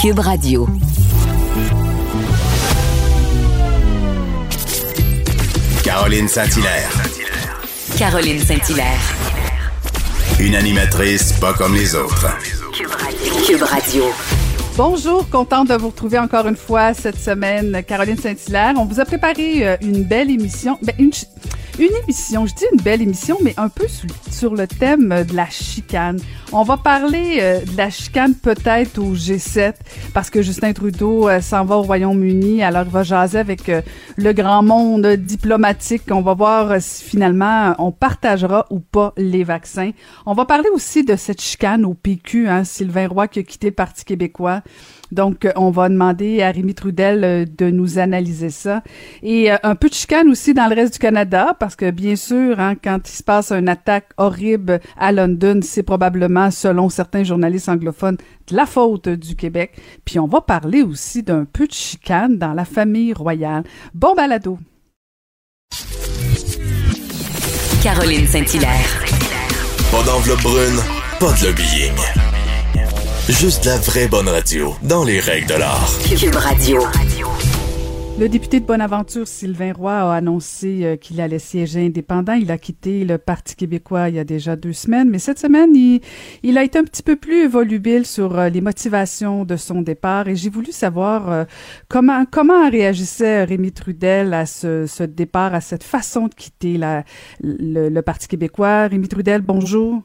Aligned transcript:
Cube 0.00 0.18
Radio. 0.20 0.66
Caroline 5.84 6.28
Saint-Hilaire. 6.28 6.90
Caroline 7.98 8.38
Saint-Hilaire. 8.40 9.00
Une 10.38 10.54
animatrice 10.54 11.32
pas 11.34 11.52
comme 11.54 11.74
les 11.74 11.94
autres. 11.94 12.26
Cube 13.46 13.62
Radio. 13.62 14.04
Bonjour, 14.76 15.28
contente 15.28 15.68
de 15.68 15.74
vous 15.74 15.88
retrouver 15.88 16.18
encore 16.18 16.46
une 16.46 16.56
fois 16.56 16.94
cette 16.94 17.18
semaine, 17.18 17.82
Caroline 17.86 18.16
Saint-Hilaire. 18.16 18.74
On 18.76 18.84
vous 18.84 19.00
a 19.00 19.04
préparé 19.04 19.66
euh, 19.66 19.76
une 19.82 20.04
belle 20.04 20.30
émission, 20.30 20.78
ben, 20.82 20.94
une, 20.98 21.12
ch- 21.12 21.26
une 21.80 21.96
émission, 22.02 22.44
je 22.46 22.54
dis 22.54 22.64
une 22.72 22.82
belle 22.82 23.00
émission, 23.00 23.38
mais 23.42 23.54
un 23.56 23.70
peu 23.70 23.86
sur, 24.30 24.54
le 24.54 24.66
thème 24.66 25.12
euh, 25.12 25.24
de 25.24 25.34
la 25.34 25.48
chicane. 25.48 26.18
On 26.52 26.62
va 26.62 26.76
parler 26.76 27.38
euh, 27.40 27.64
de 27.64 27.76
la 27.76 27.88
chicane 27.88 28.34
peut-être 28.34 28.98
au 28.98 29.14
G7, 29.14 29.74
parce 30.12 30.28
que 30.28 30.42
Justin 30.42 30.74
Trudeau 30.74 31.28
euh, 31.28 31.40
s'en 31.40 31.64
va 31.64 31.76
au 31.76 31.82
Royaume-Uni, 31.82 32.62
alors 32.62 32.84
il 32.84 32.90
va 32.90 33.02
jaser 33.02 33.38
avec 33.38 33.70
le 34.16 34.32
grand 34.32 34.62
monde 34.62 35.06
diplomatique. 35.06 36.02
On 36.10 36.20
va 36.20 36.34
voir 36.34 36.82
si 36.82 37.02
finalement 37.02 37.74
on 37.78 37.92
partagera 37.92 38.66
ou 38.70 38.80
pas 38.80 39.14
les 39.16 39.44
vaccins. 39.44 39.92
On 40.26 40.34
va 40.34 40.44
parler 40.44 40.68
aussi 40.74 41.02
de 41.02 41.16
cette 41.16 41.40
chicane 41.40 41.86
au 41.86 41.94
PQ, 41.94 42.48
hein, 42.48 42.64
Sylvain 42.64 43.08
Roy 43.08 43.28
qui 43.28 43.38
a 43.38 43.42
quitté 43.42 43.68
le 43.68 43.74
Parti 43.74 44.04
québécois. 44.04 44.62
Donc, 45.12 45.44
euh, 45.44 45.52
on 45.56 45.70
va 45.70 45.88
demander 45.88 46.42
à 46.42 46.50
Rémi 46.50 46.74
Trudel 46.74 47.24
euh, 47.24 47.44
de 47.44 47.70
nous 47.70 47.98
analyser 47.98 48.50
ça. 48.50 48.82
Et 49.22 49.52
euh, 49.52 49.56
un 49.62 49.74
peu 49.74 49.88
de 49.88 49.94
chicane 49.94 50.28
aussi 50.28 50.54
dans 50.54 50.68
le 50.68 50.74
reste 50.74 50.94
du 50.94 50.98
Canada, 50.98 51.56
parce 51.58 51.76
que 51.76 51.90
bien 51.90 52.16
sûr, 52.16 52.60
hein, 52.60 52.74
quand 52.82 53.00
il 53.08 53.12
se 53.12 53.22
passe 53.22 53.52
une 53.52 53.68
attaque 53.68 54.10
horrible 54.16 54.80
à 54.98 55.12
London, 55.12 55.60
c'est 55.62 55.82
probablement, 55.82 56.50
selon 56.50 56.88
certains 56.88 57.24
journalistes 57.24 57.68
anglophones, 57.68 58.18
de 58.48 58.56
la 58.56 58.66
faute 58.66 59.08
du 59.08 59.36
Québec. 59.36 59.72
Puis 60.04 60.18
on 60.18 60.26
va 60.26 60.40
parler 60.40 60.82
aussi 60.82 61.22
d'un 61.22 61.44
peu 61.44 61.66
de 61.66 61.72
chicane 61.72 62.38
dans 62.38 62.52
la 62.52 62.64
famille 62.64 63.12
royale. 63.12 63.64
Bon 63.94 64.14
balado. 64.14 64.58
Caroline 67.82 68.26
Saint-Hilaire. 68.26 69.04
Pas 69.90 70.02
d'enveloppe 70.02 70.42
brune, 70.42 70.78
pas 71.18 71.32
de 71.32 71.46
lobbying. 71.46 72.29
Juste 73.30 73.64
la 73.64 73.76
vraie 73.76 74.08
bonne 74.08 74.28
radio, 74.28 74.74
dans 74.82 75.04
les 75.04 75.20
règles 75.20 75.46
de 75.46 75.54
l'art. 75.54 75.88
Cube 76.18 76.34
Radio. 76.34 76.80
Le 78.18 78.28
député 78.28 78.58
de 78.58 78.66
Bonaventure, 78.66 79.28
Sylvain 79.28 79.72
Roy, 79.72 79.92
a 79.92 80.12
annoncé 80.14 80.80
euh, 80.82 80.96
qu'il 80.96 81.20
allait 81.20 81.38
siéger 81.38 81.86
indépendant. 81.86 82.32
Il 82.32 82.50
a 82.50 82.58
quitté 82.58 83.04
le 83.04 83.18
Parti 83.18 83.54
québécois 83.54 84.08
il 84.08 84.16
y 84.16 84.18
a 84.18 84.24
déjà 84.24 84.56
deux 84.56 84.72
semaines, 84.72 85.08
mais 85.08 85.20
cette 85.20 85.38
semaine, 85.38 85.76
il, 85.76 86.00
il 86.42 86.58
a 86.58 86.64
été 86.64 86.80
un 86.80 86.82
petit 86.82 87.04
peu 87.04 87.14
plus 87.14 87.46
volubile 87.46 88.04
sur 88.04 88.36
euh, 88.36 88.48
les 88.48 88.60
motivations 88.60 89.44
de 89.44 89.56
son 89.56 89.80
départ 89.80 90.26
et 90.26 90.34
j'ai 90.34 90.50
voulu 90.50 90.72
savoir 90.72 91.30
euh, 91.30 91.44
comment 91.88 92.24
comment 92.28 92.68
réagissait 92.68 93.44
Rémi 93.44 93.70
Trudel 93.70 94.34
à 94.34 94.44
ce, 94.44 94.86
ce 94.86 95.04
départ, 95.04 95.54
à 95.54 95.60
cette 95.60 95.84
façon 95.84 96.26
de 96.26 96.34
quitter 96.34 96.78
la, 96.78 97.04
le, 97.42 97.88
le 97.88 98.02
Parti 98.02 98.26
québécois. 98.26 98.88
Rémi 98.88 99.06
Trudel, 99.06 99.40
bonjour. 99.40 100.02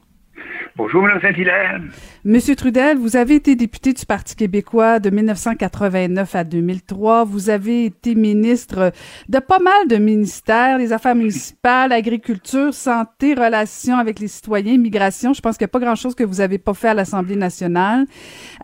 Bonjour, 0.76 1.02
Mme 1.02 1.20
Saint-Hilaire. 1.22 1.80
Monsieur 2.22 2.54
Trudel, 2.54 2.98
vous 2.98 3.16
avez 3.16 3.36
été 3.36 3.56
député 3.56 3.94
du 3.94 4.04
Parti 4.04 4.36
québécois 4.36 4.98
de 4.98 5.08
1989 5.08 6.34
à 6.34 6.44
2003. 6.44 7.24
Vous 7.24 7.48
avez 7.48 7.86
été 7.86 8.14
ministre 8.14 8.92
de 9.30 9.38
pas 9.38 9.58
mal 9.58 9.88
de 9.88 9.96
ministères, 9.96 10.76
les 10.76 10.92
affaires 10.92 11.14
municipales, 11.14 11.92
agriculture, 11.92 12.74
santé, 12.74 13.32
relations 13.32 13.96
avec 13.96 14.18
les 14.18 14.28
citoyens, 14.28 14.74
immigration. 14.74 15.32
Je 15.32 15.40
pense 15.40 15.56
qu'il 15.56 15.64
n'y 15.64 15.70
a 15.70 15.72
pas 15.72 15.78
grand-chose 15.78 16.14
que 16.14 16.24
vous 16.24 16.42
avez 16.42 16.58
pas 16.58 16.74
fait 16.74 16.88
à 16.88 16.94
l'Assemblée 16.94 17.36
nationale. 17.36 18.04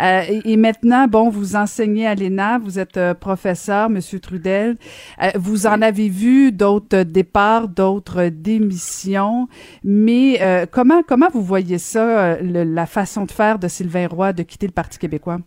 Euh, 0.02 0.20
et, 0.28 0.52
et 0.52 0.56
maintenant, 0.58 1.06
bon, 1.08 1.30
vous 1.30 1.56
enseignez 1.56 2.06
à 2.06 2.14
l'ENA, 2.14 2.58
vous 2.58 2.78
êtes 2.78 2.98
euh, 2.98 3.14
professeur, 3.14 3.88
Monsieur 3.88 4.20
Trudel. 4.20 4.76
Euh, 5.22 5.30
vous 5.36 5.66
en 5.66 5.80
avez 5.80 6.10
vu 6.10 6.52
d'autres 6.52 7.04
départs, 7.04 7.68
d'autres 7.68 8.24
démissions. 8.24 9.48
Mais 9.82 10.42
euh, 10.42 10.66
comment 10.70 11.02
comment 11.02 11.28
vous 11.32 11.42
voyez 11.42 11.78
ça, 11.78 12.01
euh, 12.02 12.64
la 12.64 12.86
façon 12.86 13.24
de 13.24 13.30
faire 13.30 13.58
de 13.58 13.68
Sylvain 13.68 14.06
Roy 14.06 14.32
de 14.32 14.42
quitter 14.42 14.66
le 14.66 14.72
Parti 14.72 14.98
québécois? 14.98 15.38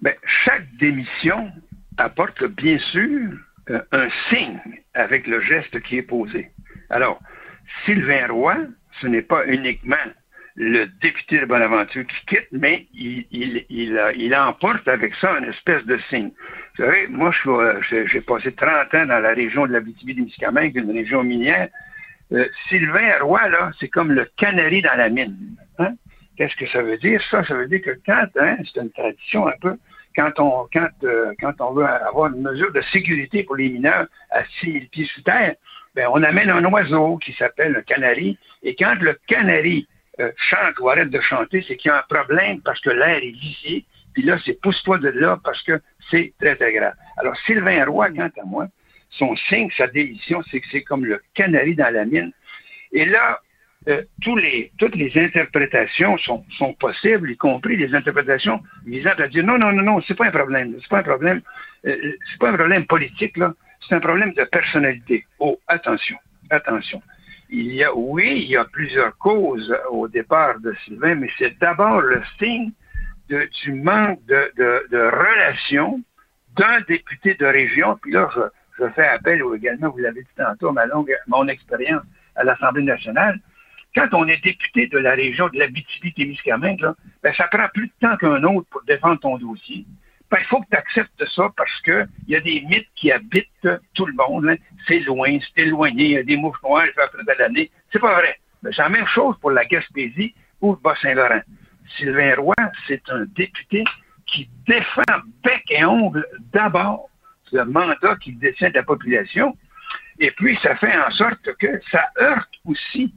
Ben, 0.00 0.14
chaque 0.44 0.66
démission 0.78 1.50
apporte 1.96 2.44
bien 2.44 2.78
sûr 2.78 3.30
euh, 3.70 3.80
un 3.92 4.08
signe 4.28 4.60
avec 4.94 5.26
le 5.26 5.40
geste 5.40 5.80
qui 5.82 5.98
est 5.98 6.02
posé. 6.02 6.50
Alors, 6.90 7.20
Sylvain 7.84 8.26
Roy, 8.28 8.56
ce 9.00 9.06
n'est 9.06 9.22
pas 9.22 9.46
uniquement 9.46 9.96
le 10.54 10.86
député 11.00 11.38
de 11.38 11.46
Bonaventure 11.46 12.04
qui 12.06 12.26
quitte, 12.26 12.48
mais 12.52 12.86
il, 12.92 13.96
euh, 13.96 14.38
emporte 14.38 14.86
avec 14.86 15.14
ça 15.14 15.38
une 15.38 15.44
espèce 15.44 15.84
de 15.86 15.98
signe. 16.10 16.30
Vous 16.76 16.84
savez, 16.84 17.06
moi, 17.08 17.32
j'ai 17.90 18.20
passé 18.20 18.52
30 18.52 18.94
ans 18.94 19.06
dans 19.06 19.20
la 19.20 19.30
région 19.30 19.66
de 19.66 19.72
la 19.72 19.80
témiscamingue 19.80 20.76
une 20.76 20.90
région 20.90 21.22
minière. 21.22 21.68
Euh, 22.32 22.48
Sylvain 22.68 23.18
Roy, 23.20 23.48
là, 23.48 23.70
c'est 23.78 23.88
comme 23.88 24.12
le 24.12 24.30
canari 24.36 24.82
dans 24.82 24.96
la 24.96 25.08
mine. 25.08 25.36
Hein? 25.78 25.94
Qu'est-ce 26.36 26.56
que 26.56 26.66
ça 26.66 26.82
veut 26.82 26.96
dire? 26.96 27.20
Ça, 27.30 27.44
ça 27.44 27.54
veut 27.54 27.68
dire 27.68 27.82
que 27.82 27.98
quand, 28.06 28.26
hein, 28.40 28.56
c'est 28.64 28.80
une 28.80 28.90
tradition 28.90 29.46
un 29.46 29.54
peu, 29.60 29.76
quand 30.16 30.32
on, 30.38 30.66
quand, 30.72 30.88
euh, 31.04 31.32
quand 31.40 31.54
on 31.60 31.72
veut 31.72 31.86
avoir 31.86 32.32
une 32.32 32.42
mesure 32.42 32.72
de 32.72 32.80
sécurité 32.92 33.42
pour 33.42 33.56
les 33.56 33.68
mineurs 33.68 34.06
à 34.30 34.44
6000 34.60 34.88
pieds 34.88 35.06
sous 35.06 35.22
terre, 35.22 35.54
ben, 35.94 36.08
on 36.10 36.22
amène 36.22 36.50
un 36.50 36.64
oiseau 36.64 37.18
qui 37.18 37.32
s'appelle 37.34 37.72
le 37.72 37.82
canari. 37.82 38.38
Et 38.62 38.74
quand 38.74 38.94
le 39.00 39.18
canari 39.26 39.86
euh, 40.20 40.30
chante 40.36 40.78
ou 40.80 40.88
arrête 40.88 41.10
de 41.10 41.20
chanter, 41.20 41.64
c'est 41.66 41.76
qu'il 41.76 41.90
y 41.90 41.92
a 41.92 41.98
un 41.98 42.14
problème 42.14 42.60
parce 42.62 42.80
que 42.80 42.90
l'air 42.90 43.18
est 43.18 43.38
vicié. 43.38 43.84
Puis 44.14 44.22
là, 44.22 44.38
c'est 44.44 44.60
pousse-toi 44.60 44.98
de 44.98 45.08
là 45.08 45.38
parce 45.42 45.62
que 45.62 45.80
c'est 46.10 46.32
très, 46.40 46.56
très 46.56 46.72
grave. 46.72 46.94
Alors, 47.18 47.36
Sylvain 47.46 47.84
Roy, 47.84 48.10
quant 48.10 48.30
à 48.40 48.44
moi, 48.44 48.68
son 49.18 49.36
signe, 49.48 49.70
sa 49.76 49.86
décision, 49.86 50.42
c'est 50.50 50.60
que 50.60 50.66
c'est 50.70 50.82
comme 50.82 51.04
le 51.04 51.22
canari 51.34 51.74
dans 51.74 51.92
la 51.92 52.04
mine. 52.04 52.32
Et 52.92 53.04
là, 53.04 53.40
euh, 53.88 54.02
tous 54.22 54.36
les, 54.36 54.70
toutes 54.78 54.94
les 54.94 55.10
interprétations 55.16 56.16
sont, 56.18 56.44
sont 56.56 56.72
possibles, 56.74 57.30
y 57.30 57.36
compris 57.36 57.76
les 57.76 57.94
interprétations 57.94 58.62
visant 58.86 59.14
à 59.18 59.26
dire 59.28 59.44
non, 59.44 59.58
non, 59.58 59.72
non, 59.72 59.82
non, 59.82 60.00
c'est 60.02 60.14
pas 60.14 60.26
un 60.26 60.30
problème, 60.30 60.76
c'est 60.80 60.88
pas 60.88 60.98
un 60.98 61.02
problème, 61.02 61.42
euh, 61.86 61.96
c'est 62.30 62.38
pas 62.38 62.50
un 62.50 62.54
problème 62.54 62.86
politique, 62.86 63.36
là, 63.36 63.54
c'est 63.80 63.94
un 63.96 64.00
problème 64.00 64.32
de 64.34 64.44
personnalité. 64.44 65.26
Oh, 65.40 65.58
attention, 65.66 66.16
attention. 66.50 67.02
Il 67.50 67.72
y 67.72 67.82
a, 67.82 67.94
oui, 67.94 68.44
il 68.44 68.50
y 68.50 68.56
a 68.56 68.64
plusieurs 68.64 69.18
causes 69.18 69.76
au 69.90 70.06
départ 70.06 70.60
de 70.60 70.72
Sylvain, 70.84 71.16
mais 71.16 71.28
c'est 71.36 71.58
d'abord 71.58 72.00
le 72.00 72.22
signe 72.38 72.70
de, 73.28 73.48
du 73.64 73.72
manque 73.72 74.24
de, 74.26 74.52
de, 74.56 74.86
de 74.90 74.98
relation 74.98 76.00
d'un 76.56 76.80
député 76.82 77.34
de 77.34 77.46
région, 77.46 77.98
puis 78.00 78.12
là, 78.12 78.28
je, 78.34 78.40
je 78.78 78.88
fais 78.90 79.06
appel 79.06 79.42
ou 79.42 79.54
également, 79.54 79.90
vous 79.90 79.98
l'avez 79.98 80.22
dit 80.22 80.28
tantôt, 80.36 80.72
ma 80.72 80.86
longue, 80.86 81.14
mon 81.26 81.46
expérience 81.48 82.02
à 82.36 82.44
l'Assemblée 82.44 82.82
nationale, 82.82 83.38
quand 83.94 84.08
on 84.12 84.26
est 84.26 84.42
député 84.42 84.86
de 84.86 84.98
la 84.98 85.12
région 85.12 85.48
de 85.48 85.58
l'Abitibi-Témiscamingue, 85.58 86.80
là, 86.80 86.94
ben, 87.22 87.34
ça 87.34 87.46
prend 87.48 87.68
plus 87.74 87.88
de 87.88 87.92
temps 88.00 88.16
qu'un 88.16 88.42
autre 88.44 88.66
pour 88.70 88.82
défendre 88.84 89.20
ton 89.20 89.36
dossier. 89.36 89.84
Ben, 90.30 90.38
il 90.40 90.46
faut 90.46 90.60
que 90.62 90.68
tu 90.70 90.76
acceptes 90.76 91.24
ça 91.26 91.50
parce 91.56 91.80
que 91.82 92.06
il 92.26 92.32
y 92.32 92.36
a 92.36 92.40
des 92.40 92.62
mythes 92.62 92.88
qui 92.94 93.12
habitent 93.12 93.68
tout 93.94 94.06
le 94.06 94.14
monde. 94.14 94.48
hein. 94.48 94.56
C'est 94.86 95.00
loin, 95.00 95.38
c'est 95.40 95.62
éloigné, 95.62 96.04
il 96.04 96.10
y 96.12 96.16
a 96.16 96.22
des 96.22 96.36
mouches 96.36 96.62
noires, 96.62 96.86
fait 96.94 97.02
après 97.02 97.22
de 97.22 97.38
l'année. 97.38 97.70
C'est 97.92 97.98
pas 97.98 98.14
vrai. 98.14 98.38
Ben, 98.62 98.72
c'est 98.74 98.82
la 98.82 98.88
même 98.88 99.06
chose 99.06 99.36
pour 99.40 99.50
la 99.50 99.64
Gaspésie 99.66 100.34
ou 100.62 100.72
le 100.72 100.78
Bas-Saint-Laurent. 100.82 101.42
Sylvain 101.98 102.34
Roy, 102.36 102.54
c'est 102.86 103.02
un 103.10 103.26
député 103.36 103.84
qui 104.24 104.48
défend 104.66 105.02
bec 105.44 105.62
et 105.68 105.84
ongle 105.84 106.26
d'abord 106.52 107.10
le 107.52 107.64
mandat 107.64 108.16
qu'il 108.16 108.38
détient 108.38 108.70
de 108.70 108.74
la 108.74 108.82
population. 108.82 109.56
Et 110.18 110.30
puis, 110.32 110.58
ça 110.62 110.74
fait 110.76 110.96
en 110.96 111.10
sorte 111.10 111.52
que 111.58 111.80
ça 111.90 112.08
heurte 112.20 112.50
aussi 112.64 113.14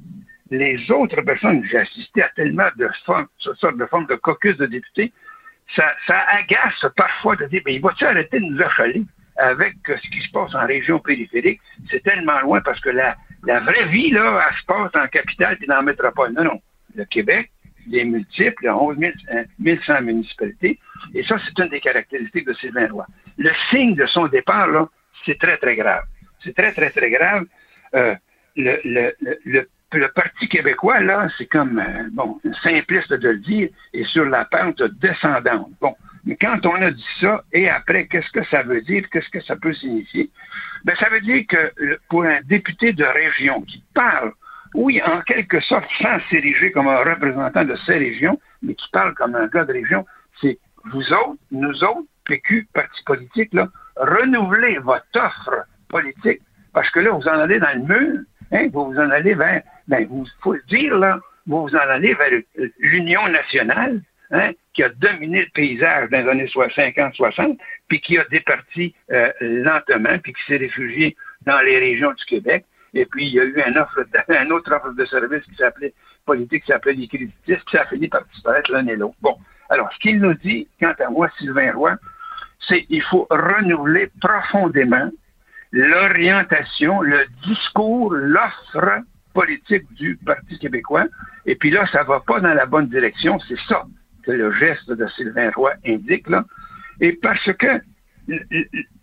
les 0.51 0.91
autres 0.91 1.21
personnes. 1.21 1.63
J'ai 1.69 1.79
assisté 1.79 2.23
à 2.23 2.29
tellement 2.29 2.69
de 2.77 2.89
formes, 3.05 3.27
ce 3.37 3.53
sorte 3.55 3.77
de 3.77 3.85
formes 3.85 4.07
de 4.07 4.15
caucus 4.15 4.57
de 4.57 4.65
députés. 4.65 5.11
Ça, 5.75 5.93
agace 6.07 6.85
parfois 6.95 7.35
de 7.35 7.45
dire, 7.45 7.61
ben, 7.65 7.73
il 7.73 7.81
va-tu 7.81 8.05
arrêter 8.05 8.39
de 8.39 8.45
nous 8.45 8.61
achaler 8.61 9.03
avec 9.37 9.75
ce 9.87 10.09
qui 10.09 10.21
se 10.21 10.31
passe 10.31 10.53
en 10.53 10.65
région 10.65 10.99
périphérique? 10.99 11.59
C'est 11.89 12.03
tellement 12.03 12.39
loin 12.41 12.61
parce 12.61 12.79
que 12.79 12.89
la, 12.89 13.17
la 13.45 13.59
vraie 13.61 13.85
vie, 13.87 14.11
là, 14.11 14.47
elle 14.47 14.57
se 14.57 14.65
passe 14.65 14.91
en 14.95 15.07
capitale 15.07 15.57
et 15.61 15.65
dans 15.65 15.77
la 15.77 15.81
métropole. 15.81 16.33
Non, 16.33 16.43
non. 16.43 16.61
Le 16.95 17.03
Québec, 17.05 17.51
il 17.87 17.97
est 17.97 18.05
multiple, 18.05 18.55
il 18.61 18.65
y 18.65 18.69
a 18.69 18.77
11 18.77 18.97
000, 18.97 19.11
euh, 19.33 19.43
1100 19.59 20.01
municipalités. 20.01 20.79
Et 21.13 21.23
ça, 21.23 21.37
c'est 21.45 21.63
une 21.63 21.69
des 21.69 21.79
caractéristiques 21.79 22.47
de 22.47 22.53
Sylvain 22.53 22.87
Roy. 22.91 23.05
Le 23.37 23.51
signe 23.69 23.95
de 23.95 24.05
son 24.05 24.27
départ, 24.27 24.67
là, 24.67 24.87
c'est 25.25 25.39
très, 25.39 25.57
très 25.57 25.75
grave. 25.75 26.03
C'est 26.43 26.55
très, 26.55 26.71
très, 26.73 26.89
très 26.89 27.09
grave. 27.09 27.45
Euh, 27.95 28.15
le, 28.55 28.79
le, 28.83 29.13
le, 29.45 29.67
le, 29.93 30.07
Parti 30.09 30.47
québécois, 30.49 30.99
là, 30.99 31.27
c'est 31.37 31.45
comme, 31.45 31.79
euh, 31.79 32.09
bon, 32.11 32.39
simpliste 32.63 33.13
de 33.13 33.29
le 33.29 33.37
dire, 33.37 33.69
est 33.93 34.03
sur 34.05 34.25
la 34.25 34.45
pente 34.45 34.83
descendante. 34.83 35.71
Bon, 35.79 35.95
mais 36.25 36.35
quand 36.35 36.65
on 36.65 36.75
a 36.81 36.91
dit 36.91 37.07
ça, 37.21 37.43
et 37.53 37.69
après, 37.69 38.07
qu'est-ce 38.07 38.31
que 38.31 38.43
ça 38.45 38.63
veut 38.63 38.81
dire? 38.81 39.07
Qu'est-ce 39.11 39.29
que 39.29 39.41
ça 39.41 39.55
peut 39.55 39.73
signifier? 39.73 40.29
Ben, 40.83 40.95
ça 40.97 41.09
veut 41.09 41.21
dire 41.21 41.45
que 41.47 41.71
pour 42.09 42.23
un 42.23 42.41
député 42.41 42.93
de 42.93 43.05
région 43.05 43.61
qui 43.61 43.83
parle, 43.93 44.33
oui, 44.75 45.01
en 45.03 45.21
quelque 45.21 45.59
sorte, 45.61 45.85
sans 46.01 46.19
s'ériger 46.29 46.71
comme 46.71 46.87
un 46.87 46.97
représentant 46.97 47.63
de 47.63 47.75
ces 47.85 47.97
régions, 47.97 48.39
mais 48.61 48.75
qui 48.75 48.87
parle 48.91 49.13
comme 49.15 49.35
un 49.35 49.47
gars 49.47 49.65
de 49.65 49.73
région, 49.73 50.05
c'est 50.41 50.59
vous 50.91 51.13
autres, 51.13 51.39
nous 51.51 51.83
autres, 51.83 52.07
PQ, 52.25 52.67
parti 52.73 53.03
politique, 53.05 53.53
là, 53.53 53.69
renouvelez 53.95 54.77
votre 54.79 55.05
offre 55.15 55.65
politique, 55.87 56.41
parce 56.73 56.89
que 56.91 56.99
là, 56.99 57.11
vous 57.11 57.27
en 57.27 57.39
allez 57.39 57.59
dans 57.59 57.73
le 57.73 57.83
mur, 57.83 58.19
hein, 58.51 58.67
vous 58.73 58.97
en 58.97 59.09
allez 59.11 59.33
vers, 59.33 59.61
ben, 59.87 60.05
vous, 60.07 60.25
faut 60.41 60.53
le 60.53 60.63
dire, 60.67 60.97
là, 60.97 61.19
vous 61.47 61.69
en 61.73 61.89
allez 61.89 62.13
vers 62.13 62.41
l'Union 62.79 63.27
nationale, 63.29 64.01
hein, 64.31 64.51
qui 64.73 64.83
a 64.83 64.89
dominé 64.89 65.41
le 65.41 65.51
paysage 65.53 66.09
dans 66.09 66.25
les 66.25 66.29
années 66.29 66.45
50-60, 66.47 67.57
puis 67.87 68.01
qui 68.01 68.17
a 68.17 68.25
départi 68.25 68.93
euh, 69.11 69.31
lentement, 69.39 70.17
puis 70.21 70.33
qui 70.33 70.43
s'est 70.47 70.57
réfugié 70.57 71.15
dans 71.45 71.61
les 71.61 71.79
régions 71.79 72.11
du 72.11 72.25
Québec. 72.25 72.65
Et 72.95 73.05
puis, 73.05 73.27
il 73.27 73.33
y 73.33 73.39
a 73.39 73.43
eu 73.43 73.61
un, 73.61 73.75
offre, 73.75 74.05
un 74.29 74.49
autre 74.49 74.73
offre 74.73 74.93
de 74.93 75.05
service 75.05 75.43
qui 75.43 75.55
s'appelait 75.55 75.93
politique, 76.25 76.63
qui 76.63 76.71
s'appelait 76.71 76.93
les 76.93 77.07
créditistes, 77.07 77.65
qui 77.65 77.77
a 77.77 77.85
fini 77.85 78.07
par 78.07 78.25
disparaître 78.33 78.71
l'un 78.71 78.87
et 78.87 78.95
l'autre. 78.95 79.15
Bon. 79.21 79.37
Alors, 79.69 79.91
ce 79.93 79.99
qu'il 79.99 80.19
nous 80.19 80.33
dit, 80.35 80.67
quant 80.79 80.93
à 80.99 81.09
moi, 81.09 81.29
Sylvain 81.37 81.73
Roy, 81.73 81.95
c'est 82.67 82.83
qu'il 82.83 83.03
faut 83.03 83.27
renouveler 83.29 84.09
profondément 84.21 85.09
l'orientation, 85.71 87.01
le 87.01 87.25
discours, 87.45 88.13
l'offre 88.13 89.03
politique 89.33 89.91
du 89.93 90.17
Parti 90.25 90.57
québécois. 90.57 91.05
Et 91.45 91.55
puis 91.55 91.69
là, 91.69 91.85
ça 91.91 92.03
va 92.03 92.21
pas 92.21 92.39
dans 92.39 92.53
la 92.53 92.65
bonne 92.65 92.87
direction. 92.87 93.37
C'est 93.47 93.59
ça 93.67 93.83
que 94.23 94.31
le 94.31 94.51
geste 94.53 94.89
de 94.89 95.05
Sylvain 95.07 95.51
Roy 95.51 95.73
indique, 95.85 96.29
là. 96.29 96.45
Et 97.01 97.11
parce 97.11 97.51
que 97.53 97.81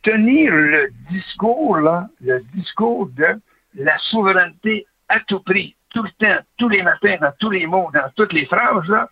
tenir 0.02 0.52
le 0.54 0.88
discours, 1.10 1.76
là, 1.76 2.08
le 2.24 2.40
discours 2.54 3.08
de 3.08 3.38
la 3.74 3.98
souveraineté 3.98 4.86
à 5.08 5.20
tout 5.20 5.40
prix, 5.40 5.76
tout 5.90 6.02
le 6.02 6.10
temps, 6.10 6.42
tous 6.58 6.68
les 6.68 6.82
matins, 6.82 7.16
dans 7.20 7.32
tous 7.38 7.50
les 7.50 7.66
mots, 7.66 7.90
dans 7.92 8.10
toutes 8.16 8.32
les 8.32 8.46
phrases, 8.46 8.88
là, 8.88 9.08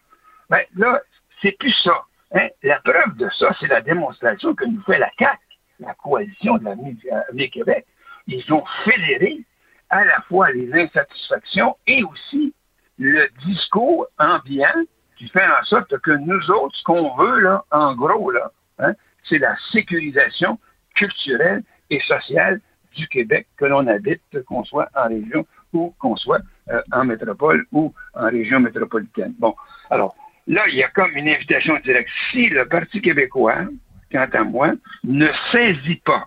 ben, 0.48 0.62
là, 0.76 1.00
c'est 1.42 1.56
plus 1.58 1.74
ça. 1.82 2.02
Hein? 2.34 2.48
La 2.62 2.80
preuve 2.80 3.16
de 3.16 3.28
ça, 3.38 3.54
c'est 3.60 3.68
la 3.68 3.80
démonstration 3.80 4.54
que 4.54 4.64
nous 4.64 4.82
fait 4.82 4.98
la 4.98 5.10
CAC, 5.18 5.38
la 5.78 5.94
coalition 5.94 6.58
de 6.58 6.64
l'avenir 6.64 7.50
Québec. 7.50 7.86
Ils 8.26 8.52
ont 8.52 8.64
fédéré 8.84 9.44
à 9.88 10.04
la 10.04 10.20
fois 10.22 10.50
les 10.52 10.72
insatisfactions 10.72 11.76
et 11.86 12.04
aussi 12.04 12.54
le 12.98 13.28
discours 13.46 14.06
ambiant 14.18 14.84
qui 15.16 15.28
fait 15.28 15.46
en 15.46 15.64
sorte 15.64 15.98
que 15.98 16.12
nous 16.12 16.50
autres, 16.50 16.76
ce 16.76 16.84
qu'on 16.84 17.14
veut, 17.16 17.40
là, 17.40 17.64
en 17.70 17.94
gros, 17.94 18.30
là, 18.30 18.52
hein, 18.78 18.92
c'est 19.24 19.38
la 19.38 19.56
sécurisation 19.72 20.58
culturelle 20.94 21.62
et 21.90 22.00
sociale 22.00 22.60
du 22.96 23.08
Québec, 23.08 23.46
que 23.56 23.64
l'on 23.64 23.86
habite, 23.86 24.22
qu'on 24.46 24.64
soit 24.64 24.88
en 24.94 25.08
région 25.08 25.46
ou 25.72 25.94
qu'on 25.98 26.16
soit 26.16 26.40
euh, 26.70 26.80
en 26.92 27.04
métropole 27.04 27.64
ou 27.72 27.92
en 28.14 28.28
région 28.28 28.60
métropolitaine. 28.60 29.34
Bon, 29.38 29.54
alors, 29.90 30.14
là, 30.46 30.62
il 30.68 30.76
y 30.76 30.82
a 30.82 30.88
comme 30.88 31.16
une 31.16 31.28
invitation 31.28 31.78
directe. 31.84 32.10
Si 32.30 32.48
le 32.48 32.66
Parti 32.66 33.00
québécois, 33.00 33.66
quant 34.10 34.28
à 34.32 34.44
moi, 34.44 34.72
ne 35.04 35.28
saisit 35.52 36.02
pas 36.04 36.26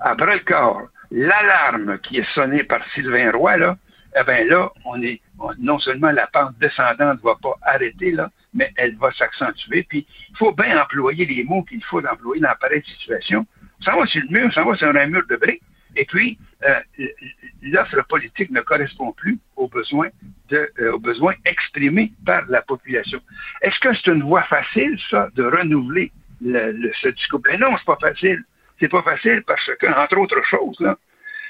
à 0.00 0.14
bras 0.14 0.34
le 0.34 0.40
corps 0.40 0.82
l'alarme 1.10 1.98
qui 2.00 2.18
est 2.18 2.34
sonnée 2.34 2.64
par 2.64 2.80
Sylvain 2.94 3.30
Roy, 3.32 3.56
là, 3.56 3.76
eh 4.18 4.24
bien 4.24 4.44
là, 4.44 4.70
on 4.84 5.00
est, 5.02 5.20
non 5.58 5.78
seulement 5.78 6.10
la 6.10 6.26
pente 6.28 6.56
descendante 6.58 7.18
ne 7.18 7.28
va 7.28 7.36
pas 7.42 7.54
arrêter, 7.62 8.12
là, 8.12 8.30
mais 8.54 8.72
elle 8.76 8.96
va 8.96 9.12
s'accentuer. 9.12 9.84
Puis, 9.88 10.06
il 10.30 10.36
faut 10.36 10.52
bien 10.52 10.80
employer 10.80 11.26
les 11.26 11.44
mots 11.44 11.62
qu'il 11.64 11.84
faut 11.84 12.04
employer 12.04 12.40
dans 12.40 12.54
pareille 12.60 12.82
situation. 12.84 13.46
Ça 13.84 13.94
va 13.94 14.06
sur 14.06 14.22
le 14.22 14.28
mur, 14.30 14.52
ça 14.54 14.64
va 14.64 14.74
sur 14.76 14.88
un 14.88 15.06
mur 15.06 15.22
de 15.28 15.36
briques. 15.36 15.62
Et 15.96 16.04
puis, 16.04 16.38
euh, 16.64 16.80
l'offre 17.62 18.02
politique 18.08 18.50
ne 18.50 18.60
correspond 18.60 19.12
plus 19.12 19.38
aux 19.56 19.68
besoins, 19.68 20.08
euh, 20.52 20.92
aux 20.92 20.98
besoins 20.98 21.34
exprimés 21.44 22.12
par 22.24 22.42
la 22.48 22.62
population. 22.62 23.20
Est-ce 23.62 23.78
que 23.80 23.94
c'est 23.94 24.10
une 24.10 24.22
voie 24.22 24.42
facile, 24.44 24.98
ça, 25.10 25.28
de 25.34 25.44
renouveler 25.44 26.12
le, 26.42 26.92
ce 27.00 27.08
discours? 27.08 27.40
Ben 27.40 27.58
non, 27.58 27.76
c'est 27.78 27.86
pas 27.86 27.98
facile. 28.00 28.44
C'est 28.78 28.88
pas 28.88 29.02
facile 29.02 29.42
parce 29.46 29.70
que, 29.80 29.86
entre 29.86 30.18
autres 30.18 30.42
choses, 30.44 30.78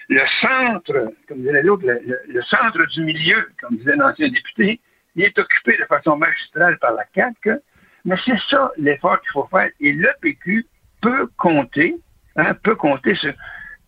le 0.08 0.22
centre, 0.40 1.12
comme 1.26 1.38
disait 1.38 1.62
l'autre, 1.62 1.84
le, 1.84 2.42
centre 2.42 2.86
du 2.86 3.02
milieu, 3.02 3.48
comme 3.60 3.76
disait 3.76 3.96
l'ancien 3.96 4.28
député, 4.28 4.80
il 5.16 5.24
est 5.24 5.38
occupé 5.38 5.76
de 5.76 5.84
façon 5.86 6.16
magistrale 6.16 6.78
par 6.78 6.92
la 6.92 7.04
CAQ, 7.14 7.58
mais 8.04 8.16
c'est 8.24 8.38
ça 8.48 8.70
l'effort 8.76 9.20
qu'il 9.22 9.32
faut 9.32 9.48
faire. 9.50 9.70
Et 9.80 9.92
le 9.92 10.08
PQ 10.20 10.66
peut 11.00 11.28
compter, 11.36 11.96
hein, 12.36 12.54
peut 12.62 12.76
compter 12.76 13.16
sur 13.16 13.32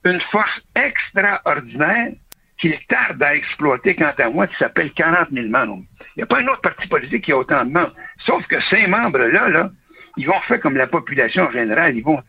une 0.04 0.20
force 0.32 0.60
extraordinaire 0.74 2.12
qu'il 2.58 2.76
tarde 2.86 3.22
à 3.22 3.34
exploiter, 3.36 3.94
quant 3.94 4.12
à 4.18 4.28
moi, 4.28 4.46
qui 4.46 4.56
s'appelle 4.56 4.92
40 4.92 5.28
000 5.30 5.48
membres. 5.48 5.82
Il 6.16 6.18
n'y 6.18 6.22
a 6.24 6.26
pas 6.26 6.40
un 6.40 6.46
autre 6.48 6.60
parti 6.60 6.88
politique 6.88 7.24
qui 7.24 7.32
a 7.32 7.38
autant 7.38 7.64
de 7.64 7.70
membres. 7.70 7.94
Sauf 8.26 8.44
que 8.46 8.60
ces 8.62 8.86
membres-là, 8.86 9.48
là, 9.48 9.70
ils 10.16 10.26
vont 10.26 10.40
faire 10.42 10.60
comme 10.60 10.76
la 10.76 10.88
population 10.88 11.44
en 11.44 11.50
général. 11.52 11.96
Ils 11.96 12.02
vont, 12.02 12.20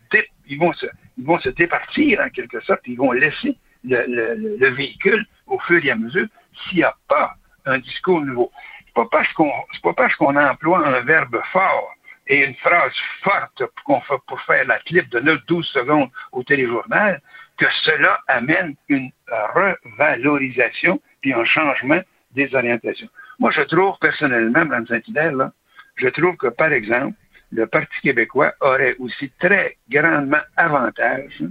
ils 0.47 0.59
vont, 0.59 0.71
se, 0.73 0.85
ils 1.17 1.25
vont 1.25 1.39
se 1.39 1.49
départir, 1.49 2.21
en 2.21 2.29
quelque 2.29 2.59
sorte. 2.61 2.81
Ils 2.85 2.97
vont 2.97 3.11
laisser 3.11 3.57
le, 3.83 4.69
véhicule 4.69 5.25
au 5.47 5.57
fur 5.59 5.83
et 5.83 5.91
à 5.91 5.95
mesure 5.95 6.27
s'il 6.53 6.79
n'y 6.79 6.83
a 6.83 6.95
pas 7.07 7.33
un 7.65 7.79
discours 7.79 8.21
nouveau. 8.21 8.51
C'est 8.85 8.93
pas 8.93 9.07
parce 9.11 9.31
qu'on 9.33 9.51
pas 9.83 9.93
parce 9.93 10.15
qu'on 10.15 10.35
emploie 10.35 10.85
un 10.85 10.99
verbe 11.01 11.41
fort 11.51 11.95
et 12.27 12.45
une 12.45 12.55
phrase 12.55 12.93
forte 13.23 13.63
pour, 13.85 14.03
pour 14.27 14.41
faire 14.41 14.65
la 14.65 14.77
clip 14.79 15.09
de 15.09 15.19
9-12 15.19 15.63
secondes 15.63 16.09
au 16.31 16.43
téléjournal 16.43 17.21
que 17.59 17.65
cela 17.83 18.19
amène 18.27 18.75
une 18.87 19.11
revalorisation 19.53 21.01
puis 21.21 21.33
un 21.33 21.43
changement 21.43 22.01
des 22.31 22.53
orientations. 22.55 23.09
Moi, 23.37 23.51
je 23.51 23.61
trouve 23.61 23.97
personnellement, 23.99 24.65
Mme 24.65 24.87
Saint-Hilaire, 24.87 25.51
je 25.95 26.07
trouve 26.07 26.37
que, 26.37 26.47
par 26.47 26.71
exemple, 26.71 27.17
le 27.51 27.67
Parti 27.67 27.99
québécois 28.01 28.53
aurait 28.61 28.95
aussi 28.99 29.31
très 29.39 29.77
grandement 29.89 30.41
avantage 30.55 31.43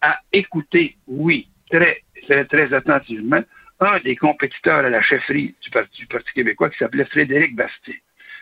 à 0.00 0.18
écouter, 0.32 0.96
oui, 1.06 1.48
très, 1.70 2.02
très, 2.48 2.74
attentivement 2.74 3.42
un 3.80 4.00
des 4.00 4.16
compétiteurs 4.16 4.84
à 4.84 4.90
la 4.90 5.00
chefferie 5.00 5.54
du 5.62 5.70
Parti, 5.70 6.06
québécois 6.34 6.68
qui 6.70 6.78
s'appelait 6.78 7.04
Frédéric 7.04 7.54
Bastien. 7.54 7.94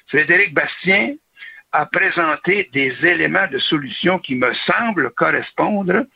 Frédéric 0.09 0.55
Bastien 0.55 1.15
a 1.73 1.87
présenté 1.87 2.71
des 2.73 2.95
éléments 3.03 3.47
de 3.49 3.59
solution 3.59 4.19
qui 4.19 4.35
me 4.35 4.53
semblent 4.67 5.11
correspondre 5.11 6.07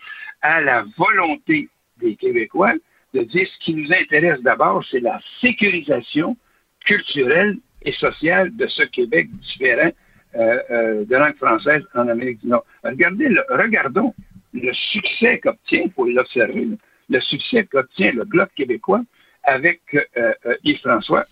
à 0.43 0.61
la 0.61 0.85
volonté 0.97 1.69
des 1.99 2.17
Québécois 2.17 2.75
de 3.15 3.23
dire 3.23 3.47
ce 3.47 3.65
qui 3.65 3.75
nous 3.75 3.93
intéresse 3.93 4.41
d'abord, 4.43 4.85
c'est 4.91 5.01
la 5.01 5.21
sécurisation 5.41 6.37
culturelle 6.85 7.57
et 7.83 7.93
sociale 7.93 8.55
de 8.57 8.67
ce 8.67 8.83
Québec 8.83 9.29
différent 9.31 9.91
euh, 10.37 10.59
euh, 10.71 11.05
de 11.05 11.17
langue 11.17 11.37
française 11.37 11.83
en 11.95 12.09
Amérique 12.09 12.41
du 12.41 12.49
Nord. 12.49 12.65
Regardez, 12.85 13.29
regardons 13.49 14.15
le 14.53 14.73
succès 14.73 15.39
qu'obtient, 15.41 15.83
il 15.87 15.93
faut 15.93 16.07
l'observer, 16.07 16.69
le 17.09 17.21
succès 17.21 17.65
qu'obtient 17.65 18.13
le 18.13 18.25
Bloc 18.25 18.51
québécois 18.55 19.03
avec 19.45 19.81
euh, 19.95 20.33
euh, 20.47 20.57
Yves-François 20.65 21.27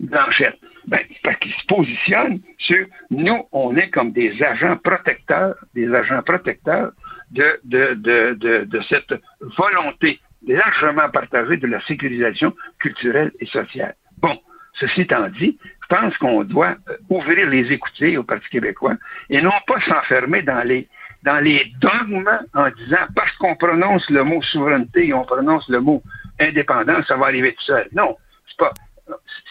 Blanchette. 0.00 0.58
Ben, 0.86 1.00
parce 1.22 1.38
qu'il 1.38 1.52
se 1.52 1.66
positionne 1.66 2.40
sur 2.58 2.86
nous, 3.10 3.46
on 3.52 3.76
est 3.76 3.90
comme 3.90 4.12
des 4.12 4.42
agents 4.42 4.76
protecteurs, 4.76 5.56
des 5.74 5.92
agents 5.92 6.22
protecteurs 6.22 6.92
de, 7.30 8.80
cette 8.88 9.14
volonté 9.40 10.20
largement 10.46 11.08
partagée 11.10 11.56
de 11.56 11.66
la 11.66 11.80
sécurisation 11.82 12.54
culturelle 12.78 13.32
et 13.40 13.46
sociale. 13.46 13.94
Bon, 14.18 14.38
ceci 14.74 15.02
étant 15.02 15.28
dit, 15.28 15.58
je 15.82 15.96
pense 15.96 16.16
qu'on 16.18 16.44
doit 16.44 16.76
euh, 16.88 16.96
ouvrir 17.08 17.48
les 17.48 17.72
écoutilles 17.72 18.16
au 18.16 18.22
Parti 18.22 18.48
québécois 18.48 18.94
et 19.30 19.42
non 19.42 19.52
pas 19.66 19.80
s'enfermer 19.80 20.42
dans 20.42 20.62
les 20.64 20.88
dans 21.24 21.40
les 21.40 21.72
dogmes 21.80 22.30
en 22.54 22.70
disant 22.70 23.06
parce 23.16 23.32
qu'on 23.38 23.56
prononce 23.56 24.08
le 24.08 24.22
mot 24.22 24.40
souveraineté 24.42 25.08
et 25.08 25.14
on 25.14 25.24
prononce 25.24 25.68
le 25.68 25.80
mot 25.80 26.02
indépendance, 26.40 27.06
ça 27.06 27.16
va 27.16 27.26
arriver 27.26 27.54
tout 27.54 27.64
seul. 27.64 27.88
Non, 27.92 28.16
c'est 28.46 28.58
pas. 28.58 28.72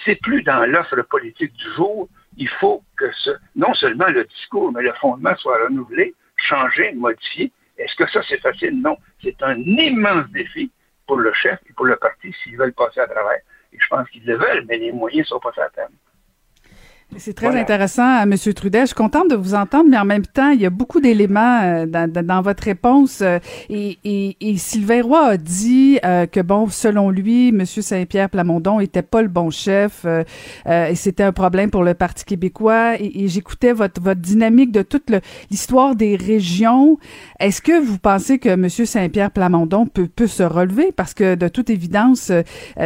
C'est 0.06 0.22
plus 0.22 0.44
dans 0.44 0.66
l'offre 0.66 1.02
politique 1.04 1.54
du 1.54 1.74
jour. 1.76 2.08
Il 2.38 2.48
faut 2.48 2.84
que 2.96 3.12
ce, 3.12 3.32
non 3.56 3.74
seulement 3.74 4.08
le 4.08 4.24
discours, 4.26 4.72
mais 4.72 4.84
le 4.84 4.94
fondement 4.94 5.36
soit 5.38 5.58
renouvelé, 5.66 6.14
changé, 6.38 6.94
modifié. 6.94 7.52
Est-ce 7.78 7.96
que 7.96 8.10
ça, 8.10 8.22
c'est 8.28 8.40
facile? 8.40 8.82
Non. 8.82 8.98
C'est 9.24 9.42
un 9.44 9.58
immense 9.58 10.28
défi 10.32 10.72
pour 11.06 11.18
le 11.18 11.34
chef 11.34 11.60
et 11.70 11.74
pour 11.74 11.86
le 11.86 11.96
parti 11.96 12.34
s'ils 12.44 12.58
veulent 12.58 12.74
passer 12.74 13.00
à 13.00 13.08
travers. 13.08 13.40
Et 13.74 13.78
je 13.80 13.88
pense 13.88 14.10
qu'ils 14.10 14.26
le 14.26 14.38
veulent, 14.38 14.66
mais 14.68 14.78
les 14.78 14.92
moyens 14.92 15.28
sont 15.28 15.40
pas 15.40 15.52
à 15.58 15.70
terme. 15.70 15.94
C'est 17.16 17.34
très 17.34 17.58
intéressant, 17.58 18.22
M. 18.24 18.36
Trudel. 18.54 18.82
Je 18.82 18.88
suis 18.88 18.96
contente 18.96 19.30
de 19.30 19.36
vous 19.36 19.56
entendre, 19.56 19.90
mais 19.90 19.98
en 19.98 20.06
même 20.06 20.26
temps, 20.26 20.50
il 20.50 20.62
y 20.62 20.66
a 20.66 20.70
beaucoup 20.70 21.00
d'éléments 21.00 21.62
euh, 21.64 21.86
dans, 21.86 22.12
dans, 22.12 22.42
votre 22.42 22.64
réponse. 22.64 23.22
Euh, 23.22 23.40
et, 23.70 23.98
et, 24.04 24.36
et, 24.42 24.58
Sylvain 24.58 25.02
Roy 25.02 25.26
a 25.26 25.38
dit 25.38 26.00
euh, 26.04 26.26
que, 26.26 26.42
bon, 26.42 26.68
selon 26.68 27.10
lui, 27.10 27.50
M. 27.50 27.66
Saint-Pierre 27.66 28.30
Plamondon 28.30 28.82
était 28.82 29.02
pas 29.02 29.22
le 29.22 29.30
bon 29.30 29.50
chef 29.50 30.06
et 30.66 30.96
c'était 30.96 31.24
un 31.24 31.32
problème 31.32 31.72
pour 31.72 31.84
le 31.84 31.94
Parti 31.94 32.26
québécois. 32.26 32.96
Et, 33.00 33.28
j'écoutais 33.30 33.72
votre, 33.72 34.02
votre 34.02 34.22
dynamique 34.22 34.72
de 34.72 34.82
toute 34.82 35.10
l'histoire 35.50 35.96
des 35.96 36.18
régions. 36.18 36.98
Est-ce 37.40 37.62
que 37.62 37.80
vous 37.80 37.98
pensez 37.98 38.38
que 38.38 38.50
M. 38.50 38.68
Saint-Pierre 38.70 39.32
Plamondon 39.32 39.86
peut, 39.86 40.08
peut 40.08 40.28
se 40.28 40.44
relever? 40.44 40.92
Parce 40.92 41.14
que, 41.14 41.36
de 41.36 41.48
toute 41.48 41.70
évidence, 41.70 42.32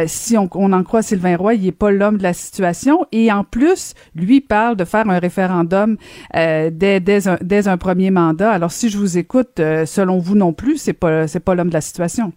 si 0.06 0.38
on, 0.38 0.48
on 0.54 0.72
en 0.72 0.84
croit 0.84 1.02
Sylvain 1.02 1.36
Roy, 1.36 1.54
il 1.54 1.66
est 1.66 1.72
pas 1.72 1.90
l'homme 1.90 2.18
de 2.18 2.22
la 2.22 2.34
situation. 2.34 3.04
Et 3.10 3.32
en 3.32 3.42
plus, 3.42 3.94
lui 4.14 4.40
parle 4.40 4.76
de 4.76 4.84
faire 4.84 5.08
un 5.08 5.18
référendum 5.18 5.96
euh, 6.36 6.70
dès, 6.70 7.68
un, 7.68 7.76
premier 7.76 8.10
mandat. 8.10 8.50
Alors, 8.50 8.70
si 8.70 8.90
je 8.90 8.98
vous 8.98 9.18
écoute, 9.18 9.60
euh, 9.60 9.86
selon 9.86 10.18
vous 10.18 10.34
non 10.34 10.52
plus, 10.52 10.76
c'est 10.76 10.92
pas 10.92 11.26
pas 11.44 11.54
l'homme 11.54 11.68
de 11.68 11.74
la 11.74 11.80
situation. 11.80 12.32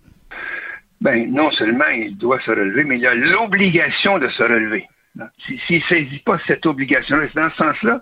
Ben 1.01 1.31
non 1.31 1.51
seulement 1.51 1.87
il 1.87 2.17
doit 2.17 2.39
se 2.41 2.49
relever, 2.49 2.83
mais 2.83 2.97
il 2.97 3.05
a 3.05 3.13
l'obligation 3.13 4.17
de 4.17 4.27
se 4.29 4.41
relever. 4.41 4.87
S'il 5.67 5.77
ne 5.77 5.81
saisit 5.83 6.19
pas 6.19 6.39
cette 6.47 6.65
obligation-là, 6.65 7.27
c'est 7.27 7.39
dans 7.39 7.49
ce 7.51 7.57
sens-là 7.57 8.01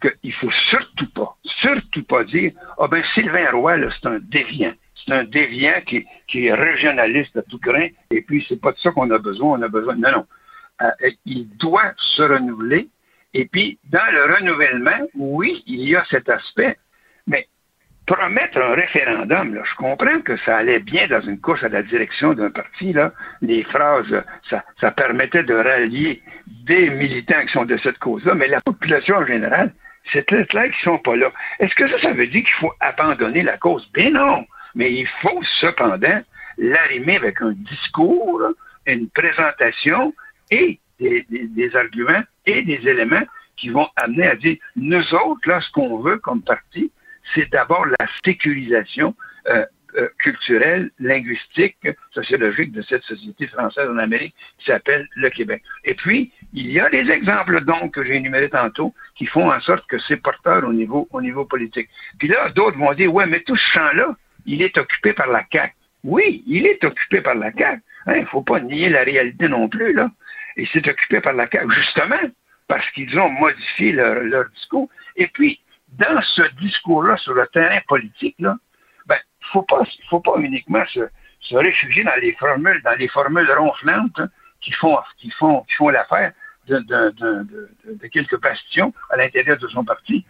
qu'il 0.00 0.32
faut 0.34 0.50
surtout 0.70 1.08
pas, 1.14 1.36
surtout 1.44 2.04
pas 2.04 2.24
dire 2.24 2.52
Ah 2.78 2.88
ben 2.88 3.02
Sylvain 3.14 3.50
Roy, 3.52 3.76
c'est 3.90 4.08
un 4.08 4.18
déviant. 4.20 4.72
C'est 4.94 5.12
un 5.12 5.24
déviant 5.24 5.80
qui, 5.86 6.06
qui, 6.28 6.46
est 6.46 6.54
régionaliste 6.54 7.36
à 7.36 7.42
tout 7.42 7.58
grain, 7.58 7.88
et 8.10 8.22
puis 8.22 8.44
c'est 8.48 8.60
pas 8.60 8.72
de 8.72 8.78
ça 8.78 8.90
qu'on 8.92 9.10
a 9.10 9.18
besoin, 9.18 9.58
on 9.58 9.62
a 9.62 9.68
besoin. 9.68 9.96
Non, 9.96 10.12
non. 10.12 10.26
Euh, 10.82 11.10
il 11.26 11.48
doit 11.56 11.92
se 11.96 12.22
renouveler. 12.22 12.88
Et 13.34 13.46
puis, 13.46 13.78
dans 13.90 14.12
le 14.12 14.34
renouvellement, 14.36 15.08
oui, 15.14 15.62
il 15.66 15.88
y 15.88 15.96
a 15.96 16.04
cet 16.04 16.28
aspect, 16.28 16.78
mais 17.26 17.48
promettre 18.06 18.58
un 18.58 18.74
référendum, 18.74 19.54
là, 19.54 19.62
je 19.64 19.74
comprends 19.76 20.20
que 20.20 20.36
ça 20.38 20.58
allait 20.58 20.78
bien 20.78 21.08
dans 21.08 21.20
une 21.20 21.40
course 21.40 21.64
à 21.64 21.68
la 21.68 21.82
direction 21.82 22.34
d'un 22.34 22.50
parti, 22.50 22.92
là, 22.92 23.12
les 23.42 23.64
phrases, 23.64 24.22
ça, 24.48 24.62
ça 24.80 24.92
permettait 24.92 25.42
de 25.42 25.54
rallier 25.54 26.22
des 26.46 26.90
militants 26.90 27.44
qui 27.46 27.52
sont 27.52 27.64
de 27.64 27.76
cette 27.78 27.98
cause-là, 27.98 28.34
mais 28.34 28.46
la 28.46 28.60
population 28.60 29.16
en 29.16 29.26
général, 29.26 29.72
c'est 30.12 30.26
clair 30.26 30.46
qu'ils 30.46 30.90
ne 30.90 30.96
sont 30.96 30.98
pas 30.98 31.16
là. 31.16 31.32
Est-ce 31.58 31.74
que 31.74 31.88
ça, 31.88 31.98
ça 32.00 32.12
veut 32.12 32.26
dire 32.26 32.44
qu'il 32.44 32.54
faut 32.60 32.72
abandonner 32.80 33.42
la 33.42 33.56
cause? 33.56 33.90
Bien 33.94 34.10
non, 34.10 34.46
mais 34.74 34.92
il 34.92 35.08
faut 35.22 35.42
cependant 35.60 36.22
l'arrimer 36.58 37.16
avec 37.16 37.40
un 37.40 37.52
discours, 37.52 38.42
une 38.86 39.08
présentation 39.08 40.14
et 40.50 40.78
des 41.00 41.70
arguments 41.74 42.22
et 42.46 42.62
des 42.62 42.88
éléments 42.88 43.24
qui 43.56 43.68
vont 43.68 43.88
amener 43.96 44.26
à 44.26 44.36
dire, 44.36 44.56
nous 44.76 45.14
autres, 45.14 45.48
là, 45.48 45.60
ce 45.60 45.70
qu'on 45.70 45.98
veut 45.98 46.18
comme 46.18 46.42
parti, 46.42 46.90
c'est 47.34 47.50
d'abord 47.50 47.86
la 47.86 48.06
sécurisation 48.24 49.14
euh, 49.48 49.64
euh, 49.96 50.08
culturelle, 50.18 50.90
linguistique, 50.98 51.76
sociologique 52.12 52.72
de 52.72 52.82
cette 52.82 53.04
société 53.04 53.46
française 53.46 53.88
en 53.88 53.98
Amérique 53.98 54.34
qui 54.58 54.66
s'appelle 54.66 55.06
le 55.14 55.30
Québec. 55.30 55.62
Et 55.84 55.94
puis, 55.94 56.32
il 56.52 56.72
y 56.72 56.80
a 56.80 56.90
des 56.90 57.08
exemples 57.10 57.64
donc 57.64 57.94
que 57.94 58.04
j'ai 58.04 58.16
énumérés 58.16 58.50
tantôt 58.50 58.92
qui 59.14 59.26
font 59.26 59.52
en 59.52 59.60
sorte 59.60 59.86
que 59.86 59.98
c'est 60.00 60.16
porteur 60.16 60.64
au 60.64 60.72
niveau, 60.72 61.06
au 61.12 61.22
niveau 61.22 61.44
politique. 61.44 61.88
Puis 62.18 62.26
là, 62.26 62.50
d'autres 62.50 62.76
vont 62.76 62.92
dire, 62.94 63.14
ouais, 63.14 63.26
mais 63.26 63.40
tout 63.40 63.54
ce 63.54 63.66
champ-là, 63.72 64.16
il 64.46 64.62
est 64.62 64.76
occupé 64.78 65.12
par 65.12 65.28
la 65.28 65.44
CAQ. 65.52 65.72
Oui, 66.02 66.42
il 66.48 66.66
est 66.66 66.82
occupé 66.82 67.20
par 67.20 67.36
la 67.36 67.52
CAQ. 67.52 67.80
Il 68.06 68.12
hein, 68.12 68.20
ne 68.20 68.26
faut 68.26 68.42
pas 68.42 68.58
nier 68.58 68.88
la 68.88 69.04
réalité 69.04 69.48
non 69.48 69.68
plus, 69.68 69.92
là. 69.92 70.10
Et 70.56 70.66
c'est 70.72 70.86
occupé 70.86 71.20
par 71.20 71.32
la 71.32 71.48
CAQ, 71.50 71.72
justement, 71.72 72.20
parce 72.68 72.88
qu'ils 72.90 73.18
ont 73.18 73.28
modifié 73.28 73.92
leur, 73.92 74.48
discours. 74.50 74.88
Et 75.16 75.26
puis, 75.28 75.60
dans 75.88 76.20
ce 76.22 76.42
discours-là 76.60 77.16
sur 77.18 77.34
le 77.34 77.46
terrain 77.48 77.80
politique, 77.88 78.36
là, 78.38 78.56
ben, 79.06 79.18
faut 79.52 79.62
pas, 79.62 79.82
faut 80.08 80.20
pas 80.20 80.36
uniquement 80.38 80.84
se, 80.86 81.00
réfugier 81.54 82.04
dans 82.04 82.18
les 82.20 82.32
formules, 82.34 82.80
dans 82.82 82.96
les 82.98 83.08
formules 83.08 83.50
ronflantes 83.52 84.18
hein, 84.18 84.28
qui 84.60 84.72
font, 84.72 84.96
qui 85.18 85.30
font, 85.30 85.60
qui 85.62 85.74
font 85.74 85.90
l'affaire 85.90 86.32
de, 86.66 88.08
quelques 88.08 88.40
bastions 88.40 88.94
à 89.10 89.16
l'intérieur 89.16 89.58
de 89.58 89.68
son 89.68 89.84
parti. 89.84 90.24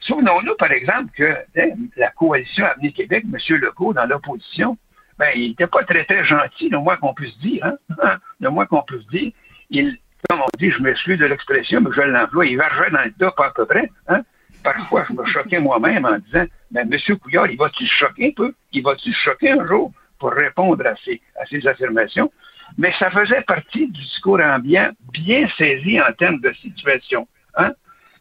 Souvenons-nous, 0.00 0.54
par 0.54 0.70
exemple, 0.70 1.10
que 1.14 1.36
hein, 1.56 1.74
la 1.96 2.10
coalition 2.10 2.64
Avenir 2.64 2.92
Québec, 2.94 3.24
M. 3.24 3.56
Legault, 3.56 3.92
dans 3.92 4.06
l'opposition, 4.06 4.78
ben, 5.18 5.32
il 5.34 5.50
n'était 5.50 5.66
pas 5.66 5.84
très, 5.84 6.04
très 6.04 6.24
gentil, 6.24 6.70
le 6.70 6.78
moins 6.78 6.96
qu'on 6.96 7.12
puisse 7.12 7.36
dire. 7.38 7.64
Hein? 7.64 8.18
Le 8.40 8.48
moins 8.48 8.64
qu'on 8.64 8.82
puisse 8.82 9.06
dire. 9.08 9.32
Il, 9.70 9.98
comme 10.28 10.40
on 10.40 10.58
dit, 10.58 10.70
je 10.70 10.82
m'excuse 10.82 11.18
de 11.18 11.26
l'expression, 11.26 11.80
mais 11.80 11.90
je 11.92 12.02
l'emploie, 12.02 12.46
il 12.46 12.56
vargeait 12.56 12.90
dans 12.90 13.04
le 13.04 13.12
top 13.12 13.38
à 13.40 13.50
peu 13.50 13.66
près. 13.66 13.88
Hein? 14.08 14.22
parfois, 14.62 15.04
je 15.08 15.14
me 15.14 15.24
choquais 15.24 15.60
moi-même 15.60 16.04
en 16.04 16.18
disant, 16.18 16.44
mais 16.70 16.82
M. 16.82 17.16
Couillard, 17.18 17.50
il 17.50 17.56
va-tu 17.56 17.86
se 17.86 17.94
choquer 17.94 18.28
un 18.28 18.32
peu? 18.32 18.54
Il 18.72 18.82
va-tu 18.82 19.12
se 19.12 19.18
choquer 19.18 19.50
un 19.50 19.66
jour 19.66 19.92
pour 20.18 20.32
répondre 20.32 20.86
à 20.86 20.94
ces, 21.04 21.20
à 21.40 21.46
ces 21.46 21.66
affirmations? 21.66 22.30
Mais 22.78 22.92
ça 22.98 23.10
faisait 23.10 23.42
partie 23.42 23.86
du 23.86 24.00
discours 24.02 24.40
ambiant 24.40 24.90
bien 25.12 25.48
saisi 25.56 26.00
en 26.00 26.12
termes 26.12 26.40
de 26.40 26.52
situation. 26.54 27.26
Hein? 27.56 27.72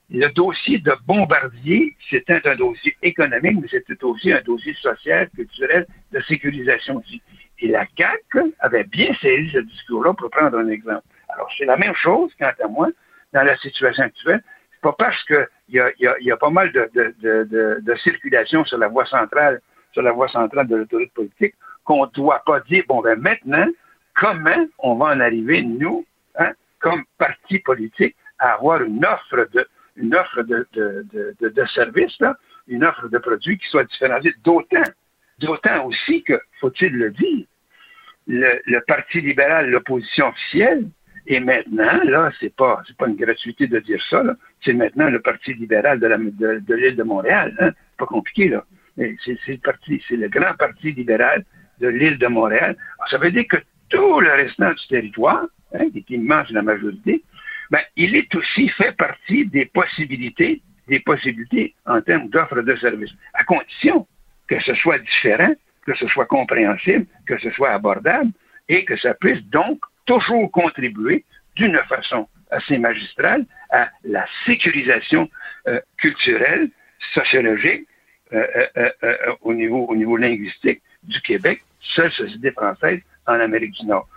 Le 0.10 0.27
dossier 0.29 0.79
de 0.79 0.94
Bombardier, 1.06 1.96
c'était 2.10 2.41
un 2.48 2.56
dossier 2.56 2.96
économique, 3.03 3.58
mais 3.62 3.68
c'était 3.70 4.03
aussi 4.03 4.32
un 4.32 4.41
dossier 4.41 4.74
social, 4.75 5.29
culturel, 5.36 5.86
de 6.12 6.20
sécurisation 6.22 6.98
aussi. 6.98 7.22
Et 7.60 7.68
la 7.68 7.86
CAC 7.86 8.24
avait 8.60 8.86
bien 8.86 9.13
saisi 9.22 9.51
ce 9.51 9.60
discours-là, 9.60 10.13
pour 10.13 10.32
prendre 10.32 10.58
un 10.58 10.70
exemple. 10.70 11.03
Alors, 11.39 11.50
c'est 11.58 11.63
la 11.65 11.77
même 11.77 11.96
chose, 11.96 12.34
quant 12.38 12.51
à 12.62 12.67
moi, 12.67 12.89
dans 13.31 13.43
la 13.43 13.55
situation 13.58 14.03
actuelle 14.03 14.43
pas 14.81 14.93
parce 14.93 15.22
qu'il 15.25 15.46
y 15.69 16.31
a, 16.31 16.38
pas 16.38 16.50
mal 16.50 16.72
de, 16.72 17.96
circulation 18.03 18.65
sur 18.65 18.77
la 18.77 18.88
voie 18.88 19.05
centrale, 19.05 19.62
sur 19.93 20.01
la 20.01 20.12
voie 20.12 20.27
centrale 20.27 20.67
de 20.67 20.75
l'autorité 20.75 21.12
politique, 21.13 21.55
qu'on 21.84 22.05
ne 22.05 22.12
doit 22.12 22.41
pas 22.46 22.60
dire, 22.62 22.84
bon, 22.88 23.01
ben 23.01 23.19
maintenant, 23.19 23.67
comment 24.15 24.65
on 24.79 24.96
va 24.96 25.08
en 25.08 25.19
arriver, 25.19 25.63
nous, 25.63 26.05
hein, 26.38 26.51
comme 26.79 27.03
parti 27.17 27.60
politique, 27.60 28.15
à 28.38 28.53
avoir 28.53 28.81
une 28.81 29.03
offre 29.05 29.48
de, 29.51 29.67
une 29.96 30.15
offre 30.15 30.43
de, 30.43 30.67
de, 30.74 31.36
de, 31.41 31.65
services, 31.65 32.17
une 32.67 32.84
offre 32.84 33.08
de 33.10 33.17
produits 33.17 33.58
qui 33.58 33.67
soit 33.67 33.84
différenciée. 33.84 34.34
D'autant, 34.43 34.84
d'autant 35.39 35.86
aussi 35.86 36.24
que, 36.24 36.39
faut-il 36.62 36.93
le 36.93 37.12
dire, 37.12 37.46
le 38.27 38.79
Parti 38.86 39.22
libéral, 39.22 39.69
l'opposition 39.69 40.27
officielle, 40.27 40.88
et 41.28 41.40
maintenant, 41.40 42.00
là, 42.04 42.32
c'est 42.40 42.56
pas, 42.56 42.82
c'est 42.88 42.98
pas 42.98 43.08
une 43.08 43.16
gratuité 43.16 43.68
de 43.68 43.80
dire 43.80 44.02
ça, 44.10 44.24
C'est 44.64 44.74
maintenant 44.74 45.10
le 45.10 45.22
Parti 45.22 45.54
libéral 45.54 46.00
de, 46.00 46.74
l'île 46.74 46.96
de 46.96 47.04
Montréal, 47.04 47.56
hein. 47.60 47.72
Pas 47.98 48.06
compliqué, 48.06 48.50
là. 48.50 48.64
C'est, 48.98 49.38
c'est 49.46 50.16
le 50.16 50.28
grand 50.28 50.54
Parti 50.58 50.92
libéral 50.92 51.46
de 51.80 51.88
l'île 51.88 52.18
de 52.18 52.28
Montréal. 52.28 52.76
ça 53.10 53.18
veut 53.18 53.32
dire 53.32 53.48
que 53.48 53.58
tout 53.90 54.20
le 54.20 54.32
restant 54.32 54.72
du 54.72 54.88
territoire, 54.88 55.46
hein, 55.74 55.86
qui 55.92 56.16
est 56.16 56.52
la 56.52 56.62
majorité, 56.62 57.24
ben, 57.72 57.82
il 57.96 58.16
est 58.16 58.34
aussi 58.36 58.70
fait 58.70 58.96
partie 58.96 59.46
des 59.46 59.66
possibilités, 59.66 60.62
des 60.88 61.00
possibilités 61.00 61.76
en 61.86 62.02
termes 62.02 62.30
d'offres 62.30 62.62
de 62.62 62.76
services, 62.76 63.14
à 63.34 63.44
condition 63.44 64.08
que 64.48 64.60
ce 64.60 64.74
soit 64.76 64.98
différent, 64.98 65.54
que 65.86 65.96
ce 65.96 66.08
soit 66.08 66.26
compréhensible, 66.26 67.06
que 67.28 67.38
ce 67.40 67.52
soit 67.52 67.70
abordable 67.70 68.32
et 68.68 68.86
que 68.86 68.98
ça 68.98 69.14
puisse 69.14 69.44
donc 69.46 69.80
toujours 70.10 70.50
contribué 70.51 71.24
d'une 71.56 71.78
façon 71.88 72.28
assez 72.50 72.80
magistrale 72.80 73.46
à 73.70 73.89
la 74.04 74.25
sécurisation 74.44 75.30
euh, 75.68 75.80
culturelle, 75.98 76.72
sociologique, 77.13 77.88
euh, 78.34 78.44
euh, 78.78 79.16
au, 79.42 79.54
niveau, 79.54 79.86
au 79.86 79.96
niveau 79.96 80.18
linguistique 80.18 80.82
du 81.04 81.22
Québec, 81.22 81.62
seule 81.96 82.12
société 82.12 82.50
française 82.51 83.01
en 83.28 83.39
Amérique 83.39 83.74
du 83.74 83.86
Nord. 83.86 84.08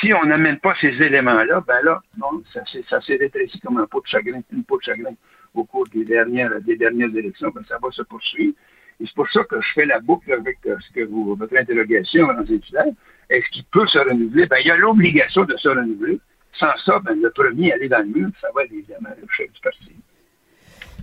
Si 0.00 0.12
on 0.14 0.24
n'amène 0.24 0.58
pas 0.58 0.74
ces 0.80 0.94
éléments-là, 1.02 1.62
ben 1.66 1.80
là, 1.84 2.00
non, 2.16 2.42
ça 2.54 3.00
s'est 3.02 3.16
rétréci 3.16 3.60
comme 3.60 3.76
un 3.76 3.86
pot 3.86 4.00
de 4.00 4.06
chagrin, 4.06 4.40
une 4.52 4.64
peau 4.64 4.78
de 4.78 4.84
chagrin 4.84 5.14
au 5.54 5.64
cours 5.64 5.86
des 5.88 6.04
dernières, 6.04 6.52
élections, 6.66 7.50
ben 7.54 7.62
ça 7.68 7.76
va 7.80 7.90
se 7.90 8.02
poursuivre. 8.02 8.54
Et 9.00 9.04
c'est 9.04 9.14
pour 9.14 9.30
ça 9.30 9.44
que 9.44 9.60
je 9.60 9.72
fais 9.74 9.84
la 9.84 10.00
boucle 10.00 10.32
avec 10.32 10.58
ce 10.64 10.92
que 10.94 11.04
vous, 11.04 11.34
votre 11.34 11.56
interrogation, 11.56 12.26
étudiants. 12.42 12.96
Est-ce 13.30 13.48
qu'il 13.50 13.64
peut 13.64 13.86
se 13.86 13.98
renouveler? 13.98 14.46
Ben, 14.46 14.58
il 14.60 14.68
y 14.68 14.70
a 14.70 14.76
l'obligation 14.76 15.44
de 15.44 15.56
se 15.56 15.68
renouveler. 15.68 16.20
Sans 16.58 16.74
ça, 16.84 16.98
ben, 17.00 17.20
le 17.20 17.30
premier 17.30 17.72
aller 17.72 17.88
dans 17.88 17.98
le 17.98 18.06
mur, 18.06 18.28
ça 18.40 18.48
va 18.54 18.64
être 18.64 18.72
évidemment 18.72 19.10
le 19.20 19.26
chef 19.36 19.52
du 19.52 19.60
parti. 19.60 19.92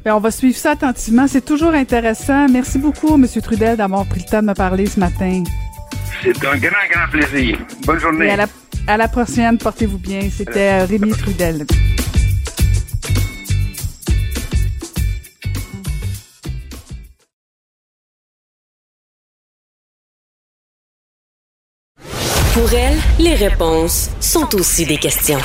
Bien, 0.03 0.15
on 0.15 0.19
va 0.19 0.31
suivre 0.31 0.57
ça 0.57 0.71
attentivement. 0.71 1.27
C'est 1.27 1.45
toujours 1.45 1.73
intéressant. 1.73 2.47
Merci 2.49 2.79
beaucoup, 2.79 3.15
M. 3.15 3.25
Trudel, 3.41 3.77
d'avoir 3.77 4.05
pris 4.07 4.21
le 4.25 4.29
temps 4.29 4.41
de 4.41 4.47
me 4.47 4.53
parler 4.53 4.85
ce 4.85 4.99
matin. 4.99 5.43
C'est 6.21 6.45
un 6.45 6.57
grand, 6.57 6.87
grand 6.89 7.09
plaisir. 7.11 7.57
Bonne 7.85 7.99
journée. 7.99 8.29
À 8.29 8.37
la, 8.37 8.45
à 8.87 8.97
la 8.97 9.07
prochaine, 9.07 9.57
portez-vous 9.57 9.99
bien. 9.99 10.21
C'était 10.29 10.81
euh, 10.81 10.85
Rémi 10.85 11.11
Trudel. 11.11 11.65
Pour 22.53 22.71
elle, 22.71 22.99
les 23.17 23.33
réponses 23.33 24.11
sont 24.19 24.53
aussi 24.53 24.85
des 24.85 24.97
questions. 24.97 25.39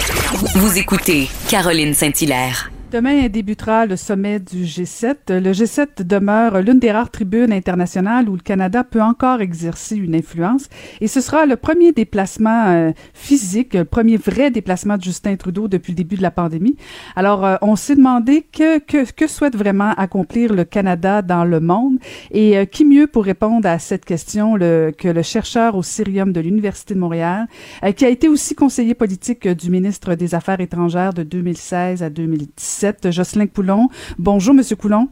Vous 0.57 0.77
écoutez 0.77 1.27
Caroline 1.49 1.95
Saint-Hilaire. 1.95 2.71
Demain 2.91 3.29
débutera 3.29 3.85
le 3.85 3.97
sommet 3.97 4.39
du 4.39 4.65
G7. 4.65 5.17
Le 5.29 5.53
G7 5.53 6.05
demeure 6.05 6.63
l'une 6.63 6.79
des 6.79 6.91
rares 6.91 7.11
tribunes 7.11 7.53
internationales 7.53 8.31
où 8.31 8.33
le 8.33 8.41
Canada 8.41 8.83
peut 8.83 9.03
encore 9.03 9.43
exercer 9.43 9.97
une 9.97 10.15
influence 10.15 10.71
et 11.03 11.07
ce 11.07 11.21
sera 11.21 11.45
le 11.45 11.57
premier 11.57 11.93
déplacement 11.93 12.69
euh, 12.69 12.93
physique, 13.13 13.75
le 13.75 13.85
premier 13.85 14.17
vrai 14.17 14.51
déplacement 14.51 14.97
de 14.97 15.03
Justin 15.03 15.37
Trudeau 15.37 15.69
depuis 15.69 15.93
le 15.93 15.97
début 15.97 16.17
de 16.17 16.23
la 16.23 16.31
pandémie. 16.31 16.77
Alors, 17.15 17.45
euh, 17.45 17.57
on 17.61 17.77
s'est 17.77 17.95
demandé 17.95 18.47
que, 18.51 18.79
que, 18.79 19.13
que, 19.13 19.27
souhaite 19.27 19.55
vraiment 19.55 19.93
accomplir 19.99 20.55
le 20.55 20.65
Canada 20.65 21.21
dans 21.21 21.45
le 21.45 21.61
monde 21.61 21.99
et 22.31 22.57
euh, 22.57 22.65
qui 22.65 22.87
mieux 22.87 23.07
pour 23.07 23.27
répondre 23.27 23.69
à 23.69 23.79
cette 23.79 24.07
question 24.07 24.55
que 24.55 25.09
le 25.09 25.23
chercheur 25.23 25.77
au 25.77 25.83
Syrium 25.83 26.33
de 26.33 26.41
l'Université 26.41 26.95
de 26.95 27.01
Montréal, 27.01 27.49
qui 27.97 28.07
a 28.07 28.09
été 28.09 28.29
aussi 28.29 28.55
conseiller 28.55 28.95
politique 28.95 29.47
du 29.47 29.71
ministre 29.71 30.15
des 30.15 30.35
Affaires 30.35 30.61
étrangères 30.61 31.13
de 31.13 31.23
2016 31.23 32.03
à 32.03 32.09
2017 32.09 32.78
G7, 32.79 33.13
Jocelyn 33.13 33.47
Coulon. 33.47 33.89
Bonjour, 34.19 34.55
Monsieur 34.55 34.77
Coulon. 34.77 35.09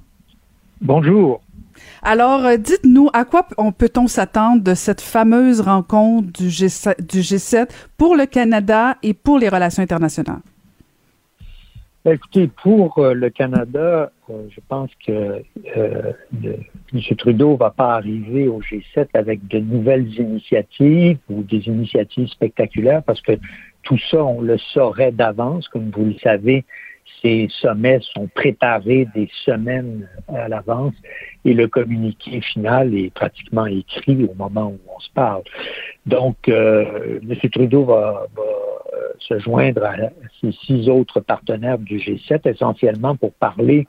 Bonjour. 0.80 1.40
Alors, 2.02 2.44
euh, 2.44 2.56
dites-nous, 2.56 3.10
à 3.12 3.24
quoi 3.24 3.46
peut-on 3.76 4.06
s'attendre 4.06 4.62
de 4.62 4.74
cette 4.74 5.00
fameuse 5.00 5.60
rencontre 5.60 6.32
du 6.32 6.48
G7, 6.48 7.06
du 7.06 7.20
G7 7.20 7.68
pour 7.96 8.16
le 8.16 8.26
Canada 8.26 8.96
et 9.02 9.14
pour 9.14 9.38
les 9.38 9.48
relations 9.48 9.82
internationales? 9.82 10.40
Ben, 12.04 12.12
écoutez, 12.12 12.48
pour 12.62 12.98
euh, 12.98 13.14
le 13.14 13.30
Canada, 13.30 14.12
euh, 14.30 14.46
je 14.48 14.60
pense 14.68 14.90
que 15.04 15.42
M. 15.64 17.16
Trudeau 17.18 17.52
ne 17.54 17.56
va 17.56 17.70
pas 17.70 17.94
arriver 17.94 18.46
au 18.46 18.60
G7 18.60 19.08
avec 19.14 19.46
de 19.48 19.58
nouvelles 19.58 20.14
initiatives 20.14 21.18
ou 21.28 21.42
des 21.42 21.66
initiatives 21.66 22.28
spectaculaires 22.28 23.02
parce 23.02 23.20
que 23.20 23.32
tout 23.82 23.98
ça, 24.10 24.22
on 24.22 24.40
le 24.40 24.58
saurait 24.58 25.12
d'avance. 25.12 25.68
Comme 25.68 25.90
vous 25.90 26.06
le 26.06 26.18
savez, 26.22 26.64
ces 27.22 27.48
sommets 27.60 28.00
sont 28.14 28.28
préparés 28.34 29.08
des 29.14 29.28
semaines 29.44 30.08
à 30.28 30.48
l'avance 30.48 30.94
et 31.44 31.54
le 31.54 31.68
communiqué 31.68 32.40
final 32.40 32.94
est 32.94 33.12
pratiquement 33.12 33.66
écrit 33.66 34.24
au 34.24 34.34
moment 34.34 34.68
où 34.68 34.78
on 34.94 35.00
se 35.00 35.10
parle. 35.10 35.42
Donc, 36.04 36.48
euh, 36.48 37.20
M. 37.22 37.50
Trudeau 37.50 37.84
va, 37.84 38.26
euh, 38.38 38.42
se 39.18 39.38
joindre 39.38 39.84
à 39.84 39.96
ses 40.40 40.52
six 40.52 40.88
autres 40.88 41.20
partenaires 41.20 41.78
du 41.78 41.98
G7 41.98 42.48
essentiellement 42.48 43.16
pour 43.16 43.32
parler 43.34 43.86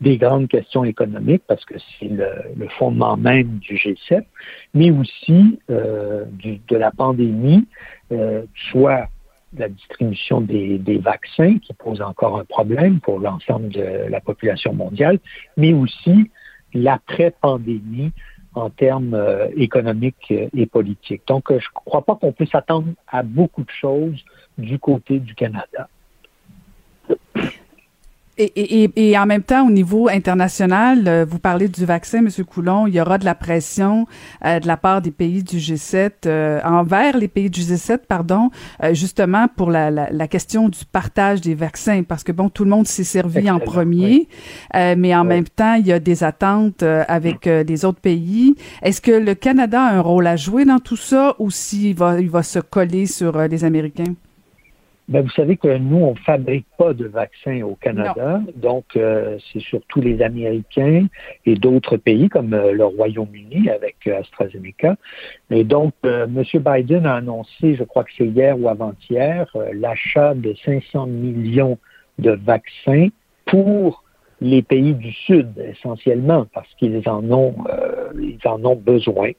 des 0.00 0.18
grandes 0.18 0.48
questions 0.48 0.84
économiques 0.84 1.42
parce 1.46 1.64
que 1.64 1.74
c'est 1.78 2.08
le, 2.08 2.68
fondement 2.78 3.16
même 3.16 3.58
du 3.58 3.76
G7, 3.76 4.24
mais 4.74 4.90
aussi 4.90 5.58
euh, 5.70 6.24
de 6.44 6.76
la 6.76 6.90
pandémie, 6.90 7.66
soit 8.70 9.08
la 9.58 9.68
distribution 9.68 10.40
des, 10.40 11.00
vaccins 11.02 11.58
qui 11.58 11.72
pose 11.74 12.00
encore 12.00 12.38
un 12.38 12.44
problème 12.44 13.00
pour 13.00 13.18
l'ensemble 13.20 13.68
de 13.68 14.06
la 14.08 14.20
population 14.20 14.72
mondiale, 14.72 15.18
mais 15.56 15.72
aussi 15.72 16.30
l'après-pandémie 16.74 18.12
en 18.54 18.70
termes 18.70 19.14
euh, 19.14 19.48
économiques 19.56 20.32
et 20.32 20.66
politiques. 20.66 21.22
Donc, 21.28 21.50
euh, 21.50 21.58
je 21.60 21.68
ne 21.68 21.74
crois 21.74 22.02
pas 22.02 22.16
qu'on 22.16 22.32
puisse 22.32 22.50
s'attendre 22.50 22.88
à 23.06 23.22
beaucoup 23.22 23.62
de 23.62 23.70
choses 23.70 24.24
du 24.56 24.78
côté 24.78 25.20
du 25.20 25.34
Canada. 25.34 25.88
Et, 28.38 28.84
et, 28.84 28.90
et, 28.96 29.18
en 29.18 29.24
même 29.24 29.42
temps, 29.42 29.66
au 29.66 29.70
niveau 29.70 30.08
international, 30.08 31.08
euh, 31.08 31.24
vous 31.26 31.38
parlez 31.38 31.68
du 31.68 31.86
vaccin, 31.86 32.18
M. 32.18 32.28
Coulon, 32.44 32.86
il 32.86 32.94
y 32.94 33.00
aura 33.00 33.16
de 33.16 33.24
la 33.24 33.34
pression 33.34 34.06
euh, 34.44 34.60
de 34.60 34.66
la 34.66 34.76
part 34.76 35.00
des 35.00 35.10
pays 35.10 35.42
du 35.42 35.56
G7 35.56 36.10
euh, 36.26 36.60
envers 36.62 37.16
les 37.16 37.28
pays 37.28 37.48
du 37.48 37.60
G7, 37.60 38.00
pardon, 38.06 38.50
justement 38.92 39.48
pour 39.48 39.70
la, 39.70 39.90
la, 39.90 40.10
la, 40.10 40.28
question 40.28 40.68
du 40.68 40.80
partage 40.84 41.40
des 41.40 41.54
vaccins, 41.54 42.02
parce 42.02 42.24
que 42.24 42.32
bon, 42.32 42.50
tout 42.50 42.64
le 42.64 42.70
monde 42.70 42.86
s'est 42.86 43.04
servi 43.04 43.50
en 43.50 43.58
premier, 43.58 44.28
mais 44.74 45.14
en 45.14 45.24
même 45.24 45.48
temps, 45.48 45.74
il 45.74 45.86
y 45.86 45.92
a 45.92 45.98
des 45.98 46.22
attentes 46.22 46.82
avec 46.82 47.46
les 47.46 47.84
autres 47.84 48.00
pays. 48.00 48.54
Est-ce 48.82 49.00
que 49.00 49.12
le 49.12 49.34
Canada 49.34 49.82
a 49.82 49.94
un 49.94 50.00
rôle 50.00 50.26
à 50.26 50.36
jouer 50.36 50.64
dans 50.64 50.78
tout 50.78 50.96
ça, 50.96 51.34
ou 51.38 51.50
s'il 51.50 51.94
va, 51.94 52.20
il 52.20 52.28
va 52.28 52.42
se 52.42 52.58
coller 52.58 53.06
sur 53.06 53.38
les 53.38 53.64
Américains? 53.64 54.14
Ben, 55.08 55.22
vous 55.22 55.30
savez 55.30 55.56
que 55.56 55.76
nous, 55.78 55.98
on 55.98 56.14
ne 56.14 56.18
fabrique 56.18 56.66
pas 56.76 56.92
de 56.92 57.06
vaccins 57.06 57.62
au 57.62 57.76
Canada, 57.76 58.40
donc 58.56 58.84
euh, 58.96 59.38
c'est 59.52 59.60
surtout 59.60 60.00
les 60.00 60.20
Américains 60.20 61.06
et 61.44 61.54
d'autres 61.54 61.96
pays 61.96 62.28
comme 62.28 62.52
euh, 62.54 62.72
le 62.72 62.84
Royaume-Uni 62.84 63.70
avec 63.70 63.96
euh, 64.08 64.18
AstraZeneca. 64.18 64.96
Et 65.50 65.62
donc, 65.62 65.94
M. 66.02 66.42
Biden 66.54 67.06
a 67.06 67.14
annoncé, 67.14 67.76
je 67.76 67.84
crois 67.84 68.02
que 68.02 68.10
c'est 68.18 68.26
hier 68.26 68.58
ou 68.58 68.68
avant-hier, 68.68 69.46
l'achat 69.72 70.34
de 70.34 70.54
500 70.64 71.06
millions 71.06 71.78
de 72.18 72.32
vaccins 72.32 73.08
pour 73.44 74.02
les 74.40 74.62
pays 74.62 74.92
du 74.94 75.12
Sud 75.12 75.48
essentiellement 75.58 76.46
parce 76.52 76.68
qu'ils 76.78 77.08
en 77.08 77.24
ont 77.30 77.54
euh, 77.70 78.12
ils 78.18 78.46
en 78.46 78.62
ont 78.64 78.76
besoin. 78.76 79.30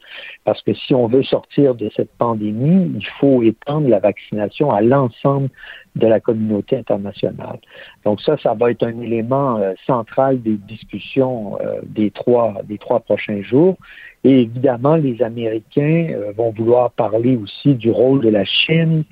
Parce 0.44 0.62
que 0.64 0.74
si 0.74 0.94
on 0.96 1.08
veut 1.08 1.24
sortir 1.24 1.76
de 1.76 1.90
cette 1.96 2.12
pandémie 2.18 2.92
il 2.96 3.06
faut 3.20 3.44
étendre 3.44 3.88
la 3.90 4.00
vaccination 4.00 4.72
à 4.72 4.82
l'ensemble 4.82 5.50
de 5.96 6.08
la 6.08 6.20
communauté 6.20 6.78
internationale. 6.78 7.60
Donc 8.06 8.22
ça 8.22 8.38
ça 8.38 8.56
va 8.56 8.72
être 8.72 8.84
un 8.84 9.00
élément 9.02 9.58
euh, 9.58 9.74
central 9.86 10.42
des 10.42 10.58
discussions 10.58 11.60
euh, 11.62 11.82
des 11.84 12.10
trois 12.10 12.56
des 12.64 12.80
trois 12.80 13.00
prochains 13.00 13.42
jours. 13.44 13.78
Et 14.24 14.42
évidemment 14.42 14.96
les 14.96 15.22
Américains 15.22 16.10
vont 16.36 16.52
vouloir 16.52 16.92
parler 16.92 17.38
aussi 17.38 17.76
du 17.76 17.92
rôle 17.92 18.22
de 18.22 18.30
la 18.30 18.46
Chine 18.46 19.04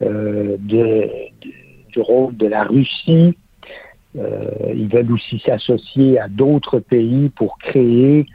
de, 0.00 0.56
de, 0.60 1.10
du 1.90 2.00
rôle 2.00 2.36
de 2.36 2.46
la 2.46 2.64
Russie 2.64 3.36
euh, 3.43 3.43
ils 4.14 4.88
veulent 4.88 5.12
aussi 5.12 5.40
s'associer 5.40 6.18
à 6.18 6.28
d'autres 6.28 6.78
pays 6.78 7.30
pour 7.30 7.58
créer 7.58 8.26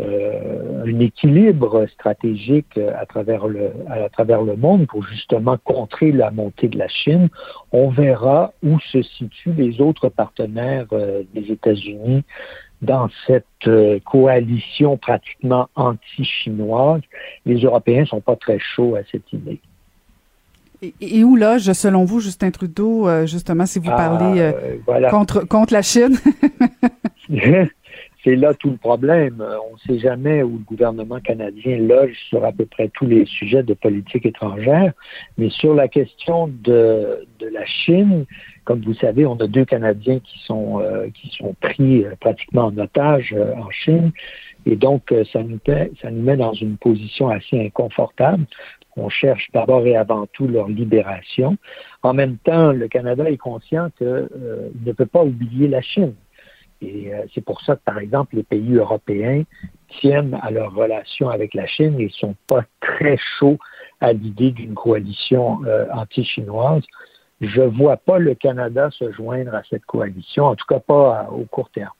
euh, 0.00 0.84
un 0.86 1.00
équilibre 1.00 1.86
stratégique 1.86 2.78
à 2.78 3.04
travers, 3.04 3.46
le, 3.46 3.72
à 3.88 4.08
travers 4.08 4.42
le 4.42 4.56
monde 4.56 4.86
pour 4.86 5.04
justement 5.04 5.58
contrer 5.58 6.12
la 6.12 6.30
montée 6.30 6.68
de 6.68 6.78
la 6.78 6.88
Chine. 6.88 7.28
On 7.72 7.90
verra 7.90 8.52
où 8.62 8.80
se 8.80 9.02
situent 9.02 9.52
les 9.52 9.80
autres 9.82 10.08
partenaires 10.08 10.86
euh, 10.92 11.22
des 11.34 11.52
États-Unis 11.52 12.24
dans 12.80 13.10
cette 13.26 13.44
coalition 14.04 14.96
pratiquement 14.96 15.68
anti-chinoise. 15.76 17.02
Les 17.46 17.60
Européens 17.60 18.04
sont 18.06 18.20
pas 18.20 18.34
très 18.34 18.58
chauds 18.58 18.96
à 18.96 19.04
cette 19.12 19.32
idée. 19.32 19.60
Et, 21.00 21.22
où 21.22 21.36
loge, 21.36 21.70
selon 21.72 22.04
vous, 22.04 22.18
Justin 22.18 22.50
Trudeau, 22.50 23.06
euh, 23.06 23.24
justement, 23.24 23.66
si 23.66 23.78
vous 23.78 23.90
ah, 23.92 23.96
parlez 23.96 24.40
euh, 24.40 25.10
contre, 25.10 25.46
contre 25.46 25.72
la 25.72 25.82
Chine? 25.82 26.16
c'est 28.24 28.34
là 28.34 28.52
tout 28.54 28.70
le 28.70 28.76
problème. 28.78 29.44
On 29.70 29.74
ne 29.74 29.78
sait 29.86 30.00
jamais 30.00 30.42
où 30.42 30.54
le 30.54 30.64
gouvernement 30.64 31.20
canadien 31.20 31.78
loge 31.78 32.16
sur 32.28 32.44
à 32.44 32.50
peu 32.50 32.66
près 32.66 32.88
tous 32.88 33.06
les 33.06 33.26
sujets 33.26 33.62
de 33.62 33.74
politique 33.74 34.26
étrangère, 34.26 34.92
mais 35.38 35.50
sur 35.50 35.72
la 35.72 35.86
question 35.86 36.48
de, 36.48 37.28
de 37.38 37.46
la 37.46 37.64
Chine, 37.64 38.24
comme 38.64 38.80
vous 38.80 38.94
savez, 38.94 39.24
on 39.24 39.36
a 39.36 39.46
deux 39.46 39.64
Canadiens 39.64 40.18
qui 40.18 40.40
sont, 40.44 40.80
euh, 40.80 41.06
qui 41.14 41.28
sont 41.36 41.54
pris 41.60 42.04
pratiquement 42.18 42.66
en 42.66 42.76
otage 42.76 43.36
en 43.56 43.70
Chine. 43.70 44.10
Et 44.66 44.76
donc, 44.76 45.12
ça 45.32 45.42
nous, 45.42 45.58
ça 46.00 46.10
nous 46.10 46.22
met 46.22 46.36
dans 46.36 46.52
une 46.52 46.76
position 46.76 47.28
assez 47.28 47.60
inconfortable 47.60 48.46
on 48.96 49.08
cherche 49.08 49.48
d'abord 49.52 49.86
et 49.86 49.96
avant 49.96 50.26
tout 50.26 50.46
leur 50.46 50.68
libération. 50.68 51.56
En 52.02 52.14
même 52.14 52.36
temps, 52.38 52.72
le 52.72 52.88
Canada 52.88 53.28
est 53.30 53.38
conscient 53.38 53.90
qu'il 53.96 54.06
euh, 54.06 54.70
ne 54.84 54.92
peut 54.92 55.06
pas 55.06 55.24
oublier 55.24 55.68
la 55.68 55.80
Chine. 55.80 56.14
Et 56.80 57.14
euh, 57.14 57.24
c'est 57.34 57.44
pour 57.44 57.60
ça 57.62 57.76
que, 57.76 57.82
par 57.84 57.98
exemple, 57.98 58.36
les 58.36 58.42
pays 58.42 58.74
européens 58.74 59.44
tiennent 59.88 60.38
à 60.42 60.50
leur 60.50 60.74
relation 60.74 61.30
avec 61.30 61.54
la 61.54 61.66
Chine 61.66 61.98
et 62.00 62.06
ne 62.06 62.10
sont 62.10 62.34
pas 62.46 62.64
très 62.80 63.16
chauds 63.38 63.58
à 64.00 64.12
l'idée 64.12 64.50
d'une 64.50 64.74
coalition 64.74 65.64
euh, 65.64 65.86
anti-chinoise. 65.92 66.82
Je 67.40 67.62
ne 67.62 67.66
vois 67.66 67.96
pas 67.96 68.18
le 68.18 68.34
Canada 68.34 68.90
se 68.90 69.10
joindre 69.12 69.54
à 69.54 69.62
cette 69.68 69.84
coalition, 69.84 70.46
en 70.46 70.56
tout 70.56 70.66
cas 70.68 70.80
pas 70.80 71.28
au 71.30 71.44
court 71.44 71.70
terme. 71.70 71.92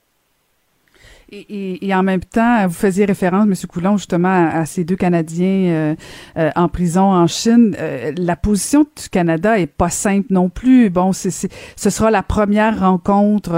Et, 1.35 1.87
et, 1.87 1.95
en 1.95 2.03
même 2.03 2.23
temps, 2.23 2.67
vous 2.67 2.73
faisiez 2.73 3.05
référence, 3.05 3.45
M. 3.45 3.55
Coulon, 3.67 3.97
justement, 3.97 4.49
à, 4.51 4.65
ces 4.65 4.83
deux 4.83 4.95
Canadiens 4.95 5.47
euh, 5.47 5.95
euh, 6.37 6.51
en 6.55 6.67
prison 6.67 7.11
en 7.11 7.25
Chine. 7.25 7.75
Euh, 7.79 8.11
la 8.17 8.35
position 8.35 8.81
du 8.81 9.09
Canada 9.09 9.57
est 9.59 9.65
pas 9.67 9.89
simple 9.89 10.27
non 10.29 10.49
plus. 10.49 10.91
Bon, 10.91 11.11
c'est, 11.11 11.31
ce 11.31 11.89
sera 11.89 12.11
la 12.11 12.21
première 12.21 12.79
rencontre 12.79 13.51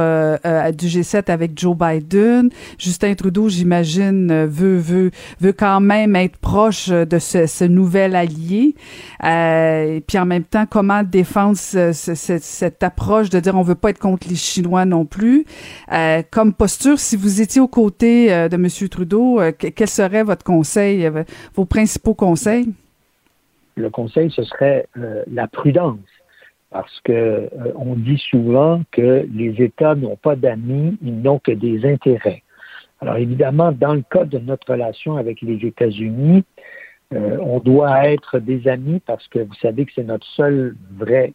du 0.71 0.87
G7 0.87 1.29
avec 1.29 1.59
Joe 1.59 1.75
Biden. 1.75 2.49
Justin 2.77 3.13
Trudeau, 3.15 3.49
j'imagine, 3.49 4.45
veut, 4.45 4.77
veut, 4.77 5.11
veut 5.41 5.53
quand 5.53 5.81
même 5.81 6.15
être 6.15 6.37
proche 6.37 6.89
de 6.89 7.19
ce, 7.19 7.45
ce 7.45 7.65
nouvel 7.65 8.15
allié. 8.15 8.75
et 9.23 10.03
puis 10.07 10.17
en 10.17 10.25
même 10.25 10.43
temps, 10.43 10.65
comment 10.69 11.03
défendre 11.03 11.57
ce, 11.57 11.91
cette 11.93 12.83
approche 12.83 13.29
de 13.29 13.39
dire 13.39 13.55
on 13.55 13.63
veut 13.63 13.75
pas 13.75 13.89
être 13.89 13.99
contre 13.99 14.27
les 14.29 14.35
Chinois 14.35 14.85
non 14.85 15.05
plus? 15.05 15.45
comme 16.31 16.53
posture, 16.53 16.99
si 16.99 17.15
vous 17.15 17.41
étiez 17.41 17.61
aux 17.77 17.91
euh, 18.03 18.49
de 18.49 18.55
M. 18.55 18.67
Trudeau, 18.89 19.39
euh, 19.39 19.51
quel 19.51 19.87
serait 19.87 20.23
votre 20.23 20.43
conseil, 20.43 21.05
euh, 21.05 21.23
vos 21.53 21.65
principaux 21.65 22.13
conseils? 22.13 22.73
Le 23.75 23.89
conseil, 23.89 24.31
ce 24.31 24.43
serait 24.43 24.87
la 25.29 25.47
prudence, 25.47 25.99
parce 26.71 27.01
que 27.03 27.49
on 27.75 27.95
dit 27.95 28.21
souvent 28.29 28.83
que 28.91 29.27
les 29.33 29.61
États 29.61 29.95
n'ont 29.95 30.15
pas 30.15 30.37
d'amis, 30.37 30.97
ils 31.01 31.21
n'ont 31.21 31.39
que 31.39 31.51
des 31.51 31.85
intérêts. 31.85 32.41
Alors 33.01 33.17
évidemment, 33.17 33.73
dans 33.73 33.93
le 33.93 34.03
cas 34.09 34.23
de 34.23 34.39
notre 34.39 34.71
relation 34.71 35.17
avec 35.17 35.41
les 35.41 35.67
États-Unis, 35.67 36.45
on 37.11 37.59
doit 37.59 38.07
être 38.07 38.39
des 38.39 38.65
amis 38.69 39.01
parce 39.05 39.27
que 39.27 39.39
vous 39.39 39.53
savez 39.55 39.85
que 39.85 39.91
c'est 39.93 40.05
notre 40.05 40.27
seul 40.27 40.77
vrai 40.97 41.33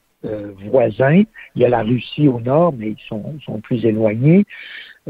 voisin. 0.71 1.25
Il 1.55 1.61
y 1.61 1.67
a 1.67 1.69
la 1.69 1.83
Russie 1.83 2.27
au 2.27 2.41
nord, 2.41 2.73
mais 2.73 2.93
ils 2.93 3.43
sont 3.45 3.61
plus 3.61 3.85
éloignés. 3.85 4.47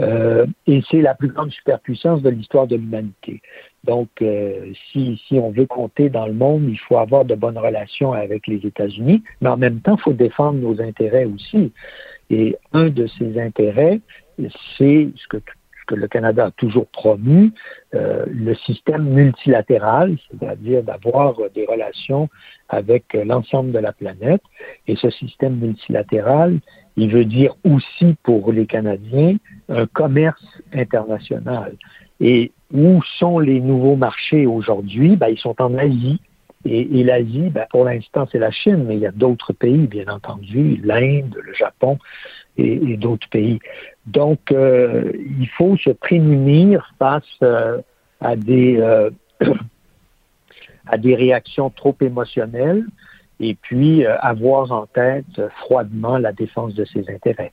Euh, 0.01 0.47
et 0.67 0.83
c'est 0.91 1.01
la 1.01 1.15
plus 1.15 1.29
grande 1.29 1.51
superpuissance 1.51 2.23
de 2.23 2.31
l'histoire 2.31 2.67
de 2.67 2.77
l'humanité. 2.77 3.43
Donc, 3.85 4.09
euh, 4.23 4.73
si, 4.93 5.19
on 5.33 5.51
veut 5.51 5.67
compter 5.67 6.09
dans 6.09 6.27
le 6.27 6.33
monde, 6.33 6.65
il 6.69 6.79
faut 6.79 6.99
avoir 6.99 7.25
de 7.25 7.35
bonnes 7.35 7.59
relations 7.59 8.13
avec 8.13 8.47
les 8.47 8.67
États-Unis, 8.67 9.23
mais 9.41 9.49
en 9.49 9.57
même 9.57 9.81
temps, 9.81 9.97
il 9.97 10.03
faut 10.03 10.13
défendre 10.13 10.59
nos 10.59 10.81
intérêts 10.81 11.25
aussi. 11.25 11.73
Et 12.31 12.57
un 12.73 12.89
de 12.89 13.07
ses 13.07 13.41
intérêts, 13.41 14.01
c'est 14.79 15.09
ce 15.17 15.29
que, 15.29 15.39
que, 15.90 15.94
le 15.96 16.09
Canada 16.09 16.46
a 16.46 16.50
toujours 16.50 16.87
promu, 16.87 17.53
euh, 17.94 18.24
le 18.29 18.55
système 18.55 19.05
multilatéral, 19.05 20.16
c'est-à-dire 20.31 20.83
d'avoir 20.83 21.35
des 21.55 21.66
relations 21.66 22.29
avec 22.68 23.14
l'ensemble 23.14 23.72
de 23.72 23.79
la 23.79 23.92
planète. 23.92 24.42
Et 24.87 24.96
ce 24.96 25.11
système 25.11 25.57
multilatéral, 25.57 26.61
il 26.96 27.11
veut 27.11 27.24
dire 27.24 27.55
aussi 27.64 28.16
pour 28.22 28.53
les 28.53 28.66
Canadiens 28.66 29.37
un 29.68 29.87
commerce 29.87 30.44
international. 30.72 31.74
Et 32.20 32.53
où 32.72 33.00
sont 33.18 33.38
les 33.38 33.61
nouveaux 33.61 33.96
marchés 33.96 34.46
aujourd'hui? 34.46 35.16
Ben, 35.16 35.29
ils 35.29 35.38
sont 35.38 35.61
en 35.61 35.76
Asie. 35.76 36.20
Et, 36.66 37.05
l'Asie, 37.05 37.48
ben, 37.48 37.64
pour 37.70 37.85
l'instant, 37.85 38.29
c'est 38.31 38.38
la 38.38 38.50
Chine, 38.50 38.85
mais 38.87 38.96
il 38.96 39.00
y 39.00 39.07
a 39.07 39.12
d'autres 39.12 39.55
pays, 39.55 39.87
bien 39.87 40.09
entendu, 40.09 40.79
l'Inde, 40.85 41.35
le 41.42 41.55
Japon 41.55 41.98
et, 42.59 42.96
d'autres 42.98 43.29
pays. 43.31 43.61
Donc, 44.07 44.51
euh, 44.51 45.13
il 45.15 45.49
faut 45.49 45.77
se 45.77 45.91
prémunir 45.91 46.95
face 46.99 47.25
euh, 47.43 47.81
à 48.21 48.37
des 48.37 48.79
euh, 48.81 49.11
à 50.87 50.99
des 50.99 51.15
réactions 51.15 51.71
trop 51.71 51.97
émotionnelles 52.01 52.85
et 53.39 53.55
puis 53.55 54.05
avoir 54.05 54.71
en 54.73 54.87
tête 54.87 55.41
froidement 55.61 56.19
la 56.19 56.33
défense 56.33 56.75
de 56.75 56.85
ses 56.85 57.09
intérêts. 57.09 57.53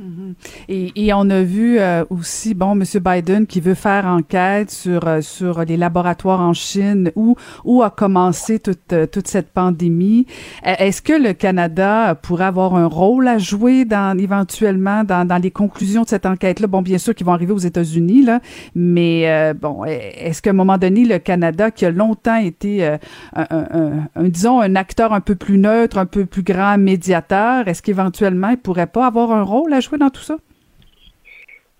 Mhm. 0.00 0.34
et, 0.68 0.92
et, 1.06 1.12
on 1.12 1.28
a 1.28 1.42
vu 1.42 1.78
euh, 1.78 2.04
aussi, 2.08 2.54
bon, 2.54 2.72
M. 2.72 2.84
Biden 3.04 3.46
qui 3.46 3.60
veut 3.60 3.74
faire 3.74 4.06
enquête 4.06 4.70
sur 4.70 5.06
euh, 5.06 5.20
sur 5.20 5.62
les 5.64 5.76
laboratoires 5.76 6.40
en 6.40 6.54
Chine 6.54 7.12
où 7.16 7.36
où 7.64 7.82
a 7.82 7.90
commencé 7.90 8.60
toute 8.60 8.94
euh, 8.94 9.06
toute 9.06 9.28
cette 9.28 9.50
pandémie. 9.50 10.26
Est-ce 10.64 11.02
que 11.02 11.12
le 11.12 11.34
Canada 11.34 12.14
pourrait 12.14 12.46
avoir 12.46 12.76
un 12.76 12.86
rôle 12.86 13.28
à 13.28 13.36
jouer 13.36 13.84
dans 13.84 14.16
éventuellement 14.18 15.04
dans, 15.04 15.26
dans 15.26 15.36
les 15.36 15.50
conclusions 15.50 16.02
de 16.04 16.08
cette 16.08 16.24
enquête-là? 16.24 16.66
Bon, 16.66 16.80
bien 16.80 16.98
sûr 16.98 17.14
qu'ils 17.14 17.26
vont 17.26 17.34
arriver 17.34 17.52
aux 17.52 17.58
États-Unis 17.58 18.22
là, 18.22 18.40
mais 18.74 19.52
bon, 19.54 19.84
est-ce 19.84 20.40
qu'à 20.40 20.50
un 20.50 20.54
moment 20.54 20.78
donné, 20.78 21.04
le 21.04 21.18
Canada 21.18 21.70
qui 21.70 21.84
a 21.84 21.90
longtemps 21.90 22.36
été 22.36 22.86
un, 22.86 22.98
un, 23.34 24.08
un, 24.14 24.28
disons 24.28 24.60
un 24.60 24.76
acteur 24.76 25.12
un 25.12 25.20
peu 25.20 25.34
plus 25.34 25.58
neutre, 25.58 25.98
un 25.98 26.06
peu 26.06 26.24
plus 26.24 26.42
grand 26.42 26.78
médiateur, 26.78 27.68
est-ce 27.68 27.82
qu'éventuellement 27.82 28.50
il 28.50 28.56
pourrait 28.56 28.86
pas 28.86 29.06
avoir 29.06 29.32
un 29.32 29.42
rôle 29.42 29.72
à 29.72 29.80
jouer 29.80 29.89
dans 29.98 30.10
tout 30.10 30.22
ça? 30.22 30.36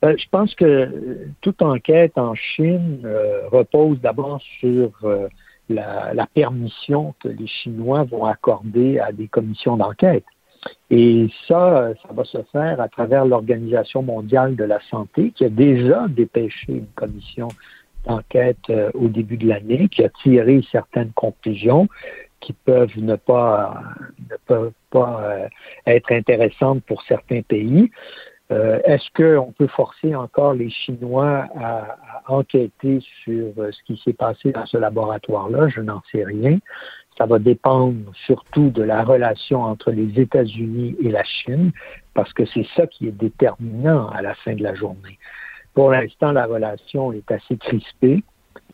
Euh, 0.05 0.15
je 0.17 0.27
pense 0.31 0.55
que 0.55 1.29
toute 1.43 1.61
enquête 1.61 2.17
en 2.17 2.35
Chine 2.35 3.03
euh, 3.05 3.49
repose 3.49 4.01
d'abord 4.01 4.41
sur 4.59 4.93
euh, 5.05 5.29
la, 5.69 6.27
permission 6.33 7.15
que 7.21 7.29
les 7.29 7.47
Chinois 7.47 8.05
vont 8.05 8.25
accorder 8.25 8.99
à 8.99 9.13
des 9.13 9.29
commissions 9.29 9.77
d'enquête. 9.77 10.25
Et 10.91 11.29
ça, 11.49 11.93
ça 12.03 12.13
va 12.13 12.25
se 12.25 12.39
faire 12.53 12.81
à 12.81 12.89
travers 12.89 13.25
l'Organisation 13.25 14.03
mondiale 14.03 14.57
de 14.57 14.65
la 14.65 14.81
santé 14.91 15.33
qui 15.35 15.45
a 15.45 15.49
déjà 15.49 16.07
dépêché 16.09 16.67
une 16.69 16.87
commission 16.95 17.49
d'enquête 18.05 18.71
au 18.93 19.09
début 19.09 19.39
de 19.39 19.49
l'année, 19.49 19.89
qui 19.89 20.03
a 20.05 20.11
tiré 20.23 20.61
certaines 20.71 21.13
conclusions 21.13 21.89
qui 22.41 22.53
peuvent 22.53 22.97
ne 22.97 23.17
pas 23.17 23.83
ne 24.31 24.37
peuvent 24.47 24.73
pas 24.91 25.21
euh, 25.23 25.49
être 25.87 26.13
intéressantes 26.13 26.83
pour 26.85 27.03
certains 27.03 27.43
pays. 27.43 27.91
Euh, 28.51 28.81
est-ce 28.85 29.09
qu'on 29.15 29.53
peut 29.53 29.69
forcer 29.69 30.15
encore 30.15 30.55
les 30.55 30.71
Chinois 30.71 31.47
à, 31.57 31.97
enquêter 32.27 33.01
sur 33.23 33.53
euh, 33.59 33.71
ce 33.71 33.83
qui 33.85 34.01
s'est 34.05 34.13
passé 34.13 34.51
dans 34.51 34.67
ce 34.67 34.77
laboratoire-là? 34.77 35.69
Je 35.69 35.81
n'en 35.81 36.03
sais 36.11 36.25
rien. 36.25 36.59
Ça 37.17 37.27
va 37.27 37.39
dépendre 37.39 38.13
surtout 38.27 38.71
de 38.71 38.83
la 38.83 39.05
relation 39.05 39.63
entre 39.63 39.93
les 39.93 40.21
États-Unis 40.21 40.97
et 41.01 41.11
la 41.11 41.23
Chine, 41.23 41.71
parce 42.15 42.33
que 42.33 42.45
c'est 42.47 42.67
ça 42.75 42.87
qui 42.87 43.07
est 43.07 43.13
déterminant 43.13 44.09
à 44.09 44.23
la 44.23 44.35
fin 44.35 44.55
de 44.55 44.63
la 44.63 44.75
journée. 44.75 45.19
Pour 45.75 45.91
l'instant, 45.91 46.33
la 46.33 46.47
relation 46.47 47.13
est 47.13 47.31
assez 47.31 47.57
crispée. 47.57 48.25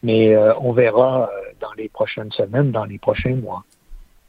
Mais 0.03 0.35
euh, 0.35 0.53
on 0.61 0.73
verra 0.73 1.23
euh, 1.23 1.53
dans 1.61 1.73
les 1.77 1.89
prochaines 1.89 2.33
semaines, 2.33 2.73
dans 2.73 2.85
les 2.85 2.99
prochains 2.99 3.37
mois. 3.37 3.65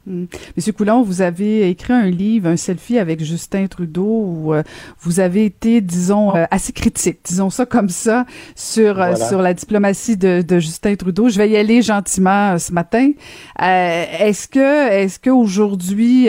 Hmm. 0.06 0.24
Monsieur 0.56 0.72
Coulon, 0.72 1.02
vous 1.02 1.20
avez 1.20 1.68
écrit 1.68 1.92
un 1.92 2.06
livre, 2.06 2.48
un 2.48 2.56
selfie 2.56 2.98
avec 2.98 3.22
Justin 3.22 3.66
Trudeau, 3.66 4.24
où 4.26 4.54
euh, 4.54 4.62
vous 5.00 5.20
avez 5.20 5.44
été, 5.44 5.82
disons, 5.82 6.30
assez 6.50 6.72
critique, 6.72 7.18
disons 7.24 7.50
ça 7.50 7.66
comme 7.66 7.90
ça, 7.90 8.24
sur 8.54 8.94
sur 9.18 9.42
la 9.42 9.52
diplomatie 9.52 10.16
de, 10.16 10.40
de, 10.40 10.60
Justin 10.60 10.94
Trudeau. 10.94 11.28
Je 11.28 11.36
vais 11.36 11.50
y 11.50 11.56
aller 11.56 11.82
gentiment 11.82 12.58
ce 12.58 12.72
matin. 12.72 13.10
est-ce 13.58 14.48
que 14.48 14.90
est-ce 14.90 15.18
que 15.18 15.30
aujourd'hui, 15.30 16.28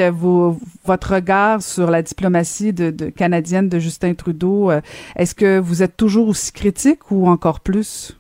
votre 0.83 1.13
regard 1.13 1.61
sur 1.61 1.89
la 1.89 2.01
diplomatie 2.01 2.73
de, 2.73 2.89
de, 2.89 3.05
canadienne 3.09 3.69
de 3.69 3.79
Justin 3.79 4.13
Trudeau, 4.13 4.71
est-ce 5.15 5.35
que 5.35 5.57
vous 5.57 5.83
êtes 5.83 5.95
toujours 5.95 6.27
aussi 6.27 6.51
critique 6.51 7.11
ou 7.11 7.29
encore 7.29 7.61
plus? 7.61 8.18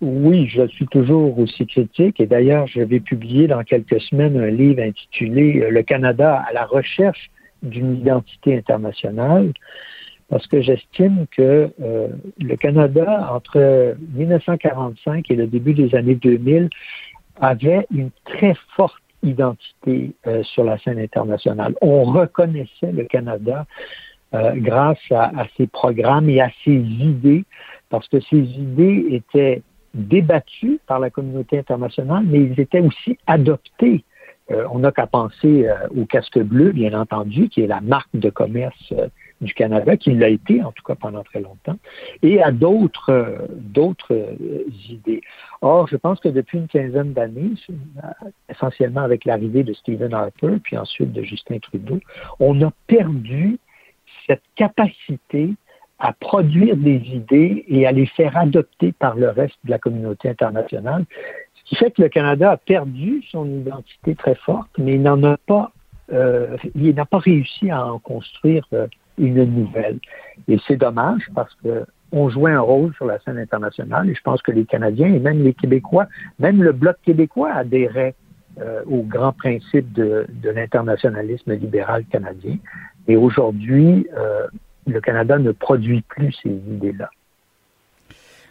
Oui, 0.00 0.48
je 0.48 0.66
suis 0.66 0.86
toujours 0.88 1.38
aussi 1.38 1.66
critique 1.66 2.20
et 2.20 2.26
d'ailleurs, 2.26 2.66
je 2.66 2.80
vais 2.80 3.00
publier 3.00 3.46
dans 3.46 3.62
quelques 3.62 4.00
semaines 4.00 4.36
un 4.36 4.50
livre 4.50 4.82
intitulé 4.82 5.62
euh, 5.62 5.70
Le 5.70 5.82
Canada 5.82 6.44
à 6.48 6.52
la 6.52 6.66
recherche 6.66 7.30
d'une 7.62 7.96
identité 7.96 8.56
internationale 8.56 9.52
parce 10.28 10.46
que 10.48 10.60
j'estime 10.60 11.26
que 11.30 11.70
euh, 11.80 12.08
le 12.40 12.56
Canada, 12.56 13.30
entre 13.32 13.94
1945 14.14 15.30
et 15.30 15.36
le 15.36 15.46
début 15.46 15.74
des 15.74 15.94
années 15.94 16.16
2000, 16.16 16.70
avait 17.40 17.86
une 17.92 18.10
très 18.24 18.54
forte 18.76 19.00
identité 19.22 20.12
euh, 20.26 20.42
sur 20.42 20.64
la 20.64 20.76
scène 20.78 20.98
internationale. 20.98 21.74
On 21.80 22.02
reconnaissait 22.04 22.92
le 22.92 23.04
Canada 23.04 23.66
grâce 24.56 24.98
à, 25.12 25.26
à 25.38 25.46
ses 25.56 25.68
programmes 25.68 26.28
et 26.28 26.40
à 26.40 26.50
ses 26.64 26.74
idées, 26.74 27.44
parce 27.88 28.08
que 28.08 28.18
ces 28.18 28.40
idées 28.40 29.06
étaient 29.10 29.62
débattus 29.94 30.78
par 30.86 30.98
la 30.98 31.10
communauté 31.10 31.58
internationale, 31.58 32.24
mais 32.26 32.40
ils 32.40 32.60
étaient 32.60 32.80
aussi 32.80 33.18
adoptés. 33.26 34.04
Euh, 34.50 34.66
on 34.70 34.80
n'a 34.80 34.92
qu'à 34.92 35.06
penser 35.06 35.66
euh, 35.66 35.88
au 35.96 36.04
casque 36.04 36.38
bleu, 36.38 36.72
bien 36.72 36.98
entendu, 36.98 37.48
qui 37.48 37.62
est 37.62 37.66
la 37.66 37.80
marque 37.80 38.14
de 38.14 38.28
commerce 38.28 38.92
euh, 38.92 39.08
du 39.40 39.54
Canada, 39.54 39.96
qui 39.96 40.12
l'a 40.12 40.28
été 40.28 40.62
en 40.62 40.72
tout 40.72 40.82
cas 40.82 40.94
pendant 40.94 41.22
très 41.22 41.40
longtemps, 41.40 41.76
et 42.22 42.42
à 42.42 42.50
d'autres 42.50 43.48
d'autres 43.52 44.36
idées. 44.88 45.22
Or, 45.60 45.86
je 45.88 45.96
pense 45.96 46.20
que 46.20 46.28
depuis 46.28 46.58
une 46.58 46.68
quinzaine 46.68 47.12
d'années, 47.12 47.52
essentiellement 48.48 49.00
avec 49.00 49.24
l'arrivée 49.24 49.64
de 49.64 49.72
Stephen 49.72 50.14
Harper, 50.14 50.58
puis 50.62 50.76
ensuite 50.76 51.12
de 51.12 51.22
Justin 51.22 51.58
Trudeau, 51.58 52.00
on 52.38 52.60
a 52.62 52.70
perdu 52.86 53.58
cette 54.26 54.42
capacité 54.56 55.54
à 55.98 56.12
produire 56.12 56.76
des 56.76 57.00
idées 57.06 57.64
et 57.68 57.86
à 57.86 57.92
les 57.92 58.06
faire 58.06 58.36
adopter 58.36 58.92
par 58.92 59.14
le 59.14 59.30
reste 59.30 59.56
de 59.64 59.70
la 59.70 59.78
communauté 59.78 60.28
internationale. 60.28 61.04
Ce 61.54 61.64
qui 61.64 61.76
fait 61.76 61.90
que 61.92 62.02
le 62.02 62.08
Canada 62.08 62.52
a 62.52 62.56
perdu 62.56 63.22
son 63.30 63.46
identité 63.46 64.14
très 64.14 64.34
forte, 64.34 64.70
mais 64.78 64.94
il 64.94 65.02
n'en 65.02 65.22
a 65.22 65.36
pas, 65.36 65.72
euh, 66.12 66.56
il 66.74 66.94
n'a 66.94 67.06
pas 67.06 67.18
réussi 67.18 67.70
à 67.70 67.86
en 67.86 67.98
construire 67.98 68.66
euh, 68.72 68.86
une 69.18 69.44
nouvelle. 69.44 69.98
Et 70.48 70.58
c'est 70.66 70.76
dommage 70.76 71.22
parce 71.34 71.54
que 71.62 71.86
on 72.12 72.28
jouait 72.28 72.52
un 72.52 72.60
rôle 72.60 72.94
sur 72.94 73.06
la 73.06 73.18
scène 73.20 73.38
internationale 73.38 74.08
et 74.08 74.14
je 74.14 74.20
pense 74.22 74.40
que 74.40 74.52
les 74.52 74.64
Canadiens 74.64 75.12
et 75.12 75.18
même 75.18 75.42
les 75.42 75.52
Québécois, 75.52 76.06
même 76.38 76.62
le 76.62 76.70
Bloc 76.70 76.96
québécois 77.04 77.50
adhérait 77.52 78.14
euh, 78.60 78.82
aux 78.86 79.02
grands 79.02 79.32
principes 79.32 79.92
de, 79.92 80.26
de 80.28 80.50
l'internationalisme 80.50 81.54
libéral 81.54 82.04
canadien. 82.04 82.56
Et 83.08 83.16
aujourd'hui, 83.16 84.06
euh, 84.16 84.46
le 84.86 85.00
Canada 85.00 85.38
ne 85.38 85.52
produit 85.52 86.02
plus 86.02 86.32
ces 86.42 86.50
idées-là. 86.50 87.10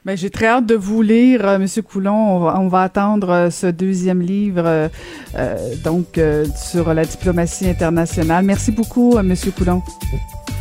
Ben, 0.05 0.17
j'ai 0.17 0.29
très 0.29 0.47
hâte 0.47 0.65
de 0.65 0.75
vous 0.75 1.01
lire, 1.01 1.47
euh, 1.47 1.57
Monsieur 1.57 1.81
Coulon. 1.81 2.45
On 2.45 2.67
va, 2.67 2.81
attendre 2.81 3.29
euh, 3.29 3.49
ce 3.49 3.67
deuxième 3.67 4.21
livre, 4.21 4.89
euh, 5.35 5.75
donc 5.85 6.19
sur 6.57 6.93
la 6.93 7.05
diplomatie 7.05 7.69
internationale. 7.69 8.43
Merci 8.43 8.73
beaucoup, 8.73 9.17
Monsieur 9.21 9.51
Coulon. 9.51 9.81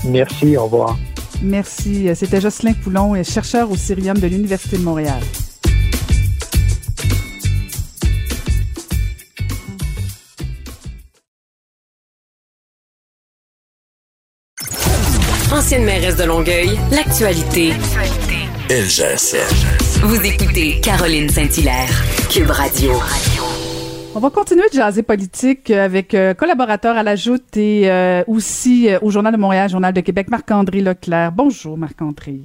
Merci. 0.09 0.57
Au 0.57 0.65
revoir. 0.65 0.97
Merci. 1.43 2.15
C'était 2.15 2.41
Jocelyn 2.41 2.75
Coulon, 2.75 3.21
chercheur 3.25 3.69
au 3.69 3.77
Cirium 3.77 4.17
de 4.17 4.29
l'Université 4.29 4.77
de 4.77 4.83
Montréal. 4.83 5.21
Ancienne 15.73 15.87
mairesse 15.87 16.17
de 16.17 16.25
Longueuil, 16.25 16.79
l'actualité. 16.91 17.71
LGSN. 18.69 20.05
Vous 20.05 20.21
écoutez 20.23 20.81
Caroline 20.83 21.31
Saint-Hilaire, 21.31 21.89
Cube 22.31 22.51
Radio. 22.51 22.93
On 24.15 24.21
va 24.21 24.29
continuer 24.29 24.69
de 24.71 24.75
jaser 24.75 25.03
politique 25.03 25.71
avec 25.71 26.13
euh, 26.13 26.35
collaborateur 26.35 26.95
à 26.99 27.03
la 27.03 27.17
Joute 27.17 27.57
et 27.57 27.91
euh, 27.91 28.23
aussi 28.27 28.91
euh, 28.91 28.99
au 29.01 29.11
Journal 29.11 29.33
de 29.33 29.39
Montréal, 29.39 29.71
Journal 29.71 29.95
de 29.95 30.01
Québec, 30.03 30.29
Marc-André 30.29 30.83
Leclerc. 30.83 31.33
Bonjour, 31.33 31.79
Marc-André. 31.79 32.41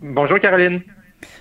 Bonjour, 0.00 0.40
Caroline. 0.40 0.80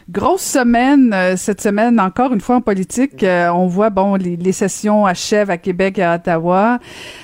Grosse 0.10 0.42
semaine 0.42 1.13
euh, 1.13 1.38
cette 1.38 1.62
semaine 1.62 1.98
encore 1.98 2.34
une 2.34 2.42
fois 2.42 2.58
en 2.58 2.62
politique. 2.62 3.24
Euh, 3.24 3.48
on 3.50 3.68
voit 3.68 3.89
bon 3.89 4.16
les, 4.16 4.52
sessions 4.52 5.06
achèvent 5.06 5.50
à 5.50 5.58
Québec 5.58 5.98
et 5.98 6.04
à 6.04 6.16
Ottawa, 6.16 6.80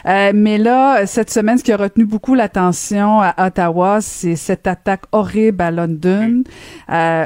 euh, 0.06 0.32
mais 0.34 0.58
là 0.58 1.06
cette 1.06 1.30
semaine 1.30 1.58
ce 1.58 1.64
qui 1.64 1.74
a 1.74 1.78
retenu 1.78 2.06
beaucoup 2.06 2.36
l'attention 2.36 3.20
à 3.20 3.48
Ottawa, 3.48 4.00
c'est 4.00 4.38
cette 4.38 4.66
attaque 4.66 5.04
horrible 5.12 5.62
à 5.62 5.72
London 5.72 6.44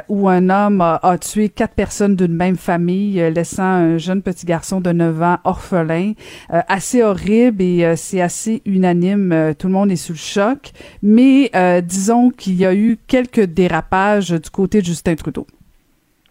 où 0.08 0.28
un 0.28 0.50
homme 0.50 0.80
a, 0.80 1.18
tué 1.18 1.48
quatre 1.48 1.74
personnes 1.74 2.16
d'une 2.16 2.34
même 2.34 2.56
famille, 2.56 3.14
laissant 3.30 3.62
un 3.62 3.98
jeune 3.98 4.22
petit 4.22 4.46
garçon 4.46 4.80
de 4.80 4.92
9 4.92 5.22
ans 5.22 5.38
orphelin. 5.44 6.12
assez 6.50 7.02
horrible 7.02 7.62
et 7.62 7.96
c'est 7.96 8.20
assez 8.20 8.60
unanime. 8.66 9.54
tout 9.58 9.68
le 9.68 9.72
monde 9.72 9.90
est 9.90 9.96
sous 9.96 10.12
le 10.12 10.18
choc, 10.18 10.72
mais 11.02 11.50
disons 11.82 12.30
qu'il 12.30 12.56
y 12.56 12.66
a 12.66 12.74
eu 12.74 12.98
quelques 13.06 13.44
dérapages 13.44 14.30
du 14.30 14.50
côté 14.50 14.80
de 14.80 14.86
Justin 14.86 15.14
Trudeau. 15.14 15.46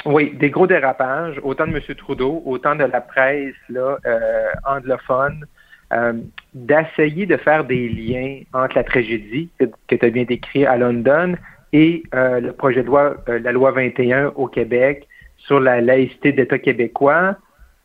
Oui, 0.06 0.32
des 0.32 0.50
gros 0.50 0.68
dérapages, 0.68 1.40
autant 1.44 1.66
de 1.66 1.72
M. 1.72 1.96
Trudeau, 1.96 2.44
autant 2.46 2.76
de 2.76 2.84
la 2.84 3.00
presse 3.00 3.56
là, 3.70 3.98
euh, 4.06 4.52
anglophone, 4.66 5.46
euh, 5.94 6.14
d'essayer 6.54 7.26
de 7.26 7.38
faire 7.38 7.64
des 7.64 7.88
liens 7.88 8.42
entre 8.54 8.76
la 8.76 8.84
tragédie 8.84 9.50
que, 9.60 9.96
tu 9.96 10.06
as 10.06 10.10
bien 10.10 10.24
décrit 10.24 10.66
à 10.66 10.76
London 10.76 11.36
et 11.72 12.04
euh, 12.14 12.42
le 12.42 12.52
projet 12.52 12.82
de 12.82 12.88
loi, 12.88 13.16
la 13.28 13.52
loi 13.52 13.72
21 13.72 14.34
au 14.36 14.48
Québec 14.48 15.08
sur 15.38 15.60
la 15.60 15.80
laïcité 15.82 16.32
d'État 16.32 16.60
québécois, 16.60 17.36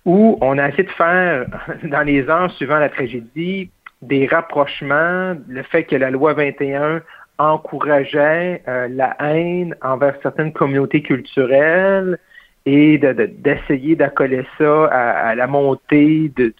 où 0.04 0.38
on 0.40 0.58
a 0.58 0.68
essayé 0.68 0.84
de 0.84 0.90
faire, 0.90 1.46
dans 1.84 2.02
les 2.02 2.28
ans 2.30 2.48
suivant 2.50 2.78
la 2.78 2.88
tragédie, 2.88 3.70
des 4.02 4.26
rapprochements, 4.26 5.36
le 5.48 5.62
fait 5.62 5.84
que 5.84 5.96
la 5.96 6.10
loi 6.10 6.32
21 6.34 7.02
encourageait 7.38 8.62
euh, 8.68 8.88
la 8.90 9.16
haine 9.20 9.74
envers 9.82 10.14
certaines 10.22 10.52
communautés 10.52 11.02
culturelles 11.02 12.18
et 12.66 12.98
d'essayer 12.98 13.96
d'accoler 13.96 14.44
ça 14.58 14.86
à, 14.86 15.34
la 15.34 15.46
montée 15.46 16.30
de, 16.36 16.52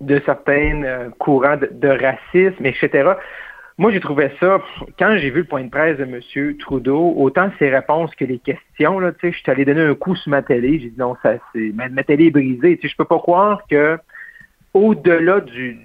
de, 0.00 0.22
certains 0.26 0.82
euh, 0.82 1.10
courants 1.18 1.56
de, 1.56 1.88
racisme, 1.88 2.66
etc. 2.66 3.12
Moi, 3.78 3.92
j'ai 3.92 4.00
trouvé 4.00 4.30
ça, 4.40 4.60
quand 4.98 5.16
j'ai 5.18 5.30
vu 5.30 5.40
le 5.40 5.44
point 5.44 5.62
de 5.62 5.70
presse 5.70 5.98
de 5.98 6.04
M. 6.04 6.56
Trudeau, 6.58 7.14
autant 7.16 7.50
ses 7.58 7.70
réponses 7.70 8.12
que 8.16 8.24
les 8.24 8.38
questions, 8.38 8.98
là, 8.98 9.12
je 9.22 9.30
suis 9.30 9.50
allé 9.50 9.64
donner 9.64 9.82
un 9.82 9.94
coup 9.94 10.16
sur 10.16 10.30
ma 10.30 10.42
télé, 10.42 10.80
j'ai 10.80 10.90
dit 10.90 10.98
non, 10.98 11.16
ça 11.22 11.34
c'est, 11.52 11.72
ma, 11.74 12.02
télé 12.02 12.26
est 12.26 12.30
brisée, 12.30 12.78
je 12.82 12.96
peux 12.96 13.04
pas 13.04 13.18
croire 13.18 13.62
que 13.70 13.98
au-delà 14.74 15.40
du, 15.40 15.78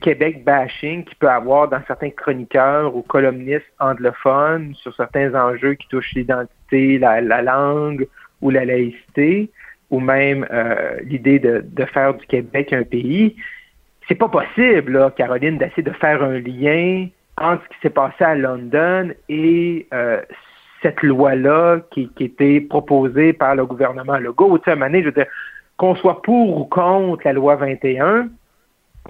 Québec 0.00 0.44
bashing 0.44 1.04
qu'il 1.04 1.16
peut 1.16 1.28
avoir 1.28 1.68
dans 1.68 1.80
certains 1.86 2.10
chroniqueurs 2.10 2.94
ou 2.94 3.02
columnistes 3.02 3.72
anglophones 3.78 4.74
sur 4.74 4.94
certains 4.94 5.34
enjeux 5.34 5.74
qui 5.74 5.88
touchent 5.88 6.12
l'identité, 6.12 6.98
la, 6.98 7.42
langue 7.42 8.06
ou 8.42 8.50
la 8.50 8.66
laïcité, 8.66 9.50
ou 9.90 10.00
même 10.00 10.46
euh, 10.52 10.98
l'idée 11.02 11.38
de, 11.38 11.84
faire 11.86 12.14
du 12.14 12.26
Québec 12.26 12.72
un 12.72 12.84
pays, 12.84 13.36
c'est 14.06 14.14
pas 14.14 14.28
possible, 14.28 14.92
là, 14.92 15.10
Caroline, 15.16 15.56
d'essayer 15.56 15.82
de 15.82 15.92
faire 15.92 16.22
un 16.22 16.38
lien 16.38 17.08
entre 17.38 17.62
ce 17.64 17.68
qui 17.68 17.80
s'est 17.82 17.90
passé 17.90 18.22
à 18.22 18.34
London 18.34 19.12
et 19.28 19.86
euh, 19.94 20.20
cette 20.82 21.02
loi-là 21.02 21.80
qui, 21.90 22.10
était 22.20 22.60
proposée 22.60 23.32
par 23.32 23.54
le 23.54 23.64
gouvernement 23.64 24.18
Legault. 24.18 24.58
Tu 24.58 24.70
à 24.70 24.74
je 24.76 25.04
veux 25.04 25.12
dire, 25.12 25.26
qu'on 25.80 25.94
soit 25.94 26.20
pour 26.20 26.58
ou 26.58 26.64
contre 26.66 27.22
la 27.24 27.32
loi 27.32 27.56
21, 27.56 28.28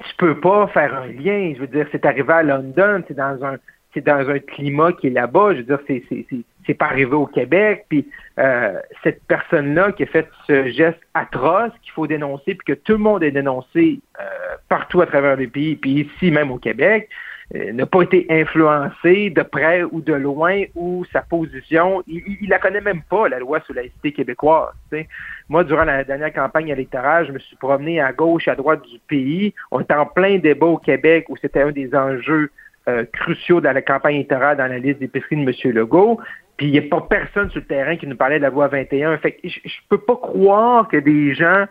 tu 0.04 0.14
peux 0.18 0.38
pas 0.38 0.68
faire 0.68 0.94
un 0.94 1.08
lien. 1.08 1.52
Je 1.52 1.62
veux 1.62 1.66
dire, 1.66 1.84
c'est 1.90 2.06
arrivé 2.06 2.32
à 2.32 2.44
London, 2.44 3.02
c'est 3.08 3.16
dans 3.16 3.44
un 3.44 3.56
c'est 3.92 4.06
dans 4.06 4.30
un 4.30 4.38
climat 4.38 4.92
qui 4.92 5.08
est 5.08 5.10
là-bas. 5.10 5.54
Je 5.54 5.56
veux 5.56 5.62
dire, 5.64 5.80
c'est 5.88 6.04
c'est 6.64 6.74
pas 6.74 6.84
arrivé 6.84 7.14
au 7.14 7.26
Québec. 7.26 7.86
Puis 7.88 8.06
euh, 8.38 8.78
cette 9.02 9.20
personne-là 9.24 9.90
qui 9.90 10.04
a 10.04 10.06
fait 10.06 10.28
ce 10.46 10.68
geste 10.68 11.00
atroce 11.14 11.72
qu'il 11.82 11.90
faut 11.90 12.06
dénoncer, 12.06 12.54
puis 12.54 12.76
que 12.76 12.80
tout 12.80 12.92
le 12.92 12.98
monde 12.98 13.24
a 13.24 13.30
dénoncé 13.32 13.98
euh, 14.20 14.24
partout 14.68 15.00
à 15.00 15.06
travers 15.06 15.34
le 15.34 15.48
pays, 15.48 15.74
puis 15.74 16.08
ici 16.08 16.30
même 16.30 16.52
au 16.52 16.58
Québec, 16.58 17.08
n'a 17.52 17.86
pas 17.86 18.02
été 18.02 18.26
influencé 18.30 19.30
de 19.30 19.42
près 19.42 19.82
ou 19.82 20.00
de 20.00 20.12
loin 20.12 20.62
ou 20.76 21.04
sa 21.12 21.22
position, 21.22 22.02
il, 22.06 22.22
il, 22.40 22.48
la 22.48 22.58
connaît 22.58 22.80
même 22.80 23.02
pas, 23.02 23.28
la 23.28 23.40
loi 23.40 23.60
sur 23.60 23.74
la 23.74 23.82
cité 23.82 24.12
québécoise. 24.12 24.72
Moi, 25.48 25.64
durant 25.64 25.84
la 25.84 26.04
dernière 26.04 26.32
campagne 26.32 26.68
électorale, 26.68 27.26
je 27.26 27.32
me 27.32 27.38
suis 27.40 27.56
promené 27.56 28.00
à 28.00 28.12
gauche, 28.12 28.46
à 28.46 28.54
droite 28.54 28.82
du 28.82 29.00
pays. 29.08 29.52
On 29.72 29.80
était 29.80 29.94
en 29.94 30.06
plein 30.06 30.38
débat 30.38 30.66
au 30.66 30.78
Québec 30.78 31.26
où 31.28 31.36
c'était 31.36 31.62
un 31.62 31.72
des 31.72 31.92
enjeux 31.94 32.50
euh, 32.88 33.04
cruciaux 33.12 33.60
de 33.60 33.68
la 33.68 33.82
campagne 33.82 34.16
électorale 34.16 34.56
dans 34.56 34.66
la 34.66 34.78
liste 34.78 35.00
d'épicerie 35.00 35.36
de 35.36 35.42
M. 35.42 35.74
Legault. 35.74 36.20
Puis 36.56 36.66
il 36.66 36.72
n'y 36.72 36.78
a 36.78 36.82
pas 36.82 37.00
personne 37.00 37.50
sur 37.50 37.60
le 37.60 37.66
terrain 37.66 37.96
qui 37.96 38.06
nous 38.06 38.16
parlait 38.16 38.38
de 38.38 38.42
la 38.42 38.50
loi 38.50 38.68
21. 38.68 39.18
Fait 39.18 39.32
que 39.32 39.48
je, 39.48 39.58
ne 39.58 39.88
peux 39.88 39.98
pas 39.98 40.16
croire 40.16 40.88
que 40.88 40.98
des 40.98 41.34
gens 41.34 41.66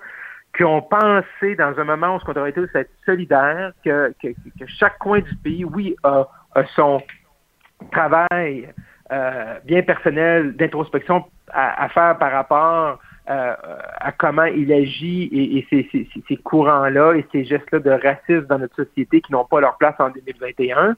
qui 0.55 0.63
ont 0.63 0.81
pensé 0.81 1.55
dans 1.55 1.77
un 1.79 1.83
moment 1.83 2.15
où 2.15 2.19
on 2.27 2.33
devrait 2.33 2.53
être 2.75 2.91
solidaire, 3.05 3.71
que, 3.83 4.13
que, 4.21 4.29
que, 4.29 4.65
chaque 4.67 4.97
coin 4.99 5.19
du 5.19 5.35
pays, 5.35 5.63
oui, 5.63 5.95
a, 6.03 6.27
son 6.75 7.01
travail 7.91 8.69
euh, 9.11 9.55
bien 9.65 9.81
personnel 9.83 10.55
d'introspection 10.55 11.25
à, 11.51 11.89
faire 11.89 12.17
par 12.17 12.31
rapport 12.31 12.99
euh, 13.29 13.55
à 13.99 14.11
comment 14.11 14.45
il 14.45 14.71
agit 14.73 15.29
et, 15.31 15.65
ces, 15.69 16.09
ces, 16.27 16.37
courants-là 16.37 17.13
et 17.13 17.25
ces 17.31 17.45
gestes-là 17.45 17.79
de 17.79 17.91
racisme 17.91 18.45
dans 18.47 18.59
notre 18.59 18.75
société 18.75 19.21
qui 19.21 19.31
n'ont 19.31 19.45
pas 19.45 19.61
leur 19.61 19.77
place 19.77 19.95
en 19.99 20.09
2021. 20.09 20.95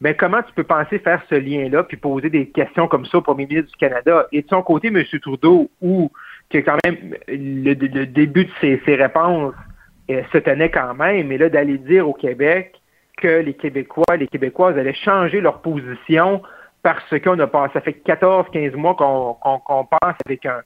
Mais 0.00 0.14
comment 0.14 0.42
tu 0.42 0.52
peux 0.52 0.64
penser 0.64 0.98
faire 1.00 1.22
ce 1.28 1.34
lien-là 1.34 1.82
puis 1.82 1.96
poser 1.96 2.30
des 2.30 2.48
questions 2.48 2.86
comme 2.86 3.06
ça 3.06 3.18
au 3.18 3.22
premier 3.22 3.46
ministre 3.46 3.70
du 3.70 3.76
Canada? 3.76 4.26
Et 4.30 4.42
de 4.42 4.48
son 4.48 4.62
côté, 4.62 4.88
M. 4.88 5.02
Trudeau, 5.20 5.70
où 5.80 6.10
que 6.50 6.58
quand 6.58 6.76
même 6.84 7.14
le, 7.28 7.74
début 7.74 8.46
de 8.46 8.50
ses, 8.60 8.94
réponses 8.94 9.54
euh, 10.10 10.22
se 10.32 10.38
tenait 10.38 10.70
quand 10.70 10.94
même, 10.94 11.30
et 11.30 11.38
là 11.38 11.48
d'aller 11.48 11.78
dire 11.78 12.08
au 12.08 12.14
Québec 12.14 12.74
que 13.16 13.40
les 13.40 13.54
Québécois, 13.54 14.16
les 14.16 14.28
Québécoises 14.28 14.78
allaient 14.78 14.94
changer 14.94 15.40
leur 15.40 15.60
position 15.60 16.42
parce 16.82 17.18
qu'on 17.20 17.38
a 17.40 17.46
passé, 17.46 17.72
ça 17.74 17.80
fait 17.80 18.00
14-15 18.06 18.76
mois 18.76 18.94
qu'on 18.94 19.84
passe 19.84 20.16
avec 20.24 20.46
un, 20.46 20.62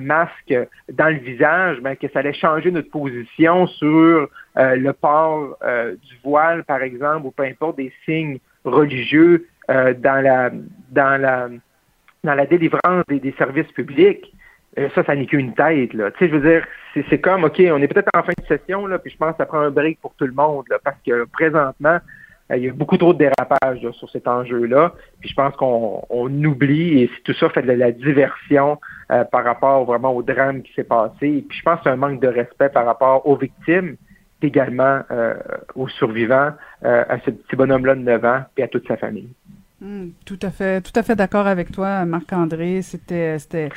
masque 0.00 0.54
dans 0.92 1.08
le 1.08 1.20
visage, 1.20 1.80
ben, 1.80 1.94
que 1.96 2.08
ça 2.08 2.18
allait 2.18 2.34
changer 2.34 2.70
notre 2.70 2.90
position 2.90 3.66
sur 3.66 4.28
euh, 4.58 4.76
le 4.76 4.92
port 4.92 5.56
euh, 5.62 5.94
du 5.94 6.18
voile, 6.24 6.64
par 6.64 6.82
exemple, 6.82 7.26
ou 7.26 7.30
peu 7.30 7.44
importe 7.44 7.76
des 7.76 7.92
signes 8.04 8.38
religieux 8.64 9.46
dans 9.68 10.22
la 10.22 10.50
dans 10.90 11.20
la 11.20 11.48
dans 12.24 12.34
la 12.34 12.46
délivrance 12.46 13.04
des 13.08 13.34
services 13.38 13.70
publics. 13.72 14.32
Euh, 14.76 14.88
ça, 14.94 15.04
ça 15.04 15.14
n'est 15.14 15.26
qu'une 15.26 15.54
tête. 15.54 15.94
Là. 15.94 16.10
Tu 16.12 16.18
sais, 16.18 16.30
je 16.30 16.36
veux 16.36 16.48
dire, 16.48 16.66
c'est 17.08 17.20
comme, 17.20 17.44
OK, 17.44 17.60
on 17.70 17.80
est 17.80 17.88
peut-être 17.88 18.10
en 18.14 18.22
fin 18.22 18.32
de 18.38 18.46
session, 18.46 18.86
là, 18.86 18.98
puis 18.98 19.10
je 19.10 19.16
pense 19.16 19.32
que 19.32 19.38
ça 19.38 19.46
prend 19.46 19.60
un 19.60 19.70
break 19.70 20.00
pour 20.00 20.14
tout 20.14 20.26
le 20.26 20.32
monde, 20.32 20.64
là, 20.68 20.78
parce 20.82 20.98
que 21.06 21.24
présentement, 21.24 21.98
euh, 22.50 22.56
il 22.56 22.64
y 22.64 22.68
a 22.68 22.72
beaucoup 22.72 22.96
trop 22.96 23.12
de 23.14 23.18
dérapages 23.18 23.90
sur 23.92 24.10
cet 24.10 24.28
enjeu-là. 24.28 24.92
Puis 25.20 25.30
je 25.30 25.34
pense 25.34 25.54
qu'on 25.56 26.44
oublie, 26.44 27.02
et 27.02 27.10
tout 27.24 27.34
ça 27.34 27.48
fait 27.50 27.62
de 27.62 27.72
la 27.72 27.92
diversion 27.92 28.78
euh, 29.10 29.24
par 29.24 29.44
rapport 29.44 29.84
vraiment 29.84 30.14
au 30.14 30.22
drame 30.22 30.62
qui 30.62 30.72
s'est 30.74 30.84
passé. 30.84 31.28
Et 31.28 31.44
puis 31.48 31.58
je 31.58 31.62
pense 31.62 31.80
c'est 31.82 31.90
un 31.90 31.96
manque 31.96 32.20
de 32.20 32.28
respect 32.28 32.68
par 32.68 32.84
rapport 32.84 33.26
aux 33.26 33.36
victimes, 33.36 33.96
également 34.40 35.00
aux 35.74 35.88
survivants, 35.88 36.52
à 36.82 37.18
ce 37.24 37.32
petit 37.32 37.56
bonhomme-là 37.56 37.96
de 37.96 38.02
9 38.02 38.24
ans, 38.24 38.42
et 38.56 38.62
à 38.62 38.68
toute 38.68 38.86
sa 38.86 38.96
famille. 38.96 39.28
Hmm, 39.80 40.08
tout 40.26 40.40
à 40.42 40.50
fait, 40.50 40.80
tout 40.80 40.90
à 40.96 41.04
fait 41.04 41.14
d'accord 41.14 41.46
avec 41.46 41.70
toi, 41.70 42.04
Marc-André. 42.04 42.82
C'était, 42.82 43.38
c'était, 43.38 43.68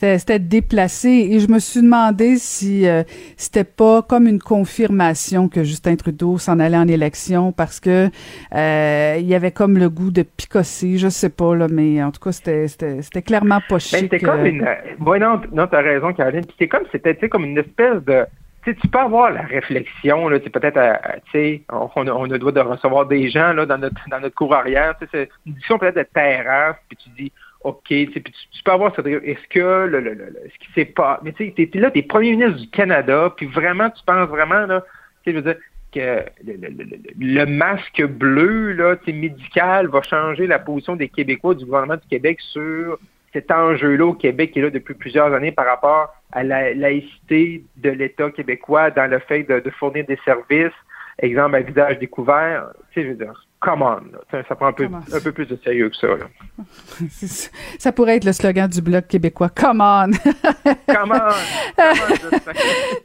c'était, 0.00 0.38
déplacé 0.38 1.10
et 1.10 1.38
je 1.38 1.48
me 1.48 1.58
suis 1.58 1.82
demandé 1.82 2.38
si 2.38 2.88
euh, 2.88 3.02
c'était 3.36 3.64
pas 3.64 4.00
comme 4.00 4.26
une 4.26 4.38
confirmation 4.38 5.50
que 5.50 5.62
Justin 5.62 5.96
Trudeau 5.96 6.38
s'en 6.38 6.60
allait 6.60 6.78
en 6.78 6.88
élection 6.88 7.52
parce 7.52 7.78
que 7.78 8.08
euh, 8.54 9.16
il 9.20 9.26
y 9.26 9.34
avait 9.34 9.50
comme 9.50 9.76
le 9.76 9.90
goût 9.90 10.10
de 10.10 10.22
picosser, 10.22 10.96
je 10.96 11.08
sais 11.08 11.28
pas 11.28 11.54
là, 11.54 11.66
mais 11.70 12.02
en 12.02 12.10
tout 12.10 12.20
cas 12.20 12.32
c'était, 12.32 12.66
c'était, 12.66 13.02
c'était 13.02 13.20
clairement 13.20 13.60
pas 13.68 13.74
ben, 13.74 13.80
c'était 13.80 14.18
comme 14.18 14.46
une, 14.46 14.62
euh, 14.62 15.18
non, 15.18 15.42
non, 15.52 15.66
t'as 15.66 15.82
raison, 15.82 16.14
Caroline. 16.14 16.44
C'était 16.52 16.68
comme, 16.68 16.84
c'était, 16.90 17.28
comme 17.28 17.44
une 17.44 17.58
espèce 17.58 18.02
de 18.06 18.24
tu, 18.64 18.76
tu 18.76 18.88
peux 18.88 18.98
avoir 18.98 19.30
la 19.30 19.42
réflexion, 19.42 20.28
là, 20.28 20.38
peut-être, 20.38 20.80
tu 21.26 21.30
sais, 21.32 21.62
on, 21.70 21.88
on, 21.94 22.24
a 22.24 22.28
le 22.28 22.38
droit 22.38 22.52
de 22.52 22.60
recevoir 22.60 23.06
des 23.06 23.30
gens 23.30 23.52
là, 23.52 23.66
dans 23.66 23.78
notre 23.78 23.96
dans 24.08 24.20
notre 24.20 24.34
cour 24.34 24.54
arrière, 24.54 24.94
c'est 25.12 25.28
une 25.46 25.52
discussion 25.52 25.78
peut-être 25.78 25.96
de 25.96 26.06
terrasse, 26.14 26.76
puis 26.88 26.96
tu 26.96 27.10
dis, 27.10 27.32
OK, 27.62 27.84
puis 27.86 28.10
tu, 28.12 28.22
tu 28.22 28.62
peux 28.64 28.72
avoir 28.72 28.94
cette 28.94 29.06
est-ce 29.06 29.48
que 29.48 29.86
le, 29.86 30.00
le, 30.00 30.14
le, 30.14 30.34
ce 30.52 30.66
qui 30.66 30.72
s'est 30.74 30.84
pas, 30.86 31.20
mais 31.22 31.32
tu 31.32 31.52
sais, 31.56 31.78
là, 31.78 31.90
t'es 31.90 32.02
premier 32.02 32.32
ministre 32.32 32.60
du 32.60 32.68
Canada, 32.70 33.32
puis 33.36 33.46
vraiment, 33.46 33.90
tu 33.90 34.02
penses 34.04 34.28
vraiment 34.28 34.66
là, 34.66 34.84
tu 35.24 35.32
sais, 35.32 35.32
je 35.32 35.36
veux 35.36 35.42
dire 35.42 35.60
que 35.92 36.24
le, 37.18 37.44
masque 37.46 38.04
bleu 38.04 38.72
là, 38.72 38.96
médical 39.08 39.88
va 39.88 40.02
changer 40.02 40.46
la 40.46 40.58
position 40.58 40.96
des 40.96 41.08
Québécois 41.08 41.54
du 41.54 41.64
gouvernement 41.64 41.96
du 41.96 42.06
Québec 42.08 42.38
sur 42.40 42.98
cet 43.32 43.50
enjeu-là 43.50 44.06
au 44.06 44.14
Québec 44.14 44.56
est 44.56 44.60
là 44.60 44.70
depuis 44.70 44.94
plusieurs 44.94 45.32
années 45.32 45.52
par 45.52 45.66
rapport 45.66 46.14
à 46.32 46.42
la 46.42 46.74
laïcité 46.74 47.64
de 47.76 47.90
l'État 47.90 48.30
québécois 48.30 48.90
dans 48.90 49.08
le 49.08 49.18
fait 49.20 49.44
de, 49.44 49.70
fournir 49.70 50.04
des 50.06 50.18
services, 50.24 50.72
exemple 51.18 51.56
à 51.56 51.60
visage 51.60 51.98
découvert. 51.98 52.70
Tu 52.92 53.00
sais, 53.00 53.06
je 53.06 53.12
veux 53.12 53.24
dire, 53.24 53.46
come 53.60 53.82
on. 53.82 54.00
Ça 54.30 54.54
prend 54.54 54.68
un 54.68 54.72
peu, 54.72 54.84
un 54.84 55.20
peu 55.22 55.32
plus 55.32 55.46
de 55.46 55.56
sérieux 55.62 55.90
que 55.90 55.96
ça. 55.96 56.08
ça 57.78 57.92
pourrait 57.92 58.16
être 58.16 58.24
le 58.24 58.32
slogan 58.32 58.68
du 58.68 58.80
Bloc 58.80 59.06
québécois. 59.06 59.50
Come 59.50 59.80
on! 59.80 60.10
come 60.88 61.12
on! 61.12 61.78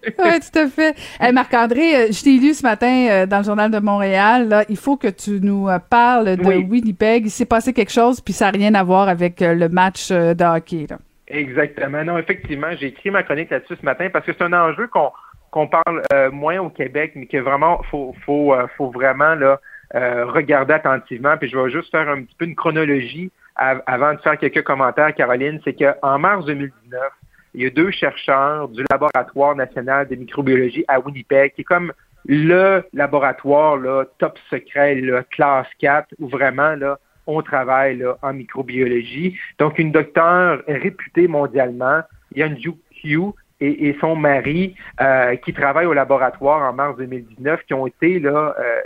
oui, 0.04 0.40
tout 0.40 0.60
à 0.60 0.68
fait. 0.68 0.96
Marc-André, 1.34 1.96
euh, 1.96 2.08
je 2.12 2.24
t'ai 2.24 2.38
lu 2.38 2.54
ce 2.54 2.64
matin 2.64 3.08
euh, 3.10 3.26
dans 3.26 3.40
le 3.40 3.44
Journal 3.44 3.70
de 3.70 3.80
Montréal. 3.80 4.48
Là, 4.48 4.64
il 4.70 4.78
faut 4.78 4.98
que 4.98 5.10
tu 5.10 5.40
nous 5.42 5.68
euh, 5.68 5.78
parles 5.78 6.38
de 6.38 6.44
Winnipeg. 6.44 7.26
Il 7.26 7.32
s'est 7.32 7.46
passé 7.46 7.74
quelque 7.74 7.92
chose, 7.92 8.22
puis 8.22 8.34
ça 8.34 8.46
n'a 8.46 8.52
rien 8.52 8.74
à 8.76 8.84
voir 8.84 9.10
avec 9.10 9.42
le 9.42 9.68
match 9.68 10.10
de 10.12 10.44
hockey. 10.44 10.88
Exactement. 11.28 12.04
Non, 12.04 12.18
effectivement, 12.18 12.72
j'ai 12.80 12.88
écrit 12.88 13.12
ma 13.12 13.24
chronique 13.24 13.50
là-dessus 13.50 13.76
ce 13.80 13.86
matin 13.86 14.08
parce 14.12 14.26
que 14.26 14.32
c'est 14.38 14.44
un 14.44 14.54
enjeu 14.54 14.88
qu'on 14.88 15.12
qu'on 15.52 15.68
parle 15.68 16.02
moins 16.34 16.60
au 16.60 16.70
Québec, 16.70 17.14
mais 17.16 17.28
que 17.28 17.38
vraiment 17.38 17.82
faut 17.90 18.14
faut 18.26 18.54
faut 18.78 18.92
vraiment 18.92 19.36
là 19.36 19.60
euh, 19.96 20.66
attentivement. 20.70 21.38
Puis 21.38 21.50
je 21.50 21.58
vais 21.58 21.70
juste 21.70 21.92
faire 21.92 22.10
un 22.10 22.24
petit 22.24 22.36
peu 22.38 22.46
une 22.46 22.56
chronologie 22.56 23.32
avant 23.56 24.14
de 24.14 24.20
faire 24.20 24.38
quelques 24.38 24.64
commentaires, 24.64 25.14
Caroline. 25.16 25.62
C'est 25.64 25.76
qu'en 25.76 26.20
mars 26.20 26.46
2019, 26.46 27.02
il 27.54 27.64
y 27.64 27.66
a 27.66 27.70
deux 27.70 27.92
chercheurs 27.92 28.68
du 28.68 28.84
Laboratoire 28.92 29.56
national 29.56 30.08
de 30.08 30.16
microbiologie 30.16 30.84
à 30.90 31.00
Winnipeg, 31.00 31.54
qui 31.54 31.62
est 31.62 31.66
comme 31.66 31.94
le 32.28 32.84
laboratoire 32.94 33.78
là, 33.78 34.06
top 34.18 34.38
secret, 34.50 34.96
là, 34.96 35.24
classe 35.24 35.68
4, 35.80 36.16
où 36.20 36.28
vraiment 36.28 36.76
là, 36.76 37.00
on 37.28 37.42
travaille 37.42 37.98
là, 37.98 38.18
en 38.22 38.34
microbiologie. 38.34 39.38
Donc, 39.60 39.80
une 39.80 39.92
docteure 39.92 40.62
réputée 40.68 41.28
mondialement, 41.28 42.02
Yanju 42.36 42.74
Q, 43.02 43.20
et, 43.62 43.88
et, 43.88 43.98
son 44.02 44.16
mari, 44.16 44.76
euh, 45.00 45.36
qui 45.38 45.54
travaillent 45.54 45.86
au 45.86 45.94
laboratoire 45.94 46.62
en 46.70 46.74
mars 46.74 46.98
2019, 46.98 47.62
qui 47.66 47.74
ont 47.74 47.88
été 47.88 48.20
là, 48.20 48.54
euh, 48.60 48.82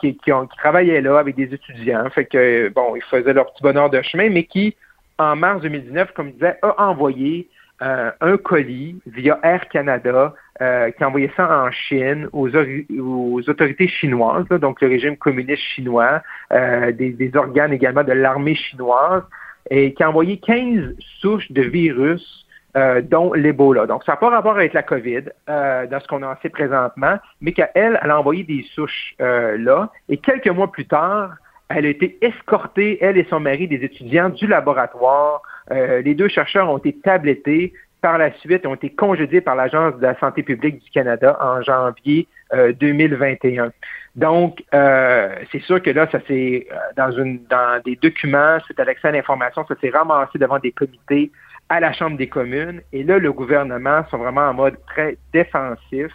qui, 0.00 0.16
qui, 0.16 0.32
ont, 0.32 0.46
qui, 0.46 0.56
travaillaient 0.56 1.00
là 1.00 1.18
avec 1.18 1.36
des 1.36 1.52
étudiants, 1.54 2.08
fait 2.10 2.26
que 2.26 2.68
bon, 2.70 2.96
ils 2.96 3.02
faisaient 3.02 3.32
leur 3.32 3.52
petit 3.52 3.62
bonheur 3.62 3.90
de 3.90 4.00
chemin, 4.02 4.30
mais 4.30 4.44
qui, 4.44 4.76
en 5.18 5.36
mars 5.36 5.62
2019, 5.62 6.12
comme 6.12 6.28
je 6.28 6.32
disais, 6.32 6.56
a 6.62 6.88
envoyé 6.88 7.48
euh, 7.82 8.10
un 8.20 8.36
colis 8.36 9.00
via 9.06 9.38
Air 9.42 9.68
Canada 9.68 10.34
euh, 10.60 10.90
qui 10.90 11.02
a 11.02 11.08
envoyé 11.08 11.30
ça 11.34 11.64
en 11.64 11.70
Chine 11.70 12.28
aux, 12.32 12.50
aux 12.50 13.48
autorités 13.48 13.88
chinoises, 13.88 14.46
donc 14.48 14.80
le 14.82 14.88
régime 14.88 15.16
communiste 15.16 15.62
chinois, 15.62 16.22
euh, 16.52 16.92
des, 16.92 17.10
des, 17.10 17.34
organes 17.36 17.72
également 17.72 18.04
de 18.04 18.12
l'armée 18.12 18.54
chinoise, 18.54 19.22
et 19.70 19.94
qui 19.94 20.02
a 20.02 20.10
envoyé 20.10 20.38
15 20.38 20.94
souches 21.20 21.50
de 21.50 21.62
virus 21.62 22.46
euh, 22.76 23.02
dont 23.02 23.32
l'Ebola. 23.32 23.86
Donc, 23.86 24.04
ça 24.04 24.12
n'a 24.12 24.16
pas 24.16 24.30
rapport 24.30 24.54
avec 24.54 24.74
la 24.74 24.84
COVID, 24.84 25.24
euh, 25.48 25.88
dans 25.88 25.98
ce 25.98 26.06
qu'on 26.06 26.22
en 26.22 26.36
sait 26.40 26.50
présentement, 26.50 27.16
mais 27.40 27.50
qu'elle, 27.50 27.68
elle 27.74 28.10
a 28.10 28.20
envoyé 28.20 28.44
des 28.44 28.64
souches 28.76 29.16
euh, 29.20 29.58
là. 29.58 29.90
Et 30.08 30.18
quelques 30.18 30.46
mois 30.46 30.70
plus 30.70 30.86
tard, 30.86 31.32
elle 31.68 31.84
a 31.84 31.88
été 31.88 32.16
escortée, 32.20 32.98
elle 33.00 33.18
et 33.18 33.26
son 33.28 33.40
mari, 33.40 33.66
des 33.66 33.84
étudiants 33.84 34.28
du 34.28 34.46
laboratoire. 34.46 35.42
les 35.70 36.14
deux 36.14 36.28
chercheurs 36.28 36.70
ont 36.70 36.78
été 36.78 36.96
tablettés. 37.00 37.72
Par 38.02 38.18
la 38.18 38.32
suite, 38.34 38.64
ont 38.64 38.76
été 38.76 38.90
congédiés 38.90 39.40
par 39.40 39.56
l'Agence 39.56 39.96
de 39.96 40.02
la 40.02 40.16
santé 40.20 40.44
publique 40.44 40.78
du 40.82 40.90
Canada 40.90 41.36
en 41.40 41.62
janvier 41.62 42.28
2021. 42.52 43.72
Donc, 44.14 44.62
c'est 44.72 45.62
sûr 45.62 45.82
que 45.82 45.90
là, 45.90 46.08
ça 46.10 46.20
s'est 46.26 46.66
dans 46.96 47.10
une 47.10 47.40
dans 47.50 47.80
des 47.84 47.96
documents, 47.96 48.58
c'est 48.66 48.78
à 48.80 48.84
l'accès 48.84 49.08
à 49.08 49.12
l'information, 49.12 49.64
ça 49.66 49.74
s'est 49.80 49.90
ramassé 49.90 50.38
devant 50.38 50.58
des 50.58 50.72
comités 50.72 51.30
à 51.70 51.78
la 51.78 51.92
Chambre 51.92 52.18
des 52.18 52.26
communes. 52.26 52.82
Et 52.92 53.04
là, 53.04 53.18
le 53.18 53.32
gouvernement 53.32 54.04
sont 54.10 54.18
vraiment 54.18 54.42
en 54.42 54.54
mode 54.54 54.76
très 54.86 55.16
défensif. 55.32 56.12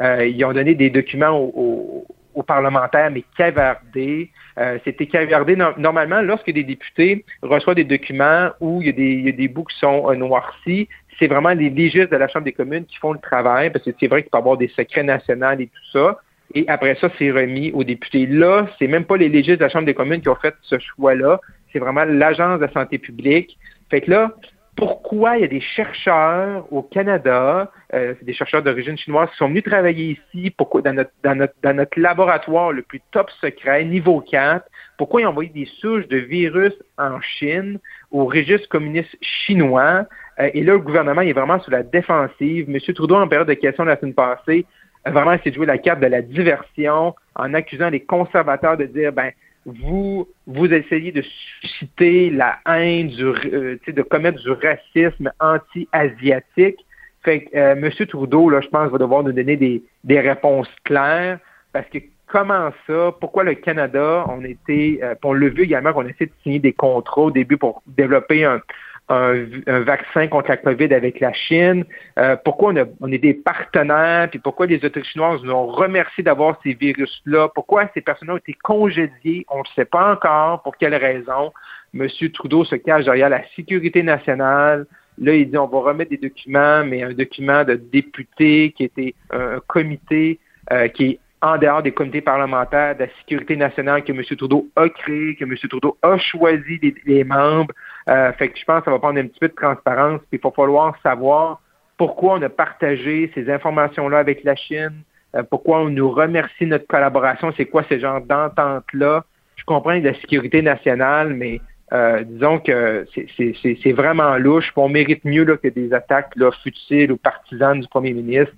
Euh, 0.00 0.26
ils 0.26 0.44
ont 0.44 0.52
donné 0.52 0.74
des 0.74 0.90
documents 0.90 1.38
aux, 1.38 2.06
parlementaires, 2.46 3.10
mais 3.12 3.22
cavardés. 3.38 4.30
Euh, 4.58 4.78
C'était 4.84 5.06
cavardé. 5.06 5.56
normalement, 5.76 6.20
lorsque 6.20 6.50
des 6.50 6.64
députés 6.64 7.24
reçoivent 7.42 7.76
des 7.76 7.84
documents 7.84 8.50
où 8.60 8.82
il 8.82 8.86
y 8.86 8.90
a 8.90 8.92
des, 8.92 9.12
il 9.12 9.26
y 9.26 9.28
a 9.28 9.32
des 9.32 9.46
bouts 9.46 9.64
qui 9.64 9.78
sont 9.78 10.10
euh, 10.10 10.16
noircis, 10.16 10.88
c'est 11.18 11.28
vraiment 11.28 11.50
les 11.50 11.70
légistes 11.70 12.10
de 12.10 12.16
la 12.16 12.26
Chambre 12.26 12.44
des 12.44 12.52
communes 12.52 12.86
qui 12.86 12.96
font 12.96 13.12
le 13.12 13.20
travail, 13.20 13.70
parce 13.70 13.84
que 13.84 13.92
c'est 14.00 14.08
vrai 14.08 14.22
qu'il 14.22 14.30
peut 14.30 14.38
y 14.38 14.40
avoir 14.40 14.56
des 14.56 14.68
secrets 14.68 15.04
nationaux 15.04 15.52
et 15.58 15.66
tout 15.68 15.90
ça. 15.92 16.18
Et 16.54 16.64
après 16.68 16.96
ça, 17.00 17.08
c'est 17.18 17.30
remis 17.30 17.70
aux 17.72 17.84
députés. 17.84 18.26
Là, 18.26 18.66
c'est 18.78 18.88
même 18.88 19.04
pas 19.04 19.16
les 19.16 19.28
légistes 19.28 19.58
de 19.58 19.64
la 19.64 19.68
Chambre 19.68 19.86
des 19.86 19.94
communes 19.94 20.20
qui 20.20 20.28
ont 20.28 20.34
fait 20.34 20.54
ce 20.62 20.78
choix-là. 20.78 21.40
C'est 21.72 21.78
vraiment 21.78 22.04
l'Agence 22.04 22.58
de 22.58 22.66
la 22.66 22.72
santé 22.72 22.98
publique. 22.98 23.58
Fait 23.90 24.00
que 24.00 24.10
là, 24.10 24.34
pourquoi 24.76 25.36
il 25.36 25.42
y 25.42 25.44
a 25.44 25.48
des 25.48 25.60
chercheurs 25.60 26.72
au 26.72 26.82
Canada, 26.82 27.70
euh, 27.92 28.14
des 28.22 28.32
chercheurs 28.32 28.62
d'origine 28.62 28.96
chinoise 28.98 29.30
qui 29.30 29.36
sont 29.36 29.48
venus 29.48 29.62
travailler 29.62 30.18
ici, 30.34 30.54
dans 30.58 30.92
notre, 30.92 31.10
dans 31.22 31.34
notre, 31.34 31.54
dans 31.62 31.76
notre 31.76 31.98
laboratoire 31.98 32.72
le 32.72 32.82
plus 32.82 33.00
top 33.12 33.30
secret, 33.40 33.84
niveau 33.84 34.20
4, 34.20 34.66
pourquoi 34.98 35.20
ils 35.20 35.26
ont 35.26 35.30
envoyé 35.30 35.50
des 35.50 35.68
souches 35.80 36.08
de 36.08 36.16
virus 36.16 36.72
en 36.98 37.20
Chine 37.20 37.78
au 38.10 38.26
registre 38.26 38.68
communiste 38.68 39.16
chinois? 39.20 40.06
Euh, 40.40 40.50
et 40.54 40.62
là, 40.62 40.72
le 40.72 40.80
gouvernement 40.80 41.22
est 41.22 41.32
vraiment 41.32 41.60
sur 41.60 41.70
la 41.70 41.82
défensive. 41.82 42.68
M. 42.68 42.94
Trudeau, 42.94 43.16
en 43.16 43.28
période 43.28 43.48
de 43.48 43.54
questions 43.54 43.84
la 43.84 43.96
semaine 43.96 44.14
passée, 44.14 44.66
a 45.04 45.10
vraiment 45.10 45.32
essayé 45.32 45.50
de 45.50 45.56
jouer 45.56 45.66
la 45.66 45.78
carte 45.78 46.00
de 46.00 46.06
la 46.06 46.22
diversion 46.22 47.14
en 47.36 47.54
accusant 47.54 47.90
les 47.90 48.00
conservateurs 48.00 48.76
de 48.76 48.86
dire, 48.86 49.12
ben, 49.12 49.30
vous 49.66 50.28
vous 50.46 50.66
essayez 50.72 51.12
de 51.12 51.22
susciter 51.60 52.30
la 52.30 52.58
haine, 52.66 53.08
du, 53.08 53.24
euh, 53.24 53.78
de 53.86 54.02
commettre 54.02 54.42
du 54.42 54.50
racisme 54.50 55.30
anti-asiatique. 55.40 56.84
Fait 57.22 57.44
que 57.44 57.56
euh, 57.56 57.72
M. 57.72 57.90
Trudeau, 58.06 58.50
là, 58.50 58.60
je 58.60 58.68
pense, 58.68 58.90
va 58.90 58.98
devoir 58.98 59.22
nous 59.22 59.32
donner 59.32 59.56
des, 59.56 59.82
des 60.04 60.20
réponses 60.20 60.68
claires 60.84 61.38
parce 61.72 61.88
que 61.88 61.98
comment 62.26 62.70
ça, 62.86 63.12
pourquoi 63.20 63.44
le 63.44 63.54
Canada, 63.54 64.24
on 64.28 64.44
était, 64.44 65.00
euh, 65.02 65.14
on 65.22 65.32
l'a 65.32 65.48
vu 65.48 65.62
également 65.62 65.92
qu'on 65.92 66.06
essaie 66.06 66.26
de 66.26 66.32
signer 66.42 66.58
des 66.58 66.72
contrats 66.72 67.22
au 67.22 67.30
début 67.30 67.56
pour 67.56 67.82
développer 67.86 68.44
un, 68.44 68.60
un, 69.08 69.80
vaccin 69.80 70.28
contre 70.28 70.48
la 70.48 70.56
COVID 70.56 70.94
avec 70.94 71.20
la 71.20 71.32
Chine, 71.32 71.84
euh, 72.18 72.36
pourquoi 72.42 72.72
on, 72.72 72.76
a, 72.76 72.84
on, 73.00 73.12
est 73.12 73.18
des 73.18 73.34
partenaires, 73.34 74.30
puis 74.30 74.38
pourquoi 74.38 74.66
les 74.66 74.76
autorités 74.76 75.04
chinoises 75.04 75.42
nous 75.42 75.52
ont 75.52 75.66
remercié 75.66 76.24
d'avoir 76.24 76.58
ces 76.62 76.74
virus-là, 76.74 77.48
pourquoi 77.54 77.90
ces 77.92 78.00
personnes 78.00 78.30
ont 78.30 78.38
été 78.38 78.54
congédiées, 78.62 79.44
on 79.50 79.58
ne 79.58 79.68
sait 79.76 79.84
pas 79.84 80.12
encore 80.12 80.62
pour 80.62 80.76
quelle 80.76 80.94
raison? 80.94 81.52
M. 81.94 82.08
Trudeau 82.32 82.64
se 82.64 82.76
cache 82.76 83.04
derrière 83.04 83.28
la 83.28 83.42
sécurité 83.54 84.02
nationale. 84.02 84.86
Là, 85.18 85.34
il 85.34 85.48
dit 85.50 85.56
on 85.56 85.66
va 85.66 85.78
remettre 85.78 86.10
des 86.10 86.16
documents, 86.16 86.84
mais 86.84 87.02
un 87.02 87.12
document 87.12 87.62
de 87.62 87.74
député 87.74 88.72
qui 88.76 88.84
était 88.84 89.14
un 89.30 89.60
comité 89.66 90.40
euh, 90.72 90.88
qui 90.88 91.04
est 91.04 91.18
en 91.44 91.58
dehors 91.58 91.82
des 91.82 91.92
comités 91.92 92.22
parlementaires 92.22 92.94
de 92.94 93.00
la 93.00 93.08
sécurité 93.18 93.54
nationale 93.54 94.02
que 94.02 94.12
M. 94.12 94.22
Trudeau 94.36 94.66
a 94.76 94.88
créé, 94.88 95.36
que 95.36 95.44
M. 95.44 95.54
Trudeau 95.68 95.98
a 96.02 96.16
choisi 96.16 96.80
les, 97.04 97.22
membres. 97.22 97.74
Euh, 98.08 98.32
fait 98.34 98.48
que 98.48 98.58
je 98.58 98.64
pense 98.64 98.80
que 98.80 98.86
ça 98.86 98.90
va 98.90 98.98
prendre 98.98 99.18
un 99.18 99.26
petit 99.26 99.40
peu 99.40 99.48
de 99.48 99.54
transparence. 99.54 100.20
Puis 100.30 100.38
il 100.38 100.40
va 100.40 100.50
falloir 100.50 100.94
savoir 101.02 101.60
pourquoi 101.96 102.34
on 102.34 102.42
a 102.42 102.48
partagé 102.48 103.30
ces 103.34 103.50
informations-là 103.50 104.18
avec 104.18 104.44
la 104.44 104.56
Chine, 104.56 105.02
euh, 105.34 105.42
pourquoi 105.42 105.80
on 105.80 105.90
nous 105.90 106.10
remercie 106.10 106.66
notre 106.66 106.86
collaboration, 106.86 107.52
c'est 107.56 107.66
quoi 107.66 107.84
ce 107.88 107.98
genre 107.98 108.20
d'entente-là. 108.20 109.24
Je 109.56 109.64
comprends 109.64 109.92
la 109.92 110.14
sécurité 110.14 110.62
nationale, 110.62 111.32
mais 111.34 111.60
euh, 111.92 112.22
disons 112.24 112.58
que 112.58 113.06
c'est 113.14 113.92
vraiment 113.92 114.36
louche. 114.36 114.72
On 114.76 114.88
mérite 114.88 115.24
mieux 115.24 115.44
là, 115.44 115.56
que 115.56 115.68
des 115.68 115.92
attaques 115.92 116.32
là, 116.36 116.50
futiles 116.62 117.12
ou 117.12 117.16
partisanes 117.16 117.80
du 117.80 117.88
premier 117.88 118.12
ministre. 118.12 118.54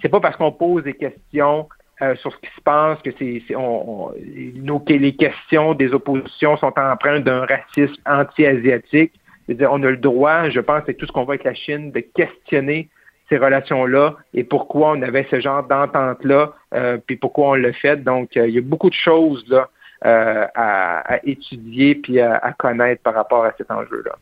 C'est 0.00 0.08
pas 0.08 0.20
parce 0.20 0.36
qu'on 0.36 0.52
pose 0.52 0.84
des 0.84 0.94
questions 0.94 1.68
euh, 2.02 2.16
sur 2.16 2.32
ce 2.32 2.38
qui 2.38 2.50
se 2.56 2.60
passe 2.60 2.98
que 3.02 3.10
c'est, 3.18 3.42
nos, 3.54 4.84
les 4.88 5.14
questions 5.14 5.74
des 5.74 5.94
oppositions 5.94 6.56
sont 6.56 6.72
empreintes 6.76 7.22
d'un 7.24 7.46
racisme 7.46 8.00
anti-asiatique. 8.04 9.12
on 9.48 9.82
a 9.82 9.90
le 9.90 9.96
droit, 9.96 10.50
je 10.50 10.58
pense, 10.60 10.82
c'est 10.86 10.94
tout 10.94 11.06
ce 11.06 11.12
qu'on 11.12 11.24
voit 11.24 11.34
avec 11.34 11.44
la 11.44 11.54
Chine, 11.54 11.92
de 11.92 12.00
questionner 12.00 12.88
ces 13.28 13.38
relations-là 13.38 14.16
et 14.34 14.42
pourquoi 14.42 14.90
on 14.90 15.02
avait 15.02 15.26
ce 15.30 15.40
genre 15.40 15.62
d'entente-là, 15.62 16.52
euh, 16.74 16.98
puis 17.06 17.16
pourquoi 17.16 17.50
on 17.50 17.54
le 17.54 17.72
fait. 17.72 18.02
Donc, 18.02 18.36
euh, 18.36 18.48
il 18.48 18.54
y 18.54 18.58
a 18.58 18.60
beaucoup 18.60 18.90
de 18.90 18.94
choses 18.94 19.44
là 19.48 19.68
à, 20.02 21.18
étudier 21.24 21.94
puis 21.94 22.20
à 22.20 22.54
connaître 22.58 23.02
par 23.02 23.14
rapport 23.14 23.44
à 23.44 23.52
cet 23.56 23.70
enjeu-là. 23.70 24.16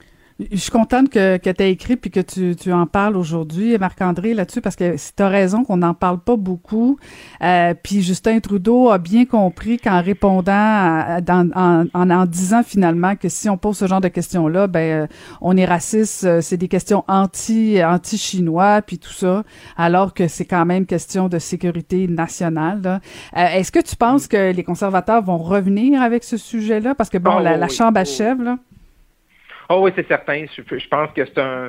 Je 0.50 0.56
suis 0.56 0.70
contente 0.70 1.08
que, 1.10 1.36
que 1.36 1.50
tu 1.50 1.62
aies 1.62 1.70
écrit 1.70 1.96
puis 1.96 2.10
que 2.10 2.20
tu, 2.20 2.56
tu 2.56 2.72
en 2.72 2.86
parles 2.86 3.16
aujourd'hui, 3.16 3.76
Marc-André, 3.78 4.34
là-dessus, 4.34 4.60
parce 4.60 4.76
que 4.76 4.96
tu 4.96 5.22
as 5.22 5.28
raison 5.28 5.64
qu'on 5.64 5.78
n'en 5.78 5.94
parle 5.94 6.20
pas 6.20 6.36
beaucoup. 6.36 6.98
Euh, 7.42 7.74
puis 7.80 8.02
Justin 8.02 8.40
Trudeau 8.40 8.90
a 8.90 8.98
bien 8.98 9.24
compris 9.24 9.78
qu'en 9.78 10.00
répondant, 10.00 11.16
en, 11.28 11.86
en, 11.94 12.26
disant 12.26 12.62
finalement 12.62 13.16
que 13.16 13.28
si 13.28 13.48
on 13.48 13.56
pose 13.56 13.76
ce 13.78 13.86
genre 13.86 14.00
de 14.00 14.08
questions-là, 14.08 14.66
ben 14.66 15.02
euh, 15.02 15.06
on 15.40 15.56
est 15.56 15.64
raciste, 15.64 16.24
euh, 16.24 16.40
c'est 16.40 16.56
des 16.56 16.68
questions 16.68 17.04
anti 17.08 17.82
anti-chinois 17.82 18.82
puis 18.82 18.98
tout 18.98 19.12
ça, 19.12 19.44
alors 19.76 20.14
que 20.14 20.28
c'est 20.28 20.44
quand 20.44 20.64
même 20.64 20.86
question 20.86 21.28
de 21.28 21.38
sécurité 21.38 22.08
nationale. 22.08 23.00
Est-ce 23.34 23.72
que 23.72 23.80
tu 23.80 23.96
penses 23.96 24.28
que 24.28 24.52
les 24.52 24.64
conservateurs 24.64 25.22
vont 25.22 25.38
revenir 25.38 26.00
avec 26.00 26.24
ce 26.24 26.36
sujet-là? 26.36 26.94
Parce 26.94 27.10
que 27.10 27.18
bon, 27.18 27.36
ah, 27.38 27.42
la, 27.42 27.56
la 27.56 27.68
Chambre 27.68 27.98
achève, 27.98 28.42
là. 28.42 28.56
Oh 29.68 29.80
oui, 29.82 29.92
c'est 29.94 30.06
certain. 30.06 30.44
Je, 30.56 30.88
pense 30.88 31.10
que 31.12 31.24
c'est 31.24 31.38
un, 31.38 31.68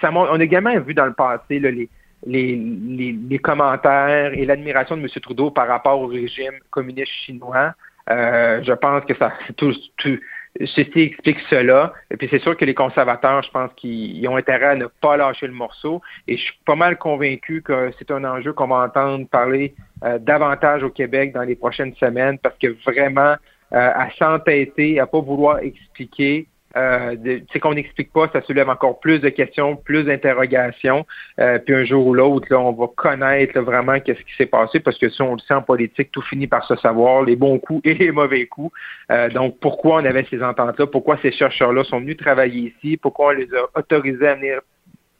ça, 0.00 0.10
On 0.12 0.40
a 0.40 0.42
également 0.42 0.78
vu 0.80 0.94
dans 0.94 1.06
le 1.06 1.14
passé 1.14 1.58
les, 1.58 1.88
les, 2.26 2.56
les, 2.56 3.38
commentaires 3.38 4.32
et 4.34 4.44
l'admiration 4.44 4.96
de 4.96 5.02
M. 5.02 5.08
Trudeau 5.22 5.50
par 5.50 5.68
rapport 5.68 6.00
au 6.00 6.06
régime 6.06 6.54
communiste 6.70 7.12
chinois. 7.24 7.74
Euh, 8.10 8.60
je 8.62 8.72
pense 8.72 9.04
que 9.04 9.14
ça, 9.14 9.32
tout, 9.56 9.72
tout, 9.96 10.18
ceci 10.58 11.00
explique 11.00 11.38
cela. 11.48 11.92
Et 12.10 12.16
puis 12.16 12.28
c'est 12.30 12.40
sûr 12.40 12.56
que 12.56 12.64
les 12.64 12.74
conservateurs, 12.74 13.42
je 13.42 13.50
pense 13.50 13.72
qu'ils 13.74 14.26
ont 14.28 14.36
intérêt 14.36 14.66
à 14.66 14.74
ne 14.74 14.86
pas 14.86 15.16
lâcher 15.16 15.46
le 15.46 15.52
morceau. 15.52 16.00
Et 16.26 16.36
je 16.36 16.42
suis 16.42 16.58
pas 16.64 16.74
mal 16.74 16.98
convaincu 16.98 17.62
que 17.62 17.90
c'est 17.98 18.10
un 18.10 18.24
enjeu 18.24 18.52
qu'on 18.52 18.68
va 18.68 18.84
entendre 18.84 19.26
parler 19.28 19.74
euh, 20.04 20.18
davantage 20.18 20.82
au 20.82 20.90
Québec 20.90 21.32
dans 21.32 21.42
les 21.42 21.56
prochaines 21.56 21.94
semaines 21.96 22.38
parce 22.38 22.56
que 22.58 22.68
vraiment, 22.84 23.36
euh, 23.72 23.90
à 23.94 24.10
s'entêter, 24.18 24.98
à 24.98 25.06
pas 25.06 25.20
vouloir 25.20 25.58
expliquer, 25.58 26.48
euh, 26.76 27.16
c'est 27.52 27.58
qu'on 27.58 27.74
n'explique 27.74 28.12
pas, 28.12 28.28
ça 28.32 28.42
soulève 28.42 28.68
encore 28.68 29.00
plus 29.00 29.18
de 29.18 29.28
questions, 29.28 29.76
plus 29.76 30.04
d'interrogations. 30.04 31.06
Euh, 31.38 31.58
puis 31.58 31.74
un 31.74 31.84
jour 31.84 32.06
ou 32.06 32.14
l'autre, 32.14 32.46
là, 32.50 32.60
on 32.60 32.72
va 32.72 32.86
connaître 32.94 33.58
vraiment 33.60 33.98
qu'est-ce 34.00 34.20
qui 34.20 34.34
s'est 34.36 34.46
passé, 34.46 34.80
parce 34.80 34.98
que 34.98 35.08
si 35.08 35.20
on 35.22 35.34
le 35.34 35.40
sait 35.40 35.54
en 35.54 35.62
politique, 35.62 36.10
tout 36.12 36.22
finit 36.22 36.46
par 36.46 36.64
se 36.66 36.76
savoir, 36.76 37.22
les 37.22 37.36
bons 37.36 37.58
coups 37.58 37.80
et 37.84 37.94
les 37.94 38.12
mauvais 38.12 38.46
coups. 38.46 38.72
Euh, 39.10 39.28
donc, 39.28 39.58
pourquoi 39.60 39.96
on 39.96 40.04
avait 40.04 40.26
ces 40.30 40.42
ententes-là? 40.42 40.86
Pourquoi 40.86 41.18
ces 41.22 41.32
chercheurs-là 41.32 41.84
sont 41.84 42.00
venus 42.00 42.16
travailler 42.16 42.74
ici? 42.76 42.96
Pourquoi 42.96 43.28
on 43.28 43.30
les 43.30 43.48
a 43.54 43.78
autorisés 43.78 44.28
à 44.28 44.34
venir 44.34 44.60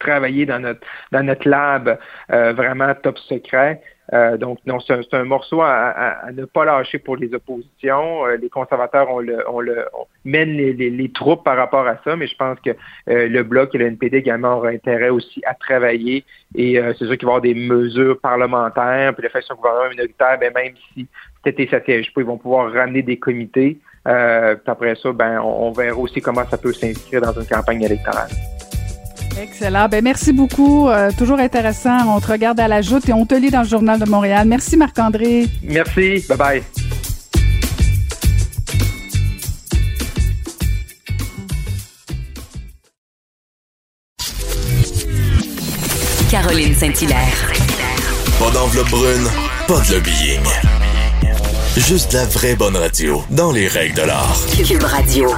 travailler 0.01 0.47
dans 0.47 0.59
notre 0.59 0.81
dans 1.13 1.23
notre 1.23 1.49
lab 1.49 1.99
euh, 2.33 2.53
vraiment 2.53 2.93
top 3.01 3.19
secret. 3.19 3.81
Euh, 4.13 4.37
donc, 4.37 4.59
non, 4.67 4.81
c'est 4.81 5.15
un, 5.15 5.25
morceau 5.25 5.61
à, 5.63 6.33
ne 6.35 6.45
pas 6.45 6.65
lâcher 6.65 6.99
pour 6.99 7.17
les 7.17 7.33
oppositions. 7.33 8.27
Euh, 8.27 8.37
les 8.39 8.49
conservateurs 8.49 9.09
on 9.09 9.21
le, 9.21 9.45
on 9.49 9.61
le 9.61 9.85
mènent 10.25 10.57
les, 10.57 11.13
troupes 11.13 11.45
par 11.45 11.57
rapport 11.57 11.87
à 11.87 11.97
ça, 12.03 12.17
mais 12.17 12.27
je 12.27 12.35
pense 12.35 12.59
que 12.59 12.71
le 13.07 13.43
Bloc 13.43 13.73
et 13.75 13.79
le 13.79 13.87
NPD 13.87 14.17
également 14.17 14.57
auront 14.57 14.67
intérêt 14.67 15.11
aussi 15.11 15.41
à 15.47 15.55
travailler. 15.55 16.25
Et 16.57 16.81
c'est 16.99 17.07
sûr 17.07 17.17
qu'il 17.17 17.27
va 17.27 17.35
y 17.35 17.37
avoir 17.37 17.41
des 17.41 17.55
mesures 17.55 18.19
parlementaires, 18.21 19.15
puis 19.15 19.23
le 19.23 19.29
fait 19.29 19.43
que 19.43 19.55
gouvernement 19.55 19.91
minoritaire, 19.91 20.39
ben, 20.41 20.53
même 20.55 20.75
si 20.93 21.07
c'était 21.45 21.69
ça 21.69 21.81
siège 21.85 22.13
pas, 22.13 22.21
ils 22.21 22.27
vont 22.27 22.39
pouvoir 22.39 22.73
ramener 22.73 23.03
des 23.03 23.19
comités. 23.19 23.79
puis 24.05 24.15
après 24.67 24.97
ça, 24.97 25.13
ben, 25.13 25.41
on, 25.41 25.69
on 25.69 25.73
verra 25.73 25.97
aussi 25.97 26.21
comment 26.21 26.45
ça 26.47 26.59
peut 26.59 26.73
s'inscrire 26.73 27.21
dans 27.21 27.33
une 27.33 27.47
campagne 27.47 27.83
électorale. 27.83 28.31
Excellent. 29.39 29.89
Ben, 29.89 30.03
merci 30.03 30.33
beaucoup. 30.33 30.89
Euh, 30.89 31.11
toujours 31.17 31.39
intéressant. 31.39 32.17
On 32.17 32.21
te 32.21 32.31
regarde 32.31 32.61
à 32.61 32.69
la 32.69 32.83
joute 32.83 33.09
et 33.09 33.13
on 33.13 33.27
te 33.27 33.35
lit 33.35 33.51
dans 33.51 33.63
le 33.63 33.69
Journal 33.69 33.99
de 33.99 34.09
Montréal. 34.09 34.47
Merci, 34.47 34.77
Marc-André. 34.77 35.47
Merci. 35.63 36.25
Bye-bye. 36.29 36.63
Caroline 46.31 46.75
Saint-Hilaire. 46.75 47.53
Pas 48.39 48.51
d'enveloppe 48.53 48.91
brune, 48.91 49.27
pas 49.67 49.81
de 49.81 49.95
lobbying. 49.95 50.41
Juste 51.77 52.13
la 52.13 52.25
vraie 52.25 52.55
bonne 52.55 52.77
radio, 52.77 53.23
dans 53.31 53.51
les 53.51 53.67
règles 53.67 53.97
de 53.97 54.03
l'art. 54.03 54.37
Cube 54.57 54.83
Radio. 54.83 55.29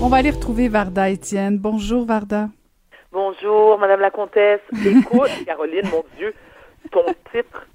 On 0.00 0.08
va 0.08 0.16
aller 0.18 0.30
retrouver 0.30 0.68
Varda 0.68 1.10
Étienne. 1.10 1.58
Bonjour, 1.58 2.06
Varda. 2.06 2.48
Bonjour, 3.16 3.78
Madame 3.78 4.00
la 4.00 4.10
Comtesse. 4.10 4.60
Écoute, 4.84 5.30
Caroline, 5.46 5.88
mon 5.90 6.04
Dieu, 6.18 6.34
ton 6.90 7.06
titre, 7.32 7.66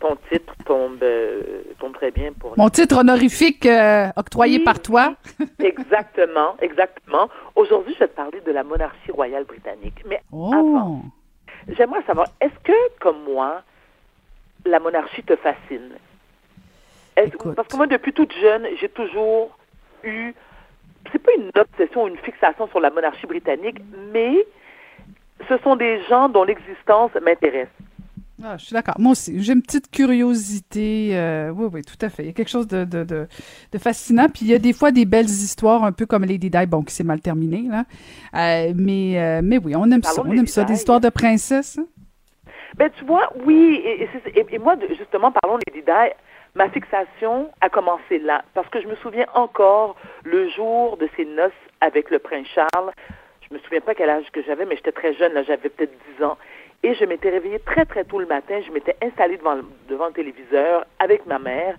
ton 0.00 0.16
titre 0.28 0.52
tombe, 0.66 1.00
euh, 1.04 1.62
tombe 1.78 1.94
très 1.94 2.10
bien 2.10 2.32
pour. 2.32 2.58
Mon 2.58 2.68
titre 2.68 2.96
honorifique 2.98 3.64
euh, 3.64 4.08
octroyé 4.16 4.58
par 4.58 4.82
toi. 4.82 5.14
exactement, 5.60 6.56
exactement. 6.60 7.28
Aujourd'hui, 7.54 7.94
je 7.94 8.00
vais 8.00 8.08
te 8.08 8.16
parler 8.16 8.40
de 8.40 8.50
la 8.50 8.64
monarchie 8.64 9.12
royale 9.12 9.44
britannique. 9.44 10.02
Mais 10.04 10.20
oh. 10.32 10.50
avant, 10.52 11.02
j'aimerais 11.68 12.02
savoir, 12.02 12.26
est-ce 12.40 12.58
que, 12.64 12.98
comme 12.98 13.22
moi, 13.22 13.62
la 14.66 14.80
monarchie 14.80 15.22
te 15.22 15.36
fascine? 15.36 15.92
Parce 17.54 17.68
que 17.68 17.76
moi, 17.76 17.86
depuis 17.86 18.12
toute 18.12 18.32
jeune, 18.32 18.66
j'ai 18.80 18.88
toujours 18.88 19.56
eu 20.02 20.34
c'est 21.12 21.22
pas 21.22 21.32
une 21.38 21.50
obsession 21.54 22.02
ou 22.02 22.08
une 22.08 22.18
fixation 22.18 22.66
sur 22.66 22.80
la 22.80 22.90
monarchie 22.90 23.26
britannique, 23.26 23.78
mais 24.12 24.44
ce 25.48 25.58
sont 25.58 25.76
des 25.76 26.02
gens 26.08 26.28
dont 26.28 26.44
l'existence 26.44 27.10
m'intéresse. 27.22 27.68
Ah, 28.42 28.56
je 28.56 28.66
suis 28.66 28.72
d'accord. 28.72 28.94
Moi 28.98 29.12
aussi, 29.12 29.42
j'ai 29.42 29.52
une 29.52 29.62
petite 29.62 29.90
curiosité. 29.90 31.10
Euh, 31.16 31.50
oui, 31.50 31.66
oui, 31.72 31.82
tout 31.82 31.98
à 32.00 32.08
fait. 32.08 32.22
Il 32.22 32.26
y 32.26 32.28
a 32.28 32.32
quelque 32.32 32.50
chose 32.50 32.68
de, 32.68 32.84
de, 32.84 33.02
de, 33.02 33.78
fascinant. 33.78 34.28
Puis 34.28 34.42
il 34.42 34.48
y 34.48 34.54
a 34.54 34.60
des 34.60 34.72
fois 34.72 34.92
des 34.92 35.06
belles 35.06 35.24
histoires, 35.24 35.82
un 35.82 35.90
peu 35.90 36.06
comme 36.06 36.24
Lady 36.24 36.48
Di, 36.48 36.66
bon, 36.66 36.82
qui 36.82 36.94
s'est 36.94 37.02
mal 37.02 37.20
terminé, 37.20 37.64
là. 37.68 37.84
Euh, 38.34 38.72
mais, 38.76 39.20
euh, 39.20 39.40
mais 39.42 39.58
oui, 39.58 39.74
on 39.74 39.90
aime 39.90 40.04
ça. 40.04 40.22
On 40.24 40.30
aime 40.30 40.46
ça, 40.46 40.62
des 40.62 40.74
histoires 40.74 41.00
de 41.00 41.08
princesses. 41.08 41.78
Hein? 41.78 41.86
Ben, 42.76 42.90
tu 42.96 43.04
vois, 43.04 43.32
oui. 43.44 43.82
Et, 43.84 44.08
et, 44.50 44.58
moi, 44.58 44.76
justement, 44.96 45.32
parlons 45.32 45.58
Lady 45.66 45.82
Di. 45.84 46.12
Ma 46.54 46.68
fixation 46.70 47.50
a 47.60 47.68
commencé 47.68 48.18
là, 48.18 48.42
parce 48.54 48.68
que 48.68 48.80
je 48.80 48.88
me 48.88 48.96
souviens 48.96 49.26
encore 49.34 49.96
le 50.24 50.48
jour 50.50 50.96
de 50.96 51.08
ses 51.16 51.24
noces 51.24 51.52
avec 51.80 52.10
le 52.10 52.18
prince 52.18 52.46
Charles 52.54 52.90
je 53.50 53.54
me 53.54 53.60
souviens 53.60 53.80
pas 53.80 53.94
quel 53.94 54.10
âge 54.10 54.30
que 54.32 54.42
j'avais, 54.42 54.64
mais 54.64 54.76
j'étais 54.76 54.92
très 54.92 55.14
jeune, 55.14 55.32
là, 55.32 55.42
j'avais 55.42 55.68
peut-être 55.68 55.92
10 56.18 56.24
ans. 56.24 56.36
Et 56.82 56.94
je 56.94 57.04
m'étais 57.04 57.30
réveillée 57.30 57.58
très, 57.60 57.84
très 57.84 58.04
tôt 58.04 58.20
le 58.20 58.26
matin. 58.26 58.60
Je 58.64 58.70
m'étais 58.70 58.96
installée 59.02 59.36
devant, 59.36 59.56
devant 59.88 60.06
le 60.06 60.12
téléviseur 60.12 60.84
avec 61.00 61.26
ma 61.26 61.38
mère 61.38 61.76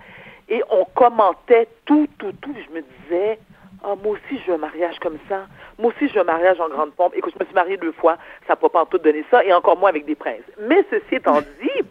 et 0.50 0.64
on 0.72 0.84
commentait 0.96 1.68
tout, 1.86 2.08
tout, 2.18 2.34
tout. 2.42 2.56
Je 2.68 2.74
me 2.74 2.82
disais, 2.82 3.40
oh, 3.86 3.96
moi 4.04 4.14
aussi, 4.14 4.42
je 4.42 4.52
veux 4.52 4.56
un 4.56 4.60
mariage 4.60 4.98
comme 5.00 5.18
ça. 5.30 5.46
Moi 5.78 5.94
aussi, 5.96 6.10
je 6.10 6.16
veux 6.16 6.22
un 6.22 6.26
mariage 6.26 6.60
en 6.60 6.70
grande 6.70 6.94
pompe. 6.94 7.14
Écoute, 7.16 7.34
je 7.38 7.44
me 7.44 7.46
suis 7.46 7.56
mariée 7.56 7.78
deux 7.78 7.92
fois. 7.94 8.18
Ça 8.48 8.54
ne 8.54 8.60
peut 8.60 8.70
pas 8.70 8.82
en 8.82 8.86
tout 8.86 8.98
donner 8.98 9.24
ça, 9.30 9.44
et 9.46 9.54
encore 9.54 9.78
moins 9.78 9.90
avec 9.90 10.06
des 10.06 10.16
princes. 10.16 10.44
Mais 10.60 10.84
ceci 10.90 11.16
étant 11.16 11.40
dit, 11.62 11.86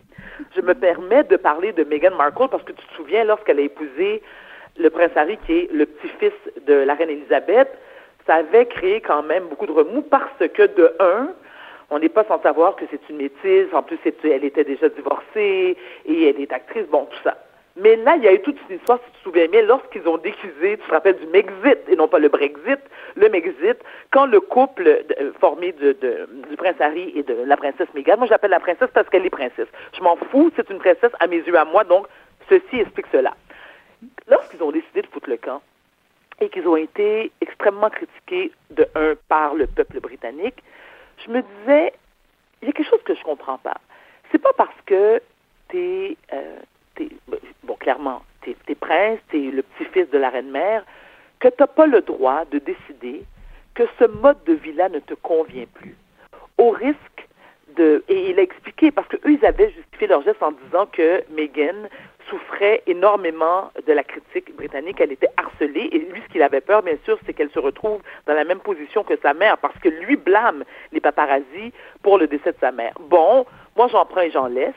je 0.55 0.61
me 0.61 0.74
permets 0.74 1.24
de 1.24 1.37
parler 1.37 1.72
de 1.72 1.85
Meghan 1.85 2.14
Markle 2.16 2.49
parce 2.51 2.62
que 2.64 2.72
tu 2.72 2.85
te 2.85 2.95
souviens, 2.95 3.24
lorsqu'elle 3.24 3.59
a 3.59 3.62
épousé 3.62 4.22
le 4.76 4.91
prince 4.91 5.11
Harry, 5.16 5.39
qui 5.47 5.53
est 5.53 5.72
le 5.72 5.87
petit-fils 5.87 6.33
de 6.66 6.74
la 6.74 6.95
reine 6.95 7.11
Elisabeth, 7.11 7.68
ça 8.29 8.37
avait 8.37 8.66
créé 8.66 9.01
quand 9.01 9.22
même 9.22 9.45
beaucoup 9.49 9.66
de 9.66 9.72
remous 9.72 10.03
parce 10.03 10.39
que, 10.39 10.66
de 10.66 10.95
un, 11.01 11.29
on 11.91 11.99
n'est 11.99 12.11
pas 12.11 12.24
sans 12.24 12.41
savoir 12.43 12.76
que 12.76 12.85
c'est 12.91 13.01
une 13.09 13.16
métisse. 13.16 13.72
En 13.72 13.83
plus, 13.83 13.99
elle 14.22 14.45
était 14.45 14.64
déjà 14.64 14.91
divorcée 14.91 15.76
et 16.05 16.29
elle 16.29 16.41
est 16.41 16.53
actrice. 16.53 16.87
Bon, 16.89 17.07
tout 17.07 17.18
ça. 17.24 17.39
Mais 17.76 17.97
là, 17.97 18.16
il 18.16 18.24
y 18.24 18.29
a 18.29 18.35
eu 18.35 18.41
toute 18.43 18.59
une 18.68 18.76
histoire, 18.76 18.99
si 18.99 19.12
tu 19.12 19.18
te 19.18 19.22
souviens 19.22 19.47
bien, 19.47 19.62
lorsqu'ils 19.62 20.07
ont 20.07 20.18
décusé, 20.18 20.76
tu 20.76 20.87
te 20.87 20.91
rappelles 20.91 21.16
du 21.16 21.26
Mexit 21.29 21.79
et 21.89 21.97
non 21.97 22.09
pas 22.09 22.18
le 22.18 22.29
Brexit, 22.29 22.81
le 23.14 23.29
Mexit, 23.31 23.79
quand 24.11 24.26
le 24.26 24.41
couple 24.41 25.05
formé 25.41 25.72
de, 25.72 25.97
du 26.51 26.57
prince 26.57 26.81
Harry 26.81 27.12
et 27.14 27.22
de 27.22 27.35
la 27.47 27.57
princesse 27.57 27.87
Meghan, 27.95 28.16
moi 28.18 28.26
j'appelle 28.26 28.51
la 28.51 28.61
princesse 28.61 28.91
parce 28.93 29.09
qu'elle 29.09 29.24
est 29.24 29.31
princesse. 29.31 29.68
Je 29.97 30.03
m'en 30.03 30.16
fous, 30.16 30.51
c'est 30.57 30.68
une 30.70 30.79
princesse 30.79 31.12
à 31.20 31.29
mes 31.29 31.37
yeux, 31.37 31.57
à 31.57 31.64
moi, 31.64 31.85
donc 31.85 32.09
ceci 32.49 32.81
explique 32.81 33.07
cela. 33.12 33.35
Lorsqu'ils 34.29 34.62
ont 34.62 34.72
décidé 34.72 35.03
de 35.03 35.07
foutre 35.07 35.31
le 35.31 35.37
camp, 35.37 35.62
et 36.41 36.49
qu'ils 36.49 36.66
ont 36.68 36.76
été 36.76 37.32
extrêmement 37.41 37.91
critiqués 37.91 38.53
de 38.70 38.86
un 38.95 39.14
par 39.28 39.55
le 39.55 39.66
peuple 39.66 40.01
britannique, 40.01 40.62
je 41.24 41.30
me 41.30 41.43
disais, 41.43 41.93
il 42.62 42.68
y 42.68 42.70
a 42.70 42.72
quelque 42.72 42.89
chose 42.89 43.03
que 43.05 43.14
je 43.14 43.22
comprends 43.22 43.59
pas. 43.59 43.78
C'est 44.30 44.39
pas 44.39 44.53
parce 44.57 44.80
que 44.86 45.20
t'es, 45.68 46.16
euh, 46.32 46.59
bon, 47.64 47.74
clairement, 47.74 48.22
t'es, 48.43 48.57
es 48.68 48.74
prince, 48.74 49.18
t'es 49.30 49.39
le 49.39 49.62
petit-fils 49.62 50.09
de 50.11 50.18
la 50.18 50.30
reine-mère, 50.30 50.84
que 51.41 51.49
t'as 51.49 51.66
pas 51.66 51.86
le 51.86 52.01
droit 52.01 52.45
de 52.47 52.59
décider 52.59 53.24
que 53.74 53.84
ce 53.99 54.05
mode 54.05 54.43
de 54.45 54.55
vie-là 54.55 54.89
ne 54.89 54.99
te 54.99 55.14
convient 55.14 55.66
plus. 55.74 55.97
Au 56.57 56.70
risque 56.70 57.28
de, 57.76 58.05
et 58.09 58.30
il 58.30 58.39
a 58.39 58.43
expliqué, 58.43 58.91
parce 58.91 59.07
qu'eux, 59.09 59.30
ils 59.30 59.45
avaient 59.45 59.70
justifié 59.70 60.09
leur 60.09 60.22
geste 60.22 60.43
en 60.43 60.53
disant 60.53 60.86
que 60.86 61.22
Meghan 61.30 61.89
souffrait 62.29 62.83
énormément 62.87 63.70
de 63.87 63.93
la 63.93 64.03
critique 64.03 64.55
britannique. 64.57 65.01
Elle 65.01 65.12
était 65.12 65.29
harcelée 65.37 65.89
et 65.93 65.99
lui, 65.99 66.22
ce 66.26 66.33
qu'il 66.33 66.43
avait 66.43 66.61
peur, 66.61 66.83
bien 66.83 66.97
sûr, 67.05 67.18
c'est 67.24 67.33
qu'elle 67.33 67.51
se 67.51 67.59
retrouve 67.59 68.01
dans 68.26 68.35
la 68.35 68.45
même 68.45 68.61
position 68.61 69.05
que 69.05 69.16
sa 69.22 69.35
mère 69.35 69.59
parce 69.59 69.79
que 69.79 69.89
lui 69.89 70.16
blâme 70.16 70.64
les 70.93 71.01
paparazzis 71.01 71.72
pour 72.03 72.18
le 72.18 72.26
décès 72.26 72.53
de 72.53 72.59
sa 72.61 72.72
mère. 72.72 72.95
Bon, 73.01 73.47
moi, 73.76 73.89
j'en 73.89 74.05
prends 74.07 74.22
et 74.22 74.31
j'en 74.31 74.47
laisse, 74.47 74.74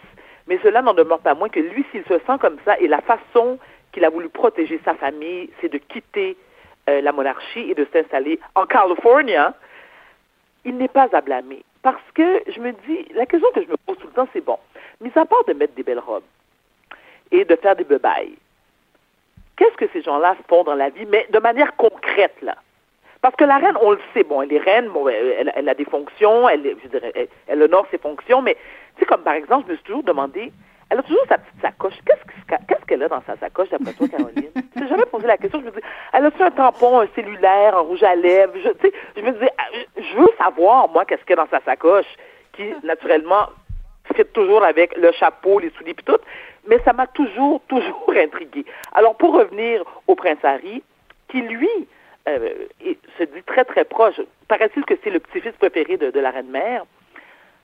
mais 0.47 0.59
cela 0.63 0.81
n'en 0.81 0.93
demeure 0.93 1.19
pas 1.19 1.33
moins 1.33 1.49
que 1.49 1.59
lui, 1.59 1.85
s'il 1.91 2.03
se 2.03 2.19
sent 2.19 2.37
comme 2.39 2.57
ça 2.65 2.77
et 2.79 2.87
la 2.87 3.01
façon 3.01 3.59
qu'il 3.91 4.05
a 4.05 4.09
voulu 4.09 4.29
protéger 4.29 4.79
sa 4.85 4.95
famille, 4.95 5.49
c'est 5.59 5.71
de 5.71 5.77
quitter 5.77 6.37
euh, 6.89 7.01
la 7.01 7.11
monarchie 7.11 7.69
et 7.69 7.75
de 7.75 7.85
s'installer 7.91 8.39
en 8.55 8.65
Californie, 8.65 9.33
il 10.65 10.77
n'est 10.77 10.87
pas 10.87 11.09
à 11.11 11.21
blâmer. 11.21 11.63
Parce 11.81 12.03
que 12.13 12.43
je 12.47 12.59
me 12.59 12.71
dis, 12.71 13.07
la 13.13 13.25
question 13.25 13.49
que 13.53 13.61
je 13.63 13.67
me 13.67 13.77
pose 13.85 13.97
tout 13.97 14.07
le 14.07 14.13
temps, 14.13 14.27
c'est 14.33 14.45
bon, 14.45 14.57
mis 14.99 15.11
à 15.15 15.25
part 15.25 15.43
de 15.47 15.53
mettre 15.53 15.73
des 15.73 15.83
belles 15.83 15.99
robes, 15.99 16.23
et 17.31 17.45
de 17.45 17.55
faire 17.55 17.75
des 17.75 17.83
bebailles. 17.83 18.37
Qu'est-ce 19.57 19.77
que 19.77 19.85
ces 19.93 20.01
gens-là 20.01 20.35
font 20.47 20.63
dans 20.63 20.75
la 20.75 20.89
vie, 20.89 21.05
mais 21.05 21.27
de 21.29 21.39
manière 21.39 21.75
concrète, 21.75 22.35
là? 22.41 22.55
Parce 23.21 23.35
que 23.35 23.43
la 23.43 23.57
reine, 23.57 23.77
on 23.79 23.91
le 23.91 23.99
sait, 24.13 24.23
bon, 24.23 24.41
elle 24.41 24.51
est 24.51 24.59
reine, 24.59 24.89
bon, 24.89 25.07
elle, 25.07 25.69
a 25.69 25.73
des 25.75 25.85
fonctions, 25.85 26.49
elle, 26.49 26.75
je 26.83 26.87
dirais, 26.87 27.29
elle, 27.47 27.61
honore 27.61 27.85
ses 27.91 27.99
fonctions, 27.99 28.41
mais, 28.41 28.55
tu 28.95 29.01
sais, 29.01 29.05
comme 29.05 29.21
par 29.21 29.35
exemple, 29.35 29.65
je 29.67 29.73
me 29.73 29.75
suis 29.77 29.85
toujours 29.85 30.03
demandé, 30.03 30.51
elle 30.89 30.97
a 30.99 31.03
toujours 31.03 31.23
sa 31.29 31.37
petite 31.37 31.61
sacoche. 31.61 31.93
Qu'est-ce 32.05 32.85
qu'elle 32.85 33.03
a 33.03 33.07
dans 33.07 33.21
sa 33.27 33.37
sacoche, 33.37 33.69
d'après 33.69 33.93
toi, 33.93 34.07
Caroline? 34.07 34.49
tu 34.75 34.87
jamais 34.87 35.05
posé 35.05 35.27
la 35.27 35.37
question. 35.37 35.61
Je 35.61 35.65
me 35.65 35.71
dis, 35.71 35.79
elle 36.11 36.25
a-tu 36.25 36.41
un 36.41 36.51
tampon, 36.51 36.99
un 36.99 37.07
cellulaire, 37.15 37.77
un 37.77 37.81
rouge 37.81 38.03
à 38.03 38.15
lèvres? 38.15 38.53
Je, 38.55 38.89
je 39.15 39.21
me 39.21 39.31
disais, 39.31 39.51
je 39.95 40.17
veux 40.17 40.27
savoir, 40.37 40.89
moi, 40.89 41.05
qu'est-ce 41.05 41.23
qu'elle 41.23 41.39
a 41.39 41.45
dans 41.45 41.51
sa 41.51 41.63
sacoche, 41.63 42.07
qui, 42.53 42.73
naturellement, 42.83 43.47
fit 44.15 44.25
toujours 44.33 44.63
avec 44.63 44.97
le 44.97 45.11
chapeau, 45.11 45.59
les 45.59 45.69
souliers 45.77 45.93
puis 45.93 46.03
tout, 46.03 46.17
mais 46.67 46.79
ça 46.85 46.93
m'a 46.93 47.07
toujours, 47.07 47.61
toujours 47.67 48.13
intrigué. 48.15 48.65
Alors, 48.93 49.15
pour 49.15 49.33
revenir 49.33 49.83
au 50.07 50.15
prince 50.15 50.43
Harry, 50.43 50.83
qui 51.29 51.41
lui 51.41 51.69
euh, 52.27 52.67
se 53.17 53.23
dit 53.23 53.43
très, 53.45 53.65
très 53.65 53.85
proche, 53.85 54.19
paraît-il 54.47 54.83
que 54.85 54.95
c'est 55.03 55.09
le 55.09 55.19
petit-fils 55.19 55.53
préféré 55.53 55.97
de, 55.97 56.19
la 56.19 56.31
reine-mère. 56.31 56.83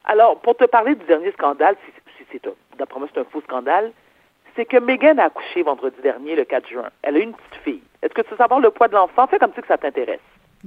Alors, 0.05 0.39
pour 0.39 0.55
te 0.55 0.65
parler 0.65 0.95
du 0.95 1.05
dernier 1.05 1.31
scandale, 1.33 1.75
si, 1.85 2.25
c'est 2.31 2.41
d'après 2.77 2.99
moi 2.99 3.07
c'est 3.13 3.19
un 3.19 3.25
faux 3.25 3.41
scandale, 3.41 3.91
c'est 4.55 4.65
que 4.65 4.77
Meghan 4.77 5.17
a 5.17 5.25
accouché 5.25 5.63
vendredi 5.63 5.95
dernier, 6.01 6.35
le 6.35 6.45
4 6.45 6.67
juin. 6.67 6.89
Elle 7.03 7.17
a 7.17 7.19
une 7.19 7.33
petite 7.33 7.63
fille. 7.63 7.83
Est-ce 8.01 8.13
que 8.13 8.21
tu 8.21 8.31
veux 8.31 8.37
savoir 8.37 8.59
le 8.59 8.71
poids 8.71 8.87
de 8.87 8.95
l'enfant? 8.95 9.27
Fais 9.27 9.39
comme 9.39 9.53
si 9.53 9.61
que 9.61 9.67
ça 9.67 9.77
t'intéresse. 9.77 10.19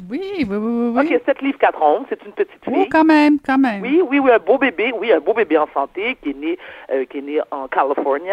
Oui, 0.09 0.21
oui, 0.39 0.47
oui, 0.49 0.93
oui. 0.95 1.15
OK, 1.15 1.23
7 1.27 1.43
livres 1.43 1.59
4 1.59 1.83
onces, 1.83 2.07
c'est 2.09 2.25
une 2.25 2.33
petite 2.33 2.65
fille. 2.65 2.75
Oh, 2.77 2.87
quand 2.91 3.05
même, 3.05 3.39
quand 3.45 3.59
même. 3.59 3.83
Oui, 3.83 4.03
oui, 4.09 4.19
oui, 4.19 4.31
un 4.31 4.39
beau 4.39 4.59
bébé, 4.59 4.93
oui, 4.99 5.13
un 5.13 5.21
beau 5.21 5.35
bébé 5.35 5.59
en 5.59 5.69
santé 5.75 6.17
qui 6.23 6.31
est 6.31 6.37
né, 6.37 6.59
euh, 6.91 7.05
qui 7.05 7.19
est 7.19 7.23
né 7.23 7.41
en 7.51 7.69
Californie. 7.69 8.31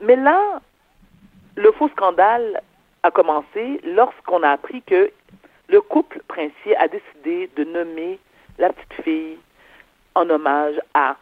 Mais 0.00 0.16
là, 0.16 0.60
le 1.56 1.70
faux 1.72 1.88
scandale 1.90 2.60
a 3.02 3.10
commencé 3.10 3.80
lorsqu'on 3.84 4.42
a 4.42 4.50
appris 4.50 4.82
que 4.82 5.10
le 5.68 5.80
couple 5.80 6.20
princier 6.28 6.76
a 6.76 6.88
décidé 6.88 7.50
de 7.56 7.64
nommer 7.64 8.18
la 8.58 8.70
petite 8.70 9.04
fille 9.04 9.38
en 10.14 10.28
hommage 10.28 10.80
à 10.94 11.16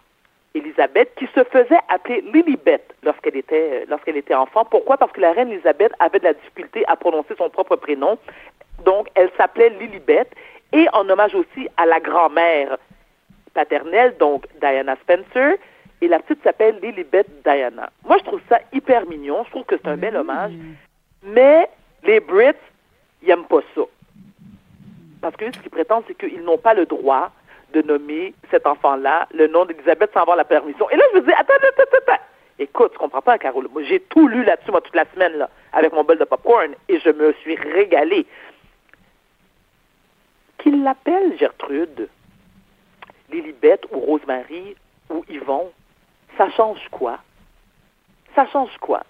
Elisabeth, 0.54 1.14
qui 1.16 1.26
se 1.34 1.44
faisait 1.44 1.78
appeler 1.88 2.22
Lilibet 2.32 2.82
lorsqu'elle 3.04 3.36
était, 3.36 3.86
lorsqu'elle 3.88 4.16
était 4.16 4.34
enfant. 4.34 4.64
Pourquoi? 4.64 4.96
Parce 4.96 5.12
que 5.12 5.20
la 5.20 5.32
reine 5.32 5.52
Elisabeth 5.52 5.92
avait 6.00 6.18
de 6.18 6.24
la 6.24 6.34
difficulté 6.34 6.84
à 6.88 6.96
prononcer 6.96 7.34
son 7.38 7.48
propre 7.50 7.76
prénom. 7.76 8.18
Donc, 8.84 9.08
elle 9.14 9.30
s'appelait 9.36 9.70
Lilibet. 9.70 10.26
Et 10.72 10.86
en 10.92 11.08
hommage 11.08 11.34
aussi 11.34 11.68
à 11.76 11.86
la 11.86 11.98
grand-mère 12.00 12.78
paternelle, 13.54 14.16
donc 14.18 14.46
Diana 14.60 14.96
Spencer. 15.02 15.56
Et 16.00 16.08
la 16.08 16.18
petite 16.20 16.42
s'appelle 16.42 16.78
Lilibet 16.82 17.26
Diana. 17.44 17.90
Moi, 18.06 18.18
je 18.18 18.24
trouve 18.24 18.40
ça 18.48 18.60
hyper 18.72 19.06
mignon. 19.06 19.44
Je 19.44 19.50
trouve 19.50 19.64
que 19.64 19.76
c'est 19.76 19.88
un 19.88 19.96
bel 19.96 20.16
hommage. 20.16 20.52
Mais 21.22 21.68
les 22.04 22.20
Brits, 22.20 22.52
ils 23.22 23.28
n'aiment 23.28 23.44
pas 23.44 23.60
ça. 23.74 23.82
Parce 25.20 25.36
que 25.36 25.52
ce 25.52 25.58
qu'ils 25.58 25.70
prétendent, 25.70 26.04
c'est 26.06 26.16
qu'ils 26.16 26.42
n'ont 26.42 26.58
pas 26.58 26.74
le 26.74 26.86
droit 26.86 27.30
de 27.74 27.82
nommer 27.82 28.34
cet 28.50 28.66
enfant-là 28.66 29.28
le 29.34 29.46
nom 29.46 29.64
d'Elisabeth 29.64 30.10
sans 30.14 30.22
avoir 30.22 30.36
la 30.36 30.44
permission. 30.44 30.88
Et 30.90 30.96
là, 30.96 31.04
je 31.12 31.18
me 31.18 31.26
dis, 31.26 31.32
attends, 31.32 31.54
attends, 31.54 31.82
attends. 31.98 32.22
Écoute, 32.58 32.92
tu 32.92 32.98
comprends 32.98 33.22
pas, 33.22 33.38
Carole. 33.38 33.68
Moi, 33.72 33.82
j'ai 33.84 34.00
tout 34.00 34.28
lu 34.28 34.44
là-dessus, 34.44 34.70
moi, 34.70 34.80
toute 34.80 34.94
la 34.94 35.06
semaine, 35.14 35.32
là, 35.34 35.48
avec 35.72 35.92
mon 35.92 36.04
bol 36.04 36.18
de 36.18 36.24
popcorn, 36.24 36.74
et 36.88 36.98
je 36.98 37.10
me 37.10 37.32
suis 37.34 37.56
régalée. 37.56 38.26
Qu'il 40.62 40.82
l'appelle 40.82 41.38
Gertrude, 41.38 42.08
Lilibeth 43.30 43.86
ou 43.90 44.00
Rosemary 44.00 44.76
ou 45.08 45.24
Yvon, 45.28 45.70
ça 46.36 46.50
change 46.50 46.86
quoi? 46.90 47.18
Ça 48.34 48.46
change 48.46 48.76
quoi? 48.78 49.02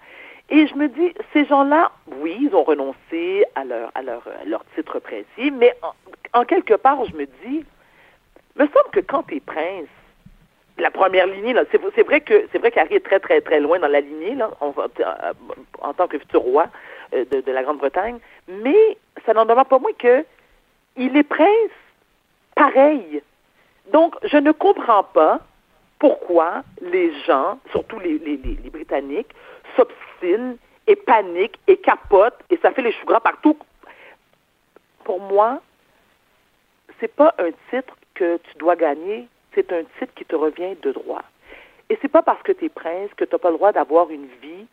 Et 0.49 0.67
je 0.67 0.75
me 0.75 0.87
dis, 0.87 1.13
ces 1.33 1.45
gens-là, 1.45 1.91
oui, 2.17 2.37
ils 2.41 2.55
ont 2.55 2.63
renoncé 2.63 3.45
à 3.55 3.63
leur, 3.63 3.91
à 3.95 4.01
leur, 4.01 4.23
leur 4.45 4.65
titre 4.75 4.99
précis, 4.99 5.51
mais 5.51 5.73
en, 6.33 6.45
quelque 6.45 6.73
part, 6.73 7.03
je 7.05 7.15
me 7.15 7.25
dis, 7.25 7.65
me 8.55 8.65
semble 8.67 8.89
que 8.91 8.99
quand 8.99 9.23
tu 9.23 9.37
es 9.37 9.39
prince, 9.39 9.87
la 10.77 10.91
première 10.91 11.27
lignée, 11.27 11.53
là, 11.53 11.63
c'est, 11.71 12.03
vrai 12.03 12.21
que 12.21 12.47
c'est 12.51 12.57
vrai 12.57 12.71
qu'Harry 12.71 12.95
est 12.95 13.05
très, 13.05 13.19
très, 13.19 13.39
très 13.41 13.59
loin 13.59 13.79
dans 13.79 13.87
la 13.87 14.01
lignée, 14.01 14.35
là, 14.35 14.51
euh, 14.61 15.33
en 15.81 15.93
tant 15.93 16.07
que 16.07 16.17
futur 16.17 16.41
roi 16.41 16.67
euh, 17.13 17.23
de, 17.31 17.41
de 17.41 17.51
la 17.51 17.63
Grande-Bretagne, 17.63 18.19
mais 18.47 18.97
ça 19.25 19.33
n'en 19.33 19.45
demeure 19.45 19.65
pas 19.65 19.79
moins 19.79 19.93
que 19.97 20.25
il 20.95 21.15
est 21.15 21.23
prince 21.23 21.71
pareil. 22.55 23.21
Donc, 23.91 24.15
je 24.23 24.37
ne 24.37 24.51
comprends 24.51 25.03
pas 25.03 25.39
pourquoi 25.99 26.63
les 26.81 27.13
gens, 27.23 27.59
surtout 27.71 27.99
les, 27.99 28.17
Britanniques, 28.71 29.33
s'obstinent 29.75 30.57
et 30.87 30.95
paniquent 30.95 31.59
et 31.67 31.77
capotent 31.77 32.41
et 32.49 32.57
ça 32.57 32.71
fait 32.71 32.81
les 32.81 32.91
choux 32.91 33.05
gras 33.05 33.19
partout. 33.19 33.57
Pour 35.03 35.19
moi, 35.19 35.61
c'est 36.99 37.13
pas 37.13 37.33
un 37.37 37.51
titre 37.69 37.95
que 38.13 38.37
tu 38.37 38.57
dois 38.57 38.75
gagner, 38.75 39.27
c'est 39.53 39.71
un 39.71 39.83
titre 39.99 40.13
qui 40.15 40.25
te 40.25 40.35
revient 40.35 40.75
de 40.81 40.91
droit. 40.91 41.23
Et 41.89 41.97
c'est 42.01 42.07
pas 42.07 42.21
parce 42.21 42.41
que 42.43 42.51
tu 42.51 42.65
es 42.65 42.69
prince 42.69 43.09
que 43.15 43.25
tu 43.25 43.33
n'as 43.33 43.39
pas 43.39 43.49
le 43.49 43.57
droit 43.57 43.71
d'avoir 43.71 44.09
une 44.11 44.27
vie 44.41 44.67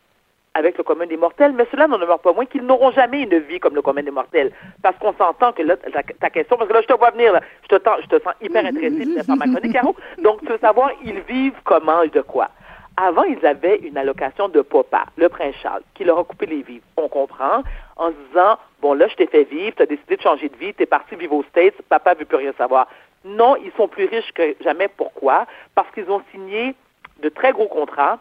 avec 0.53 0.77
le 0.77 0.83
commun 0.83 1.05
des 1.05 1.17
mortels, 1.17 1.53
mais 1.53 1.65
cela 1.71 1.87
n'en 1.87 1.97
demeure 1.97 2.19
pas 2.19 2.33
moins 2.33 2.45
qu'ils 2.45 2.63
n'auront 2.63 2.91
jamais 2.91 3.21
une 3.21 3.37
vie 3.39 3.59
comme 3.59 3.75
le 3.75 3.81
commun 3.81 4.03
des 4.03 4.11
mortels. 4.11 4.51
Parce 4.81 4.97
qu'on 4.97 5.13
s'entend 5.13 5.53
que 5.53 5.61
là, 5.61 5.75
ta, 5.77 6.29
question, 6.29 6.57
parce 6.57 6.67
que 6.67 6.73
là, 6.73 6.81
je 6.81 6.87
te 6.87 6.97
vois 6.97 7.11
venir, 7.11 7.33
là, 7.33 7.41
je, 7.63 7.75
te, 7.75 7.89
je 8.01 8.07
te 8.07 8.23
sens 8.23 8.33
hyper 8.41 8.65
intéressé 8.65 9.23
par 9.25 9.37
ma 9.37 9.45
chronique, 9.47 9.73
Caro. 9.73 9.95
Donc, 10.23 10.41
tu 10.41 10.47
veux 10.47 10.57
savoir, 10.57 10.91
ils 11.03 11.19
vivent 11.21 11.59
comment 11.63 12.01
et 12.01 12.09
de 12.09 12.21
quoi? 12.21 12.49
Avant, 12.97 13.23
ils 13.23 13.45
avaient 13.45 13.77
une 13.77 13.97
allocation 13.97 14.49
de 14.49 14.61
papa, 14.61 15.05
le 15.15 15.29
prince 15.29 15.55
Charles, 15.61 15.83
qui 15.93 16.03
leur 16.03 16.19
a 16.19 16.23
coupé 16.23 16.47
les 16.47 16.63
vivres. 16.63 16.83
On 16.97 17.07
comprend, 17.07 17.63
en 17.95 18.09
se 18.09 18.15
disant, 18.29 18.57
bon, 18.81 18.93
là, 18.93 19.07
je 19.07 19.15
t'ai 19.15 19.27
fait 19.27 19.45
vivre, 19.45 19.75
tu 19.77 19.83
as 19.83 19.85
décidé 19.85 20.17
de 20.17 20.21
changer 20.21 20.49
de 20.49 20.57
vie, 20.57 20.73
tu 20.73 20.83
es 20.83 20.85
parti 20.85 21.15
vivre 21.15 21.35
aux 21.35 21.43
States, 21.43 21.75
papa 21.87 22.15
veut 22.15 22.25
plus 22.25 22.37
rien 22.37 22.53
savoir. 22.57 22.87
Non, 23.23 23.55
ils 23.57 23.71
sont 23.77 23.87
plus 23.87 24.05
riches 24.05 24.31
que 24.33 24.55
jamais. 24.61 24.87
Pourquoi? 24.87 25.45
Parce 25.75 25.89
qu'ils 25.91 26.09
ont 26.09 26.21
signé 26.31 26.75
de 27.21 27.29
très 27.29 27.51
gros 27.51 27.67
contrats, 27.67 28.19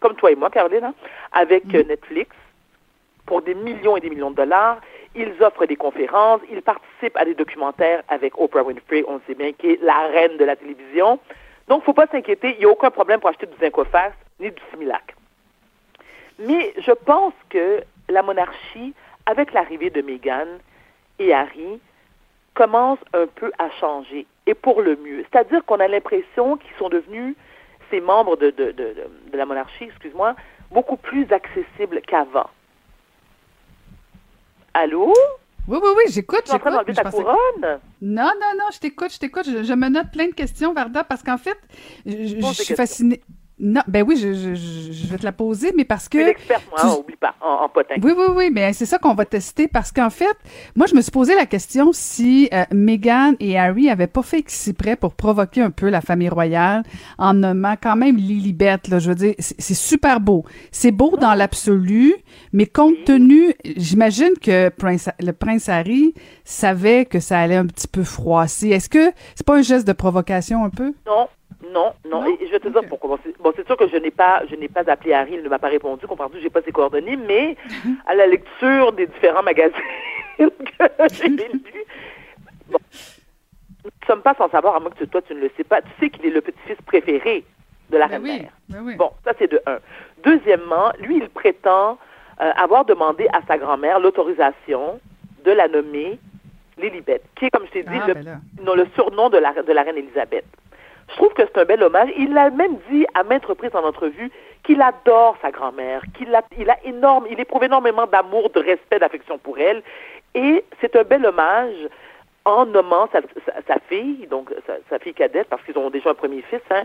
comme 0.00 0.14
toi 0.14 0.30
et 0.30 0.36
moi, 0.36 0.50
Caroline, 0.50 0.84
hein, 0.84 0.94
avec 1.32 1.74
euh, 1.74 1.82
Netflix, 1.84 2.34
pour 3.26 3.42
des 3.42 3.54
millions 3.54 3.96
et 3.96 4.00
des 4.00 4.10
millions 4.10 4.30
de 4.30 4.36
dollars. 4.36 4.78
Ils 5.14 5.32
offrent 5.42 5.66
des 5.66 5.76
conférences, 5.76 6.40
ils 6.50 6.62
participent 6.62 7.16
à 7.16 7.24
des 7.24 7.34
documentaires 7.34 8.02
avec 8.08 8.38
Oprah 8.38 8.62
Winfrey, 8.62 9.04
on 9.08 9.20
sait 9.26 9.34
bien, 9.34 9.52
qui 9.52 9.70
est 9.72 9.82
la 9.82 10.06
reine 10.08 10.36
de 10.36 10.44
la 10.44 10.56
télévision. 10.56 11.18
Donc, 11.68 11.78
il 11.78 11.80
ne 11.80 11.84
faut 11.84 11.92
pas 11.94 12.06
s'inquiéter, 12.06 12.52
il 12.52 12.58
n'y 12.58 12.64
a 12.64 12.68
aucun 12.68 12.90
problème 12.90 13.20
pour 13.20 13.30
acheter 13.30 13.46
du 13.46 13.56
Zincofax 13.58 14.14
ni 14.38 14.50
du 14.50 14.62
Similac. 14.70 15.16
Mais 16.38 16.74
je 16.78 16.92
pense 16.92 17.32
que 17.48 17.82
la 18.08 18.22
monarchie, 18.22 18.94
avec 19.24 19.52
l'arrivée 19.52 19.90
de 19.90 20.02
Meghan 20.02 20.46
et 21.18 21.32
Harry, 21.32 21.80
commence 22.54 22.98
un 23.14 23.26
peu 23.26 23.50
à 23.58 23.70
changer, 23.70 24.26
et 24.46 24.54
pour 24.54 24.82
le 24.82 24.96
mieux. 24.96 25.24
C'est-à-dire 25.30 25.64
qu'on 25.64 25.80
a 25.80 25.88
l'impression 25.88 26.56
qu'ils 26.56 26.74
sont 26.78 26.88
devenus, 26.88 27.34
ces 27.90 28.00
membres 28.00 28.36
de, 28.36 28.50
de, 28.50 28.72
de, 28.72 28.94
de 29.32 29.36
la 29.36 29.46
monarchie, 29.46 29.84
excuse-moi, 29.84 30.34
beaucoup 30.70 30.96
plus 30.96 31.26
accessibles 31.32 32.00
qu'avant. 32.06 32.50
Allô? 34.74 35.12
Oui, 35.68 35.78
oui, 35.82 35.88
oui, 35.96 36.12
j'écoute. 36.12 36.42
Tu 36.44 36.52
es 36.52 36.54
en 36.54 36.58
train 36.58 36.84
ta 36.84 37.10
couronne? 37.10 37.80
Non, 38.00 38.30
non, 38.40 38.52
non, 38.58 38.66
je 38.72 38.78
t'écoute, 38.78 39.12
je 39.12 39.18
t'écoute. 39.18 39.46
Je, 39.46 39.72
me 39.74 39.88
note 39.88 40.12
plein 40.12 40.28
de 40.28 40.34
questions, 40.34 40.72
Varda, 40.72 41.02
parce 41.02 41.22
qu'en 41.22 41.38
fait, 41.38 41.58
je, 42.04 42.38
je 42.40 42.62
suis 42.62 42.74
fascinée. 42.74 43.20
Non, 43.58 43.80
ben 43.88 44.04
oui, 44.06 44.18
je, 44.18 44.34
je, 44.34 44.54
je, 44.54 45.06
vais 45.06 45.16
te 45.16 45.24
la 45.24 45.32
poser, 45.32 45.72
mais 45.74 45.86
parce 45.86 46.10
que. 46.10 46.18
Une 46.18 46.28
experte, 46.28 46.64
moi, 46.70 46.78
tu... 46.78 47.00
oublie 47.00 47.16
pas, 47.16 47.34
en, 47.40 47.64
en, 47.64 47.68
potin. 47.70 47.94
Oui, 48.02 48.12
oui, 48.14 48.26
oui, 48.34 48.50
mais 48.52 48.74
c'est 48.74 48.84
ça 48.84 48.98
qu'on 48.98 49.14
va 49.14 49.24
tester 49.24 49.66
parce 49.66 49.92
qu'en 49.92 50.10
fait, 50.10 50.36
moi, 50.74 50.86
je 50.86 50.94
me 50.94 51.00
suis 51.00 51.10
posé 51.10 51.34
la 51.34 51.46
question 51.46 51.90
si 51.94 52.50
euh, 52.52 52.64
Meghan 52.70 53.32
et 53.40 53.58
Harry 53.58 53.88
avaient 53.88 54.08
pas 54.08 54.20
fait 54.20 54.40
exprès 54.40 54.94
pour 54.94 55.14
provoquer 55.14 55.62
un 55.62 55.70
peu 55.70 55.88
la 55.88 56.02
famille 56.02 56.28
royale 56.28 56.82
en 57.16 57.32
nommant 57.32 57.76
quand 57.80 57.96
même 57.96 58.16
Lilibet, 58.16 58.76
là. 58.90 58.98
Je 58.98 59.08
veux 59.08 59.14
dire, 59.14 59.34
c'est 59.38 59.74
super 59.74 60.20
beau. 60.20 60.44
C'est 60.70 60.92
beau 60.92 61.16
dans 61.16 61.32
l'absolu, 61.32 62.14
mais 62.52 62.66
compte 62.66 63.04
tenu, 63.06 63.54
j'imagine 63.64 64.34
que 64.42 64.68
prince, 64.68 65.08
le 65.18 65.32
prince 65.32 65.70
Harry 65.70 66.12
savait 66.44 67.06
que 67.06 67.20
ça 67.20 67.38
allait 67.38 67.56
un 67.56 67.66
petit 67.66 67.88
peu 67.88 68.04
froisser. 68.04 68.68
Est-ce 68.68 68.90
que 68.90 69.12
c'est 69.34 69.46
pas 69.46 69.56
un 69.56 69.62
geste 69.62 69.86
de 69.88 69.94
provocation 69.94 70.62
un 70.62 70.70
peu? 70.70 70.92
Non, 71.06 71.26
non, 71.72 71.94
non, 72.08 72.24
Et 72.26 72.46
je 72.46 72.50
vais 72.50 72.60
te 72.60 72.68
dire 72.68 72.82
pourquoi. 72.88 73.18
Bon, 73.40 73.52
c'est 73.56 73.66
sûr 73.66 73.76
que 73.76 73.88
je 73.88 73.96
n'ai 73.96 74.10
pas, 74.10 74.42
je 74.50 74.56
n'ai 74.56 74.68
pas 74.68 74.82
appelé 74.86 75.12
Harry, 75.12 75.34
il 75.34 75.42
ne 75.42 75.48
m'a 75.48 75.58
pas 75.58 75.68
répondu, 75.68 76.06
comprends-tu, 76.06 76.40
j'ai 76.40 76.50
pas 76.50 76.62
ses 76.62 76.72
coordonnées, 76.72 77.16
mais 77.16 77.56
à 78.06 78.14
la 78.14 78.26
lecture 78.26 78.92
des 78.92 79.06
différents 79.06 79.42
magazines 79.42 79.80
que 80.38 80.44
j'ai 81.12 81.28
lus, 81.28 81.50
bon, 82.68 82.78
nous 83.84 83.90
ne 83.90 84.06
sommes 84.06 84.22
pas 84.22 84.34
sans 84.34 84.50
savoir, 84.50 84.76
à 84.76 84.80
moins 84.80 84.90
que 84.90 85.04
toi 85.04 85.22
tu 85.22 85.34
ne 85.34 85.40
le 85.40 85.50
sais 85.56 85.64
pas, 85.64 85.82
tu 85.82 85.88
sais 86.00 86.10
qu'il 86.10 86.26
est 86.26 86.30
le 86.30 86.40
petit-fils 86.40 86.76
préféré 86.86 87.44
de 87.90 87.96
la 87.96 88.08
ben 88.08 88.22
reine-mère. 88.22 88.50
Ben 88.68 88.96
bon, 88.96 89.10
ça 89.24 89.32
c'est 89.38 89.50
de 89.50 89.60
un. 89.66 89.78
Deuxièmement, 90.24 90.92
lui, 91.00 91.18
il 91.18 91.28
prétend 91.28 91.98
euh, 92.40 92.50
avoir 92.56 92.84
demandé 92.84 93.28
à 93.32 93.40
sa 93.46 93.58
grand-mère 93.58 94.00
l'autorisation 94.00 95.00
de 95.44 95.52
la 95.52 95.68
nommer 95.68 96.18
Lilibet, 96.78 97.22
qui 97.36 97.46
est, 97.46 97.50
comme 97.50 97.66
je 97.66 97.70
t'ai 97.70 97.82
dit, 97.84 97.98
ah, 98.02 98.08
le, 98.08 98.14
ben 98.14 98.40
le 98.74 98.86
surnom 98.94 99.30
de 99.30 99.38
la, 99.38 99.62
de 99.62 99.72
la 99.72 99.82
reine 99.82 99.96
Élisabeth. 99.96 100.44
Je 101.08 101.16
trouve 101.16 101.32
que 101.34 101.42
c'est 101.42 101.58
un 101.60 101.64
bel 101.64 101.82
hommage. 101.82 102.10
Il 102.16 102.32
l'a 102.34 102.50
même 102.50 102.76
dit 102.90 103.06
à 103.14 103.22
maintes 103.22 103.46
reprises 103.46 103.74
en 103.74 103.84
entrevue 103.84 104.30
qu'il 104.64 104.82
adore 104.82 105.36
sa 105.40 105.50
grand-mère, 105.50 106.02
qu'il 106.16 106.34
a, 106.34 106.42
il 106.58 106.68
a 106.68 106.76
énorme, 106.84 107.26
il 107.30 107.38
éprouve 107.38 107.64
énormément 107.64 108.06
d'amour, 108.06 108.50
de 108.50 108.60
respect, 108.60 108.98
d'affection 108.98 109.38
pour 109.38 109.58
elle. 109.58 109.82
Et 110.34 110.64
c'est 110.80 110.96
un 110.96 111.04
bel 111.04 111.24
hommage 111.24 111.76
en 112.44 112.66
nommant 112.66 113.08
sa, 113.12 113.20
sa, 113.66 113.78
fille, 113.88 114.26
donc 114.30 114.52
sa, 114.88 114.98
fille 114.98 115.14
cadette, 115.14 115.48
parce 115.48 115.62
qu'ils 115.64 115.78
ont 115.78 115.90
déjà 115.90 116.10
un 116.10 116.14
premier 116.14 116.42
fils, 116.42 116.60
hein. 116.70 116.84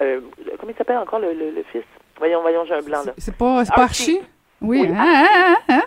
Euh, 0.00 0.20
comment 0.58 0.70
il 0.70 0.76
s'appelle 0.76 0.98
encore 0.98 1.18
le, 1.18 1.32
le, 1.32 1.62
fils? 1.72 1.82
Voyons, 2.18 2.40
voyons, 2.40 2.64
j'ai 2.66 2.74
un 2.74 2.82
blanc 2.82 3.02
là. 3.04 3.12
C'est 3.18 3.36
pas, 3.36 3.64
pas 3.64 3.82
Archie? 3.82 4.20
Oui. 4.60 4.82
oui. 4.82 4.96
Hein, 4.96 5.26
hein, 5.34 5.56
hein, 5.68 5.82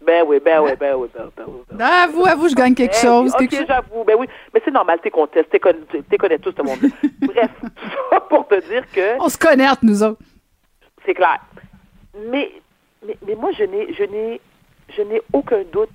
ben 0.00 0.24
oui, 0.26 0.38
ben 0.44 0.60
oui, 0.62 0.70
ben 0.78 0.94
oui, 0.94 1.08
ben, 1.12 1.28
ben 1.36 1.44
oui. 1.48 1.60
Ben 1.72 1.86
ah, 1.90 2.06
vous, 2.12 2.24
à 2.24 2.34
vous, 2.34 2.48
je 2.48 2.54
gagne 2.54 2.74
quelque 2.74 2.92
ben 2.92 3.00
chose. 3.00 3.34
Ok, 3.34 3.50
j'avoue, 3.66 4.04
ben 4.04 4.16
oui. 4.18 4.26
Mais 4.54 4.62
c'est 4.64 4.70
normal, 4.70 5.00
t'es 5.02 5.10
contestes, 5.10 5.50
t'es 5.50 5.58
connais 5.58 6.38
tout 6.38 6.52
ce 6.56 6.62
monde. 6.62 6.78
Bref, 7.20 7.50
ça 8.10 8.20
pour 8.20 8.46
te 8.46 8.60
dire 8.68 8.84
que. 8.92 9.20
On 9.20 9.28
se 9.28 9.36
connaît 9.36 9.68
entre 9.68 9.84
nous 9.84 10.02
autres. 10.02 10.20
C'est 11.04 11.14
clair. 11.14 11.40
Mais, 12.30 12.52
mais, 13.04 13.16
mais 13.26 13.34
moi, 13.34 13.50
je 13.58 13.64
n'ai, 13.64 13.92
je 13.92 14.04
n'ai, 14.04 14.40
je 14.96 15.02
n'ai 15.02 15.20
aucun 15.32 15.62
doute 15.72 15.90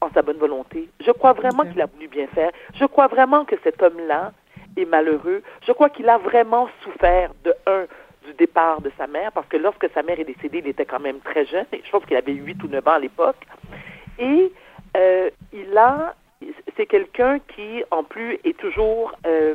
en 0.00 0.10
sa 0.12 0.22
bonne 0.22 0.38
volonté. 0.38 0.88
Je 1.04 1.10
crois 1.12 1.32
vraiment 1.32 1.64
qu'il 1.64 1.80
a 1.80 1.86
voulu 1.86 2.08
bien 2.08 2.26
faire. 2.28 2.50
Je 2.74 2.84
crois 2.84 3.06
vraiment 3.06 3.44
que 3.44 3.56
cet 3.62 3.82
homme-là 3.82 4.32
est 4.76 4.84
malheureux. 4.86 5.42
Je 5.66 5.72
crois 5.72 5.90
qu'il 5.90 6.08
a 6.08 6.18
vraiment 6.18 6.68
souffert 6.82 7.32
de 7.44 7.54
un 7.66 7.86
du 8.30 8.36
départ 8.36 8.80
de 8.80 8.90
sa 8.96 9.06
mère, 9.06 9.32
parce 9.32 9.46
que 9.48 9.56
lorsque 9.56 9.88
sa 9.92 10.02
mère 10.02 10.18
est 10.20 10.24
décédée, 10.24 10.58
il 10.58 10.68
était 10.68 10.86
quand 10.86 11.00
même 11.00 11.20
très 11.20 11.44
jeune. 11.46 11.66
Je 11.72 11.90
pense 11.90 12.04
qu'il 12.04 12.16
avait 12.16 12.32
8 12.32 12.62
ou 12.62 12.68
9 12.68 12.86
ans 12.86 12.92
à 12.92 12.98
l'époque. 12.98 13.46
Et 14.18 14.52
euh, 14.96 15.30
il 15.52 15.76
a, 15.76 16.14
c'est 16.76 16.86
quelqu'un 16.86 17.38
qui, 17.54 17.82
en 17.90 18.04
plus, 18.04 18.38
est 18.44 18.56
toujours, 18.58 19.12
euh, 19.26 19.54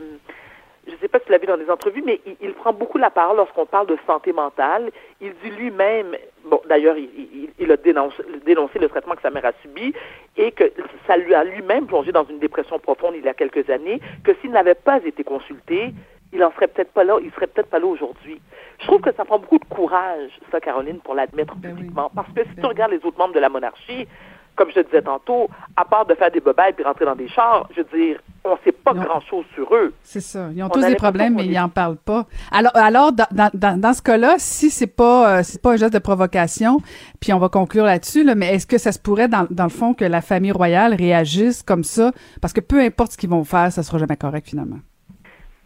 je 0.87 0.91
ne 0.91 0.97
sais 0.97 1.07
pas 1.07 1.19
si 1.19 1.31
l'as 1.31 1.37
vu 1.37 1.47
dans 1.47 1.57
des 1.57 1.69
entrevues, 1.69 2.03
mais 2.05 2.21
il, 2.41 2.53
prend 2.53 2.73
beaucoup 2.73 2.97
la 2.97 3.09
parole 3.09 3.37
lorsqu'on 3.37 3.65
parle 3.65 3.87
de 3.87 3.97
santé 4.05 4.33
mentale. 4.33 4.91
Il 5.21 5.33
dit 5.43 5.51
lui-même, 5.51 6.15
bon, 6.45 6.61
d'ailleurs, 6.67 6.95
il, 6.97 7.71
a 7.71 7.77
dénoncé, 7.77 8.23
dénoncé, 8.45 8.79
le 8.79 8.89
traitement 8.89 9.15
que 9.15 9.21
sa 9.21 9.31
mère 9.31 9.45
a 9.45 9.53
subi 9.61 9.93
et 10.37 10.51
que 10.51 10.71
ça 11.07 11.17
lui 11.17 11.33
a 11.33 11.43
lui-même 11.43 11.87
plongé 11.87 12.11
dans 12.11 12.25
une 12.25 12.39
dépression 12.39 12.79
profonde 12.79 13.15
il 13.15 13.25
y 13.25 13.29
a 13.29 13.33
quelques 13.33 13.69
années, 13.69 13.99
que 14.23 14.33
s'il 14.41 14.51
n'avait 14.51 14.75
pas 14.75 15.03
été 15.03 15.23
consulté, 15.23 15.93
il 16.35 16.43
en 16.43 16.51
serait 16.51 16.67
peut-être 16.67 16.91
pas 16.91 17.03
là, 17.03 17.17
il 17.23 17.31
serait 17.31 17.47
peut-être 17.47 17.69
pas 17.69 17.79
là 17.79 17.87
aujourd'hui. 17.87 18.39
Je 18.79 18.87
trouve 18.87 19.01
que 19.01 19.13
ça 19.13 19.25
prend 19.25 19.39
beaucoup 19.39 19.59
de 19.59 19.65
courage, 19.65 20.31
ça, 20.51 20.59
Caroline, 20.59 20.99
pour 20.99 21.15
l'admettre 21.15 21.55
ben 21.55 21.75
publiquement. 21.75 22.11
Parce 22.13 22.27
que 22.33 22.43
si 22.43 22.55
tu 22.55 22.61
ben 22.61 22.67
regardes 22.67 22.91
les 22.91 23.03
autres 23.05 23.17
membres 23.17 23.33
de 23.33 23.39
la 23.39 23.49
monarchie, 23.49 24.07
comme 24.55 24.69
je 24.69 24.75
te 24.75 24.85
disais 24.85 25.01
tantôt, 25.01 25.49
à 25.75 25.85
part 25.85 26.05
de 26.05 26.13
faire 26.15 26.31
des 26.31 26.39
bobayes 26.39 26.73
puis 26.73 26.83
rentrer 26.83 27.05
dans 27.05 27.15
des 27.15 27.27
chars, 27.27 27.67
je 27.75 27.81
veux 27.81 27.97
dire, 27.97 28.19
on 28.43 28.51
ne 28.51 28.57
sait 28.63 28.71
pas 28.71 28.93
grand-chose 28.93 29.45
sur 29.53 29.73
eux. 29.75 29.93
C'est 30.01 30.21
ça. 30.21 30.49
Ils 30.53 30.63
ont 30.63 30.69
tous 30.69 30.85
des 30.85 30.95
problèmes, 30.95 31.35
mais 31.35 31.45
ils 31.45 31.53
n'en 31.53 31.69
parlent 31.69 31.97
pas. 31.97 32.25
Alors, 32.51 32.71
alors 32.75 33.11
dans, 33.11 33.27
dans, 33.31 33.79
dans 33.79 33.93
ce 33.93 34.01
cas-là, 34.01 34.35
si 34.37 34.69
c'est 34.69 34.87
pas 34.87 35.39
euh, 35.39 35.43
c'est 35.43 35.61
pas 35.61 35.73
un 35.73 35.75
geste 35.75 35.93
de 35.93 35.99
provocation, 35.99 36.77
puis 37.19 37.33
on 37.33 37.39
va 37.39 37.49
conclure 37.49 37.85
là-dessus, 37.85 38.23
là, 38.23 38.35
mais 38.35 38.53
est-ce 38.53 38.67
que 38.67 38.77
ça 38.77 38.91
se 38.91 38.99
pourrait, 38.99 39.27
dans, 39.27 39.47
dans 39.49 39.65
le 39.65 39.69
fond, 39.69 39.93
que 39.93 40.05
la 40.05 40.21
famille 40.21 40.51
royale 40.51 40.93
réagisse 40.93 41.63
comme 41.63 41.83
ça? 41.83 42.11
Parce 42.41 42.53
que 42.53 42.61
peu 42.61 42.79
importe 42.79 43.13
ce 43.13 43.17
qu'ils 43.17 43.29
vont 43.29 43.43
faire, 43.43 43.71
ça 43.71 43.83
sera 43.83 43.97
jamais 43.97 44.17
correct, 44.17 44.47
finalement. 44.47 44.77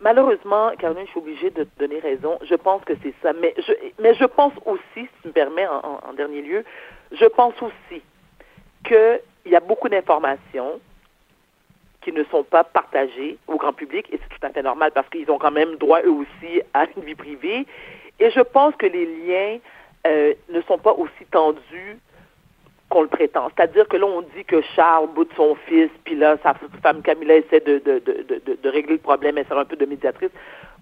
Malheureusement, 0.02 0.72
Caroline, 0.78 1.06
je 1.06 1.12
suis 1.12 1.20
obligée 1.20 1.50
de 1.50 1.64
te 1.64 1.80
donner 1.80 2.00
raison. 2.00 2.40
Je 2.44 2.56
pense 2.56 2.84
que 2.86 2.94
c'est 3.04 3.14
ça. 3.22 3.34
Mais 3.34 3.54
je, 3.58 3.74
mais 4.00 4.14
je 4.14 4.26
pense 4.26 4.54
aussi, 4.66 4.82
si 4.96 5.10
tu 5.22 5.28
me 5.28 5.34
permets, 5.34 5.68
en 5.68 6.14
dernier 6.14 6.42
lieu, 6.42 6.64
je 7.12 7.26
pense 7.26 7.54
aussi 7.62 8.02
qu'il 8.86 9.22
y 9.46 9.56
a 9.56 9.60
beaucoup 9.60 9.90
d'informations 9.90 10.80
qui 12.02 12.12
ne 12.14 12.24
sont 12.26 12.44
pas 12.44 12.64
partagées 12.64 13.38
au 13.48 13.58
grand 13.58 13.74
public, 13.74 14.08
et 14.12 14.20
c'est 14.22 14.40
tout 14.40 14.46
à 14.46 14.50
fait 14.50 14.62
normal 14.62 14.92
parce 14.94 15.10
qu'ils 15.10 15.30
ont 15.30 15.38
quand 15.38 15.52
même 15.52 15.76
droit 15.76 16.02
eux 16.02 16.12
aussi 16.12 16.62
à 16.74 16.86
une 16.96 17.04
vie 17.04 17.16
privée. 17.16 17.66
Et 18.20 18.32
je 18.32 18.40
pense 18.40 18.76
que 18.76 18.86
les 18.86 19.06
liens 19.06 19.60
euh, 20.08 20.34
ne 20.50 20.62
sont 20.62 20.78
pas 20.78 20.94
aussi 20.94 21.26
tendus 21.32 22.00
qu'on 22.90 23.04
le 23.04 23.08
prétend. 23.08 23.50
C'est-à-dire 23.56 23.88
que 23.88 23.98
là, 23.98 24.06
on 24.06 24.22
dit 24.22 24.44
que 24.46 24.62
Charles 24.76 25.08
bout 25.14 25.26
de 25.26 25.34
son 25.36 25.56
fils, 25.68 25.90
puis 26.04 26.16
là, 26.16 26.38
sa 26.44 26.56
femme 26.82 27.02
Camilla 27.02 27.36
essaie 27.36 27.60
de, 27.60 27.80
de, 27.80 28.00
de, 28.00 28.58
de, 28.62 28.70
régler 28.70 28.94
le 28.94 29.00
problème, 29.00 29.38
elle 29.38 29.46
sert 29.46 29.58
un 29.58 29.66
peu 29.66 29.76
de 29.76 29.86
médiatrice. 29.86 30.32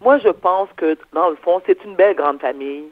Moi, 0.01 0.17
je 0.19 0.29
pense 0.29 0.69
que, 0.77 0.97
dans 1.13 1.29
le 1.29 1.35
fond, 1.35 1.61
c'est 1.65 1.83
une 1.83 1.95
belle 1.95 2.15
grande 2.15 2.39
famille 2.39 2.85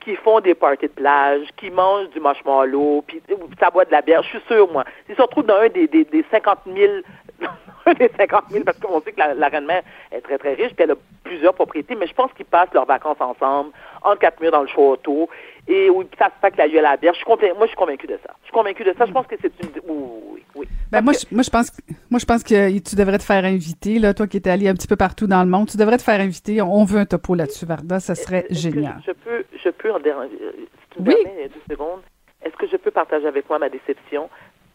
qui 0.00 0.16
font 0.16 0.40
des 0.40 0.54
parties 0.54 0.86
de 0.86 0.92
plage, 0.92 1.46
qui 1.56 1.70
mangent 1.70 2.10
du 2.10 2.20
marshmallow, 2.20 3.04
puis 3.06 3.22
ça 3.58 3.70
boit 3.70 3.84
de 3.84 3.92
la 3.92 4.02
bière. 4.02 4.22
Je 4.22 4.28
suis 4.28 4.46
sûre, 4.46 4.70
moi. 4.70 4.84
Ils 5.08 5.16
se 5.16 5.22
retrouvent 5.22 5.46
dans 5.46 5.56
un 5.56 5.68
des, 5.68 5.86
des, 5.86 6.04
des 6.04 6.24
50 6.30 6.58
000 6.66 6.92
des 7.98 8.10
50 8.16 8.44
000 8.50 8.64
parce 8.64 8.78
qu'on 8.78 9.00
sait 9.00 9.12
que 9.12 9.20
la, 9.20 9.48
reine-mère 9.48 9.82
est 10.12 10.20
très, 10.20 10.38
très 10.38 10.54
riche, 10.54 10.74
puis 10.74 10.84
elle 10.84 10.92
a 10.92 10.96
plusieurs 11.24 11.54
propriétés, 11.54 11.96
mais 11.96 12.06
je 12.06 12.14
pense 12.14 12.32
qu'ils 12.34 12.44
passent 12.44 12.72
leurs 12.72 12.86
vacances 12.86 13.20
ensemble, 13.20 13.70
en 14.02 14.14
quatre 14.14 14.40
murs 14.40 14.52
dans 14.52 14.62
le 14.62 14.68
château, 14.68 15.28
et 15.66 15.88
oui, 15.88 16.06
ça 16.18 16.26
se 16.26 16.32
fait 16.40 16.50
que 16.52 16.58
la 16.58 16.68
gueule 16.68 16.84
à 16.84 16.92
la 16.92 16.96
bière. 16.98 17.14
Je 17.14 17.18
suis 17.18 17.26
moi, 17.26 17.38
je 17.62 17.66
suis 17.68 17.76
convaincue 17.76 18.06
de 18.06 18.18
ça. 18.22 18.34
Je 18.42 18.44
suis 18.44 18.52
convaincue 18.52 18.84
de 18.84 18.94
ça. 18.96 19.06
Je 19.06 19.12
pense 19.12 19.26
que 19.26 19.34
c'est 19.40 19.52
une... 19.62 19.70
Oui, 19.88 20.44
oui. 20.54 20.68
Ben, 20.92 21.00
moi, 21.00 21.14
je, 21.14 21.34
moi, 21.34 21.42
je 21.42 21.50
pense, 21.50 21.72
moi, 22.10 22.18
je 22.18 22.26
pense 22.26 22.44
que 22.44 22.78
tu 22.78 22.96
devrais 22.96 23.18
te 23.18 23.24
faire 23.24 23.44
inviter, 23.44 23.98
là, 23.98 24.12
toi 24.12 24.26
qui 24.26 24.36
étais 24.36 24.50
allé 24.50 24.68
un 24.68 24.74
petit 24.74 24.86
peu 24.86 24.96
partout 24.96 25.26
dans 25.26 25.42
le 25.42 25.48
monde, 25.48 25.68
tu 25.68 25.78
devrais 25.78 25.96
te 25.96 26.02
faire 26.02 26.20
inviter. 26.20 26.60
On 26.60 26.84
veut 26.84 27.00
un 27.00 27.06
topo 27.06 27.34
là-dessus, 27.34 27.64
Varda, 27.64 27.98
ça 27.98 28.14
serait 28.14 28.46
génial. 28.50 29.00
Je 29.06 29.12
peux, 29.12 29.44
je 29.56 29.70
peux, 29.70 29.90
en 29.90 29.96
euh, 29.96 30.28
si 30.52 30.96
tu 30.96 31.02
me 31.02 31.08
oui. 31.08 31.16
permets 31.24 31.48
deux 31.48 31.74
secondes, 31.74 32.00
est-ce 32.44 32.54
que 32.56 32.68
je 32.68 32.76
peux 32.76 32.90
partager 32.90 33.26
avec 33.26 33.48
moi 33.48 33.58
ma 33.58 33.70
déception? 33.70 34.28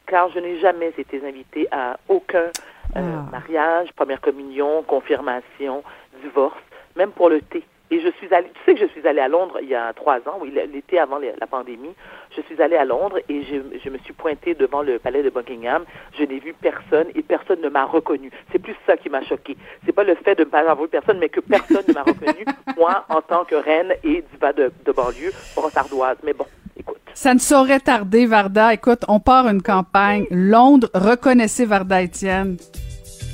Car 0.07 0.31
je 0.31 0.39
n'ai 0.39 0.59
jamais 0.59 0.91
été 0.97 1.21
invitée 1.23 1.67
à 1.71 1.99
aucun 2.07 2.49
euh, 2.95 3.17
ah. 3.17 3.29
mariage, 3.31 3.91
première 3.95 4.21
communion, 4.21 4.83
confirmation, 4.83 5.83
divorce, 6.23 6.57
même 6.95 7.11
pour 7.11 7.29
le 7.29 7.41
thé. 7.41 7.63
Et 7.91 8.01
je 8.01 8.09
suis 8.17 8.31
allée, 8.33 8.49
tu 8.53 8.59
sais 8.65 8.75
que 8.75 8.85
je 8.85 8.91
suis 8.91 9.07
allée 9.07 9.19
à 9.19 9.27
Londres 9.27 9.57
il 9.61 9.69
y 9.69 9.75
a 9.75 9.91
trois 9.93 10.17
ans, 10.27 10.37
oui, 10.39 10.51
l'été 10.51 10.99
avant 10.99 11.17
la 11.17 11.47
pandémie. 11.47 11.95
Je 12.35 12.41
suis 12.41 12.61
allée 12.61 12.75
à 12.75 12.85
Londres 12.85 13.17
et 13.27 13.41
je, 13.41 13.79
je 13.83 13.89
me 13.89 13.97
suis 13.99 14.13
pointée 14.13 14.53
devant 14.53 14.83
le 14.83 14.99
palais 14.99 15.23
de 15.23 15.31
Buckingham. 15.31 15.85
Je 16.17 16.23
n'ai 16.23 16.37
vu 16.37 16.53
personne 16.53 17.07
et 17.15 17.23
personne 17.23 17.61
ne 17.61 17.69
m'a 17.69 17.85
reconnu. 17.85 18.29
C'est 18.51 18.59
plus 18.59 18.75
ça 18.85 18.95
qui 18.95 19.09
m'a 19.09 19.23
choqué. 19.23 19.57
C'est 19.85 19.91
pas 19.91 20.03
le 20.03 20.13
fait 20.13 20.35
de 20.35 20.43
ne 20.43 20.49
pas 20.49 20.59
avoir 20.59 20.79
vu 20.79 20.87
personne, 20.87 21.17
mais 21.17 21.29
que 21.29 21.39
personne 21.39 21.83
ne 21.87 21.93
m'a 21.93 22.03
reconnu, 22.03 22.45
moi, 22.77 23.05
en 23.09 23.21
tant 23.23 23.43
que 23.43 23.55
reine 23.55 23.93
et 24.03 24.23
diva 24.33 24.53
de, 24.53 24.71
de 24.85 24.91
banlieue 24.91 25.31
brossardoise. 25.55 26.17
Mais 26.23 26.33
bon, 26.33 26.45
écoute. 26.77 26.98
Ça 27.13 27.33
ne 27.33 27.39
saurait 27.39 27.79
tarder, 27.79 28.25
Varda. 28.25 28.73
Écoute, 28.73 29.03
on 29.07 29.19
part 29.19 29.47
une 29.47 29.61
campagne. 29.61 30.25
Londres, 30.31 30.89
reconnaissez 30.93 31.65
Varda 31.65 32.01
Étienne. 32.01 32.57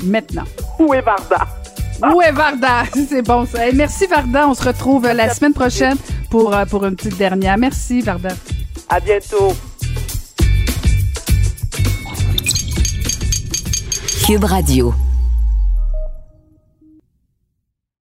Maintenant. 0.03 0.43
Où 0.79 0.93
est 0.93 1.01
Varda? 1.01 1.47
Où 2.13 2.21
est 2.21 2.31
Varda? 2.31 2.83
C'est 3.09 3.21
bon 3.21 3.45
ça. 3.45 3.59
merci 3.73 4.07
Varda. 4.07 4.47
On 4.49 4.53
se 4.53 4.63
retrouve 4.63 5.07
la 5.07 5.33
semaine 5.33 5.53
prochaine 5.53 5.97
pour, 6.29 6.53
euh, 6.53 6.65
pour 6.65 6.85
une 6.85 6.95
petite 6.95 7.17
dernière. 7.17 7.57
Merci 7.57 8.01
Varda. 8.01 8.29
À 8.89 8.99
bientôt. 8.99 9.53
Cube 14.25 14.43
Radio. 14.43 14.93